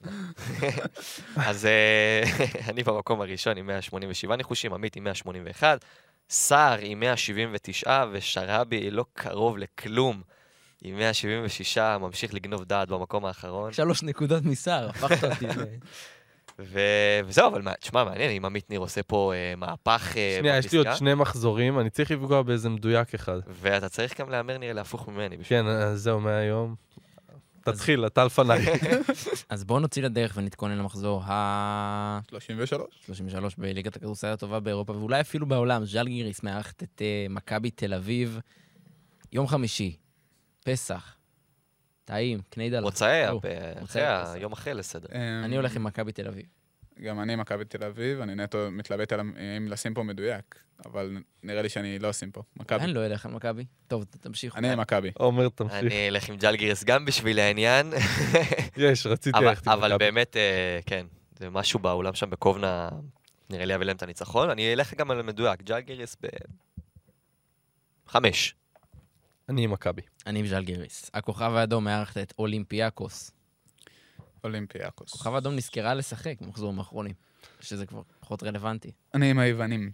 אז 1.50 1.66
אה, 1.66 2.24
אני 2.70 2.84
במקום 2.84 3.22
הראשון 3.22 3.58
עם 3.58 3.68
187 3.68 4.36
ניחושים, 4.36 4.74
עמית 4.74 4.96
עם 4.96 5.04
181, 5.04 5.86
סער 6.30 6.78
עם 6.82 7.00
179, 7.00 8.04
ושרבי 8.12 8.92
לא 8.92 9.06
קרוב 9.14 9.58
לכלום. 9.58 10.22
עם 10.84 10.96
176, 10.98 11.78
ממשיך 11.78 12.34
לגנוב 12.34 12.64
דעת 12.64 12.88
במקום 12.90 13.26
האחרון. 13.26 13.74
שלוש 13.74 14.04
נקודות 14.04 14.44
מסער, 14.44 14.90
הפכת 14.90 15.24
אותי. 15.24 15.46
ו- 16.60 16.80
וזהו, 17.26 17.48
אבל 17.50 17.62
מה- 17.62 17.74
תשמע, 17.80 18.04
מעניין 18.04 18.32
אם 18.32 18.46
עמית 18.46 18.70
ניר 18.70 18.80
עושה 18.80 19.04
פה 19.04 19.34
אה, 19.36 19.54
מהפך 19.58 20.14
אה, 20.18 20.36
שנייה, 20.40 20.58
יש 20.58 20.72
לי 20.72 20.78
עוד. 20.78 20.88
שני 20.96 21.14
מחזורים, 21.14 21.80
אני 21.80 21.90
צריך 21.90 22.12
לפגוע 22.12 22.42
באיזה 22.42 22.70
מדויק 22.70 23.14
אחד. 23.14 23.40
ואתה 23.50 23.90
צריך 23.90 24.22
גם 24.22 24.30
להמר 24.30 24.58
נראה 24.58 24.74
להפוך 24.74 25.08
ממני. 25.10 25.38
בשביל- 25.38 25.60
כן, 25.62 25.68
אז 25.68 26.02
זהו, 26.02 26.20
מהיום. 26.20 26.76
תתחיל, 27.72 28.06
אתה 28.06 28.26
לפניי. 28.26 28.66
אז 29.50 29.64
בואו 29.64 29.80
נוציא 29.80 30.04
לדרך 30.04 30.34
ונתכונן 30.38 30.78
למחזור 30.78 31.22
ה-33 31.24 32.36
33. 33.06 33.56
בליגת 33.58 33.96
הכדורסל 33.96 34.28
הטובה 34.28 34.60
באירופה, 34.60 34.94
ואולי 34.94 35.22
אפילו 35.22 35.46
בעולם. 35.46 35.86
ז'לגיריס 35.86 36.44
מארחת 36.44 36.84
את 36.84 37.02
אה, 37.02 37.26
מכבי 37.30 37.72
תל 37.72 37.94
אביב. 37.94 38.40
יום 39.32 39.48
חמישי, 39.48 39.96
פסח, 40.66 41.16
טעים, 42.06 42.42
הפ- 43.38 43.46
אחרי 43.46 43.82
מוצאי 43.82 44.02
ה-. 44.06 44.34
יום 44.38 44.52
אחרי 44.52 44.74
לסדר. 44.74 45.08
אני 45.46 45.56
הולך 45.56 45.76
עם 45.76 45.84
מכבי 45.84 46.12
תל 46.12 46.28
אביב. 46.28 46.46
גם 47.02 47.20
אני 47.22 47.36
מכבי 47.36 47.66
תל 47.66 47.84
אביב, 47.84 48.22
אני 48.22 48.36
נטו 48.36 48.58
מתלבט 48.72 49.14
על 49.14 49.20
אם 49.58 49.68
לשים 49.68 49.94
פה 49.94 50.04
מדויק, 50.04 50.56
אבל 50.86 51.18
נראה 51.44 51.62
לי 51.62 51.70
שאני 51.70 52.00
לא 52.00 52.10
אשים 52.10 52.32
פה. 52.32 52.42
מכבי. 52.56 52.84
אני 52.84 52.94
לא 52.94 53.06
אלך 53.06 53.26
על 53.26 53.32
מכבי. 53.32 53.66
טוב, 53.88 54.04
ת- 54.04 54.16
תמשיכו. 54.22 54.58
אני 54.58 54.72
עם 54.72 54.80
מכבי. 54.80 55.12
עומר, 55.14 55.50
תמשיך. 55.50 55.76
אני 55.78 56.08
אלך 56.08 56.30
עם 56.30 56.36
ז'לגיריס 56.38 56.84
גם 56.84 57.06
בשביל 57.06 57.40
העניין, 57.40 57.94
יש, 58.78 59.06
רציתי 59.08 59.38
אבל- 59.38 59.48
ללכת 59.50 59.68
עם 59.68 59.74
אבל 59.74 59.88
מכבי. 59.94 60.06
באמת, 60.06 60.38
אה, 60.38 60.80
כן, 60.86 61.06
זה 61.40 61.50
משהו 61.50 61.80
באולם 61.80 62.14
שם 62.14 62.30
בקובנה, 62.30 62.90
נראה 63.50 63.66
לי 63.66 63.74
יביא 63.74 63.86
להם 63.86 63.96
את 63.96 64.04
הניצחון. 64.04 64.50
אני 64.50 64.74
אלך 64.74 64.94
גם 64.94 65.12
על 65.12 65.22
מדויק, 65.22 65.62
ז'לגיריס 65.64 66.18
ב... 66.22 66.28
חמש. 68.08 68.56
אני 69.50 69.64
עם 69.64 69.72
מכבי. 69.72 70.02
אני 70.28 70.40
עם 70.40 70.48
ז'לגיריס. 70.48 71.12
הכוכב 71.14 71.52
האדום 71.56 71.84
מארחת 71.84 72.18
את 72.18 72.34
אולימפיאקוס. 72.40 73.32
אולימפיאקוס. 74.46 75.10
הכוכב 75.14 75.34
האדום 75.36 75.56
נזכרה 75.56 75.94
לשחק 75.94 76.36
במחזורים 76.42 76.80
האחרונים, 76.80 77.14
שזה 77.62 77.86
כבר 77.86 78.02
פחות 78.20 78.44
רלוונטי. 78.44 78.92
אני 79.14 79.30
עם 79.30 79.40
היוונים. 79.40 79.92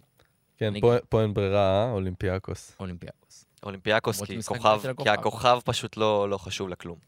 כן, 0.56 0.80
פה- 0.80 0.94
פה 1.08 1.22
אין 1.22 1.34
ברירה, 1.34 1.84
אה? 1.86 1.90
אולימפיאקוס. 1.90 2.76
אולימפיאקוס. 2.80 3.44
אולימפיאקוס, 3.62 4.22
כי 4.22 4.42
כוכב- 4.42 4.80
כי 5.02 5.08
הכוכב. 5.10 5.58
פשוט 5.64 5.96
לא 5.96 6.28
לא 6.30 6.38
חשוב 6.38 6.68
לכלום. 6.68 6.98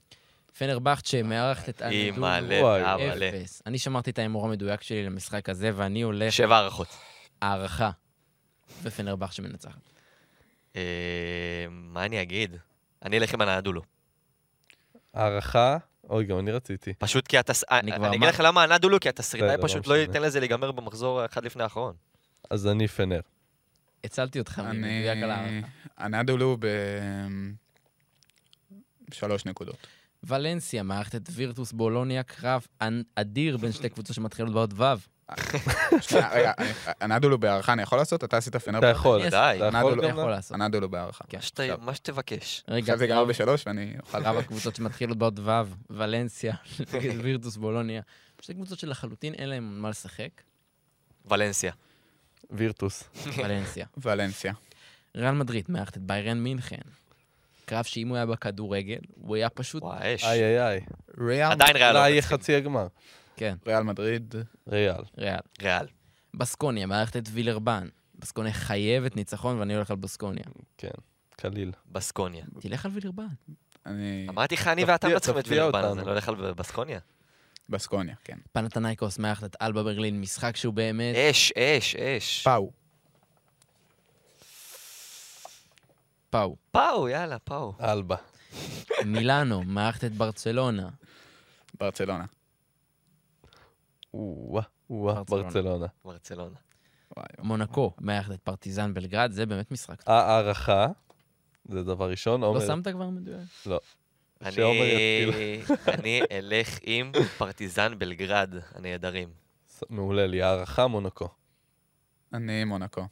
פנרבכצ'ה 0.59 1.22
מארחת 1.22 1.68
את 1.68 1.82
היא 1.82 2.09
אנדולו. 2.09 2.20
מעלה 2.26 2.61
וואי. 2.62 2.82
והמלא. 2.82 3.26
אפס. 3.28 3.62
אני 3.66 3.78
שמרתי 3.78 4.11
את 4.11 4.18
ההימור 4.18 4.47
המדויק 4.47 4.82
שלי 4.82 5.07
למשחק 5.07 5.49
הזה, 5.49 5.70
ואני 5.74 6.03
הולך 6.03 6.32
שבע 6.32 6.57
הערכות. 6.57 6.88
הערכה. 7.42 7.90
ופנרבכצ'ה 8.82 9.42
מנצחת. 9.42 9.80
אה, 10.76 10.82
מה 11.70 12.05
אני 12.05 12.22
אגיד? 12.22 12.57
אני 13.03 13.18
אלך 13.18 13.34
עם 13.34 13.40
הנעדולו. 13.40 13.82
הערכה, 15.14 15.76
אוי, 16.11 16.24
גם 16.24 16.38
אני 16.38 16.52
רציתי. 16.52 16.94
פשוט 16.94 17.26
כי 17.28 17.38
התס... 17.38 17.64
אני 17.70 17.92
אני 17.92 17.98
כבר 17.98 18.09
אגיד. 18.09 18.22
לך 18.22 18.40
למה 18.44 18.62
הנדולו, 18.62 19.00
כי 19.00 19.09
התסריטאי 19.09 19.57
לא 19.57 19.62
פשוט 19.62 19.86
לא. 19.86 19.94
ייתן 19.94 20.22
לזה 20.22 20.40
להיגמר 20.40 20.72
במחזור 20.72 21.20
האחד 21.20 21.44
לפני 21.44 21.62
האחרון. 21.62 21.94
אז 22.50 22.66
אני 22.66 22.88
פנר. 22.88 23.20
הצלתי 24.05 24.38
אותך 24.38 24.62
אני... 24.64 24.78
ממדויק 24.78 25.22
על 25.22 25.30
הערכה. 25.30 25.66
הנדולו 25.98 26.57
ב... 26.61 26.66
שלוש 29.12 29.46
נקודות. 29.46 29.86
ולנסיה 30.27 30.83
מארחת 30.83 31.14
את 31.14 31.29
וירטוס 31.33 31.72
בולוניה, 31.72 32.22
קרב 32.22 32.66
אדיר 33.14 33.57
בין 33.57 33.72
שתי 33.72 33.89
קבוצות 33.89 34.16
שמתחילות 34.16 34.53
באות 34.53 34.70
ו'. 34.77 34.85
שנייה, 36.01 36.29
רגע, 36.33 36.53
הנדולו 37.01 37.39
בהערכה 37.39 37.72
אני 37.72 37.83
יכול 37.83 37.99
לעשות? 37.99 38.25
אתה 38.25 38.37
עשית 38.37 38.57
פנר? 38.57 38.79
אתה 38.79 38.87
יכול. 38.87 39.20
אני 39.20 39.31
די. 39.31 39.37
אתה 39.57 39.79
יכול 39.79 39.93
הנדולו 40.01 40.29
לעשות. 40.29 40.91
בהערכה. 40.91 41.25
מה 41.81 41.95
שתבקש. 41.95 42.64
רגע, 42.68 42.79
עכשיו 42.79 42.99
זה 42.99 43.05
ייגמר 43.05 43.25
בשלוש 43.25 43.66
ואני 43.66 43.95
אוכל... 44.01 44.22
רב 44.22 44.37
הקבוצות 44.37 44.77
שמתחילות 44.77 45.18
באות 45.18 45.39
ו', 45.39 45.51
ולנסיה, 45.91 46.55
וירטוס 47.22 47.57
בולוניה. 47.57 48.03
שתי 48.41 48.55
קבוצות 48.55 48.79
שלחלוטין 48.79 49.35
אין 49.35 49.49
להן 49.49 49.62
מה 49.62 49.91
לשחק. 49.91 50.29
ולנסיה. 51.25 51.72
וירטוס. 52.51 53.05
ולנסיה. 53.37 53.87
ולנסיה. 53.97 54.53
ריאל 55.16 55.35
מדריד 55.35 55.64
מארחת 55.68 55.97
את 55.97 56.03
ביירן 56.03 56.39
מינכן. 56.39 56.81
קרב 57.66 57.84
שאם 57.84 58.08
הוא 58.08 58.16
היה 58.16 58.26
בכדורגל, 58.26 58.98
הוא 59.14 59.36
היה 59.36 59.48
פשוט... 59.48 59.82
וואי, 59.82 60.14
אש. 60.14 60.24
איי 60.24 60.44
איי 60.44 60.66
איי. 60.66 60.80
ריאל, 61.18 61.50
עדיין 61.50 61.76
ריאל 61.76 61.96
אולי 61.96 62.08
לא 62.08 62.12
יהיה. 62.12 62.22
חצי 62.22 62.54
הגמר. 62.54 62.86
כן, 63.36 63.56
ריאל 63.66 63.82
מדריד. 63.82 64.34
ריאל. 64.68 65.02
ריאל. 65.18 65.40
ריאל. 65.62 65.86
בסקוניה 66.34 66.86
מארחת 66.86 67.16
את 67.16 67.28
וילרבן. 67.32 67.88
בסקוניה 68.18 68.52
חייבת 68.52 69.16
ניצחון, 69.16 69.58
ואני 69.58 69.74
הולך 69.74 69.90
על 69.90 69.96
בסקוניה. 69.96 70.44
כן, 70.78 70.88
קליל. 71.36 71.72
בסקוניה. 71.92 72.44
תלך 72.60 72.86
על 72.86 72.92
וילרבן. 72.94 73.26
אני... 73.86 74.26
אמרתי 74.28 74.54
לך, 74.54 74.68
אני 74.68 74.84
ואתה 74.84 75.08
מנצחים 75.08 75.38
את 75.38 75.48
וילרבן, 75.48 75.84
אז. 75.84 75.98
אני 75.98 76.06
לא 76.06 76.10
הולך 76.10 76.28
על 76.28 76.52
בסקוניה. 76.52 76.98
בסקוניה, 77.68 78.14
כן. 78.24 78.38
פנתנייקוס 78.52 79.18
מארחת 79.18 79.44
את 79.44 79.56
אלבה 79.62 79.82
ברלין, 79.82 80.20
משחק 80.20 80.56
שהוא 80.56 80.74
באמת... 80.74 81.16
אש, 81.16 81.52
אש, 81.52 81.96
אש. 81.96 82.42
פאו. 82.44 82.70
פאו. 86.35 86.57
פאו, 86.70 87.09
יאללה, 87.09 87.39
פאו. 87.39 87.72
אלבה. 87.80 88.16
מילאנו 89.05 89.62
מארחת 89.62 90.05
את 90.05 90.12
ברצלונה. 90.12 90.89
ברצלונה. 91.80 92.24
או-אה, 94.14 94.62
או-אה, 94.91 95.24
ברצלונה. 95.24 95.87
ברצלונה. 96.05 96.57
מונקו 97.39 97.93
מארחת 98.01 98.32
את 98.32 98.41
פרטיזן 98.41 98.95
בלגרד, 98.95 99.32
זה 99.32 99.47
באמת 99.47 99.70
משחק. 99.70 100.03
טוב. 100.03 100.14
הערכה, 100.14 100.87
זה 101.64 101.82
דבר 101.82 102.11
ראשון. 102.11 102.41
לא 102.41 102.47
עומר, 102.47 102.66
שמת 102.66 102.89
כבר 102.89 103.11
מדויק? 103.11 103.49
שעומר 104.51 104.85
אני 104.85 105.62
אני 105.89 106.20
אלך 106.32 106.78
עם 106.82 107.12
פרטיזן 107.39 107.99
בלגרד, 107.99 108.55
הנהדרים. 108.74 109.28
מעולה 109.91 110.26
לי. 110.26 110.43
הערכה, 110.43 110.87
מונקו. 110.87 111.28
אני 112.32 112.64
מונקו. 112.64 113.07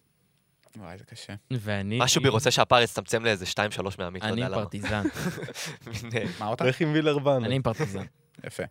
וואי, 0.76 0.98
זה 0.98 1.04
קשה. 1.04 1.34
ואני... 1.50 1.98
משהו 2.00 2.22
בי 2.22 2.28
רוצה 2.28 2.50
שהפער 2.50 2.82
יצטמצם 2.82 3.24
לאיזה 3.24 3.44
2-3 3.44 3.58
מהעמית, 3.98 4.22
לא 4.22 4.28
אני 4.28 4.40
יודע 4.40 4.46
עם 4.46 4.52
למה. 4.52 4.62
פרטיזן. 4.62 5.02
מין, 5.86 6.12
אה, 6.16 6.24
מה 6.40 6.46
אותה? 6.46 6.64
לך 6.64 6.80
עם 6.80 6.92
וילרבן. 6.92 7.44
אני 7.44 7.54
עם 7.54 7.62
פרטיזן. 7.62 8.04
יפה. 8.46 8.62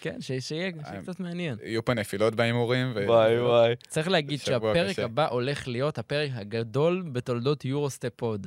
כן, 0.00 0.20
ש- 0.20 0.32
שיהיה 0.32 0.72
קצת 1.02 1.20
מעניין. 1.20 1.56
יהיו 1.62 1.84
פה 1.84 1.94
נפילות 1.94 2.34
בהימורים. 2.34 2.92
וואי 3.06 3.40
וואי. 3.40 3.74
צריך 3.88 4.08
להגיד 4.08 4.40
שהפרק. 4.40 4.98
הבא 4.98 5.28
הולך 5.28 5.68
להיות 5.68 5.98
הפרק 5.98 6.30
הגדול 6.34 7.04
בתולדות 7.12 7.64
יורוסטפ 7.64 8.12
פוד. 8.16 8.46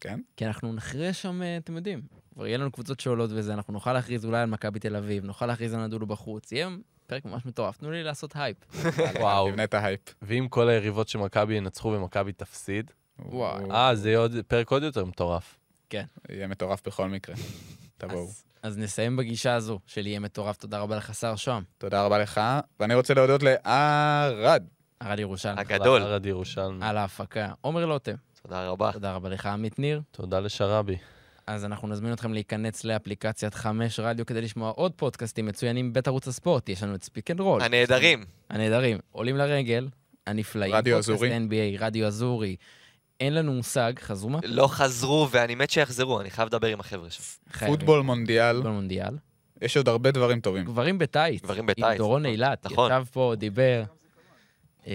כן? 0.00 0.20
כי 0.36 0.46
אנחנו 0.46 0.72
נכריע 0.72 1.12
שם, 1.12 1.42
אה, 1.42 1.56
אתם 1.56 1.76
יודעים, 1.76 2.00
כבר 2.34 2.46
יהיה 2.46 2.58
לנו 2.58 2.70
קבוצות 2.72 3.00
שעולות 3.00 3.30
וזה, 3.34 3.54
אנחנו 3.54 3.72
נוכל 3.72 3.92
להכריז 3.92 4.24
אולי 4.24 4.38
על 4.40 4.46
מכבי 4.46 4.78
תל 4.78 4.96
אביב, 4.96 5.24
נוכל 5.24 5.46
להכריז 5.46 5.74
על 5.74 5.86
אנדולו 5.86 6.06
בחוץ, 6.06 6.52
יהיה 6.52 6.68
פרק 7.10 7.24
ממש 7.24 7.46
מטורף. 7.46 7.76
תנו 7.76 7.90
לי 7.90 8.02
לעשות 8.02 8.32
הייפ. 8.36 8.56
וואו. 9.20 9.48
תבנה 9.50 9.64
את 9.64 9.74
ההייפ. 9.74 10.00
ואם 10.22 10.46
כל 10.50 10.68
היריבות 10.68 11.08
של 11.08 11.18
מכבי 11.18 11.54
ינצחו 11.54 11.88
ומכבי 11.88 12.32
תפסיד, 12.32 12.90
וואי. 13.18 13.64
אה, 13.70 13.94
זה 13.94 14.08
יהיה 14.08 14.18
עוד- 14.18 14.32
פרק 14.48 14.70
עוד 14.70 14.82
יותר 14.82 15.04
מטורף. 15.04 15.58
יהיה 16.28 16.46
מטורף 16.48 16.86
בכל 16.86 17.08
מקרה. 17.08 17.34
תבואו. 17.98 18.26
אז- 18.62 18.78
נסיים 18.78 19.16
בגישה 19.16 19.54
הזו 19.54 19.78
של 19.86 20.06
יהיה 20.06 20.20
מטורף. 20.20 20.56
תודה 20.56 20.78
רבה 20.78 20.96
לך, 20.96 21.14
שר 21.14 21.36
שוהם. 21.36 21.62
תודה 21.78 22.02
רבה 22.04 22.18
לך, 22.18 22.40
ואני 22.80 22.94
רוצה 22.94 23.14
להודות 23.14 23.42
לערד. 23.42 24.62
ערד 25.00 25.18
ירושלים. 25.18 25.58
הגדול. 25.58 26.02
ערד 26.02 26.26
ירושלמי. 26.26 26.84
על 26.86 26.96
ההפקה. 26.96 27.52
עומר 27.60 27.86
לוטם. 27.86 28.14
תודה 28.42 28.68
רבה. 28.68 28.92
תודה 28.92 29.12
רבה 29.14 29.28
לך, 29.28 29.46
עמית 29.46 29.78
ניר. 29.78 30.02
תודה 30.10 30.40
לשרבי. 30.40 30.96
אז 31.50 31.64
אנחנו 31.64 31.88
נזמין 31.88 32.12
אתכם 32.12 32.32
להיכנס 32.32 32.84
לאפליקציית 32.84 33.54
חמש 33.54 34.00
רדיו 34.00 34.26
כדי 34.26 34.40
לשמוע 34.40 34.70
עוד 34.70 34.92
פודקאסטים 34.96 35.46
מצוינים 35.46 35.92
בית 35.92 36.08
ערוץ 36.08 36.28
הספורט. 36.28 36.68
יש 36.68 36.82
לנו 36.82 36.94
את 36.94 37.04
פיק 37.04 37.30
אנד 37.30 37.40
רול. 37.40 37.62
הנהדרים. 37.62 38.24
הנהדרים. 38.50 38.98
עולים 39.12 39.36
לרגל, 39.36 39.88
הנפלאים. 40.26 40.74
רדיו 40.74 40.98
אזורי. 40.98 41.36
NBA, 41.36 41.80
רדיו 41.80 42.06
אזורי. 42.06 42.56
אין 43.20 43.34
לנו 43.34 43.52
מושג, 43.52 43.92
חזרו 44.00 44.30
מה? 44.30 44.38
לא 44.44 44.66
חזרו, 44.66 45.28
ואני 45.30 45.54
מת 45.54 45.70
שיחזרו, 45.70 46.20
אני 46.20 46.30
חייב 46.30 46.48
לדבר 46.48 46.66
עם 46.66 46.80
החבר'ה 46.80 47.10
שם. 47.10 47.22
פוטבול 47.66 48.02
מונדיאל, 48.02 48.56
פוטבול 48.56 48.72
מונדיאל. 48.72 49.16
יש 49.62 49.76
עוד 49.76 49.88
הרבה 49.88 50.10
דברים 50.10 50.40
טובים. 50.40 50.64
גברים 50.64 50.98
בטייץ. 50.98 51.42
גברים 51.42 51.60
עם 51.60 51.66
בטייץ. 51.66 51.98
דורון 51.98 52.26
אילת. 52.26 52.66
נכון. 52.66 52.92
ישב 52.92 53.04
פה, 53.12 53.34
דיבר. 53.38 53.82
אה, 54.86 54.92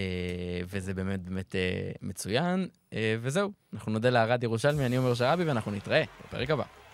וזה 0.70 0.94
באמת 0.94 1.20
באמת 1.22 1.56
אה, 1.56 1.92
מצוין. 2.02 2.68
אה, 2.94 3.16
וזהו, 3.22 3.52
אנחנו 3.74 3.92
נודה 3.92 4.10
לערד 4.10 4.44
ירושלמי, 4.44 4.86
אני 4.86 4.96
עומר 4.96 5.14
שרעבי, 5.14 5.44
ואנחנו 5.44 5.72
נתראה 5.72 6.04
בפרק 6.28 6.50
הבא. 6.50 6.85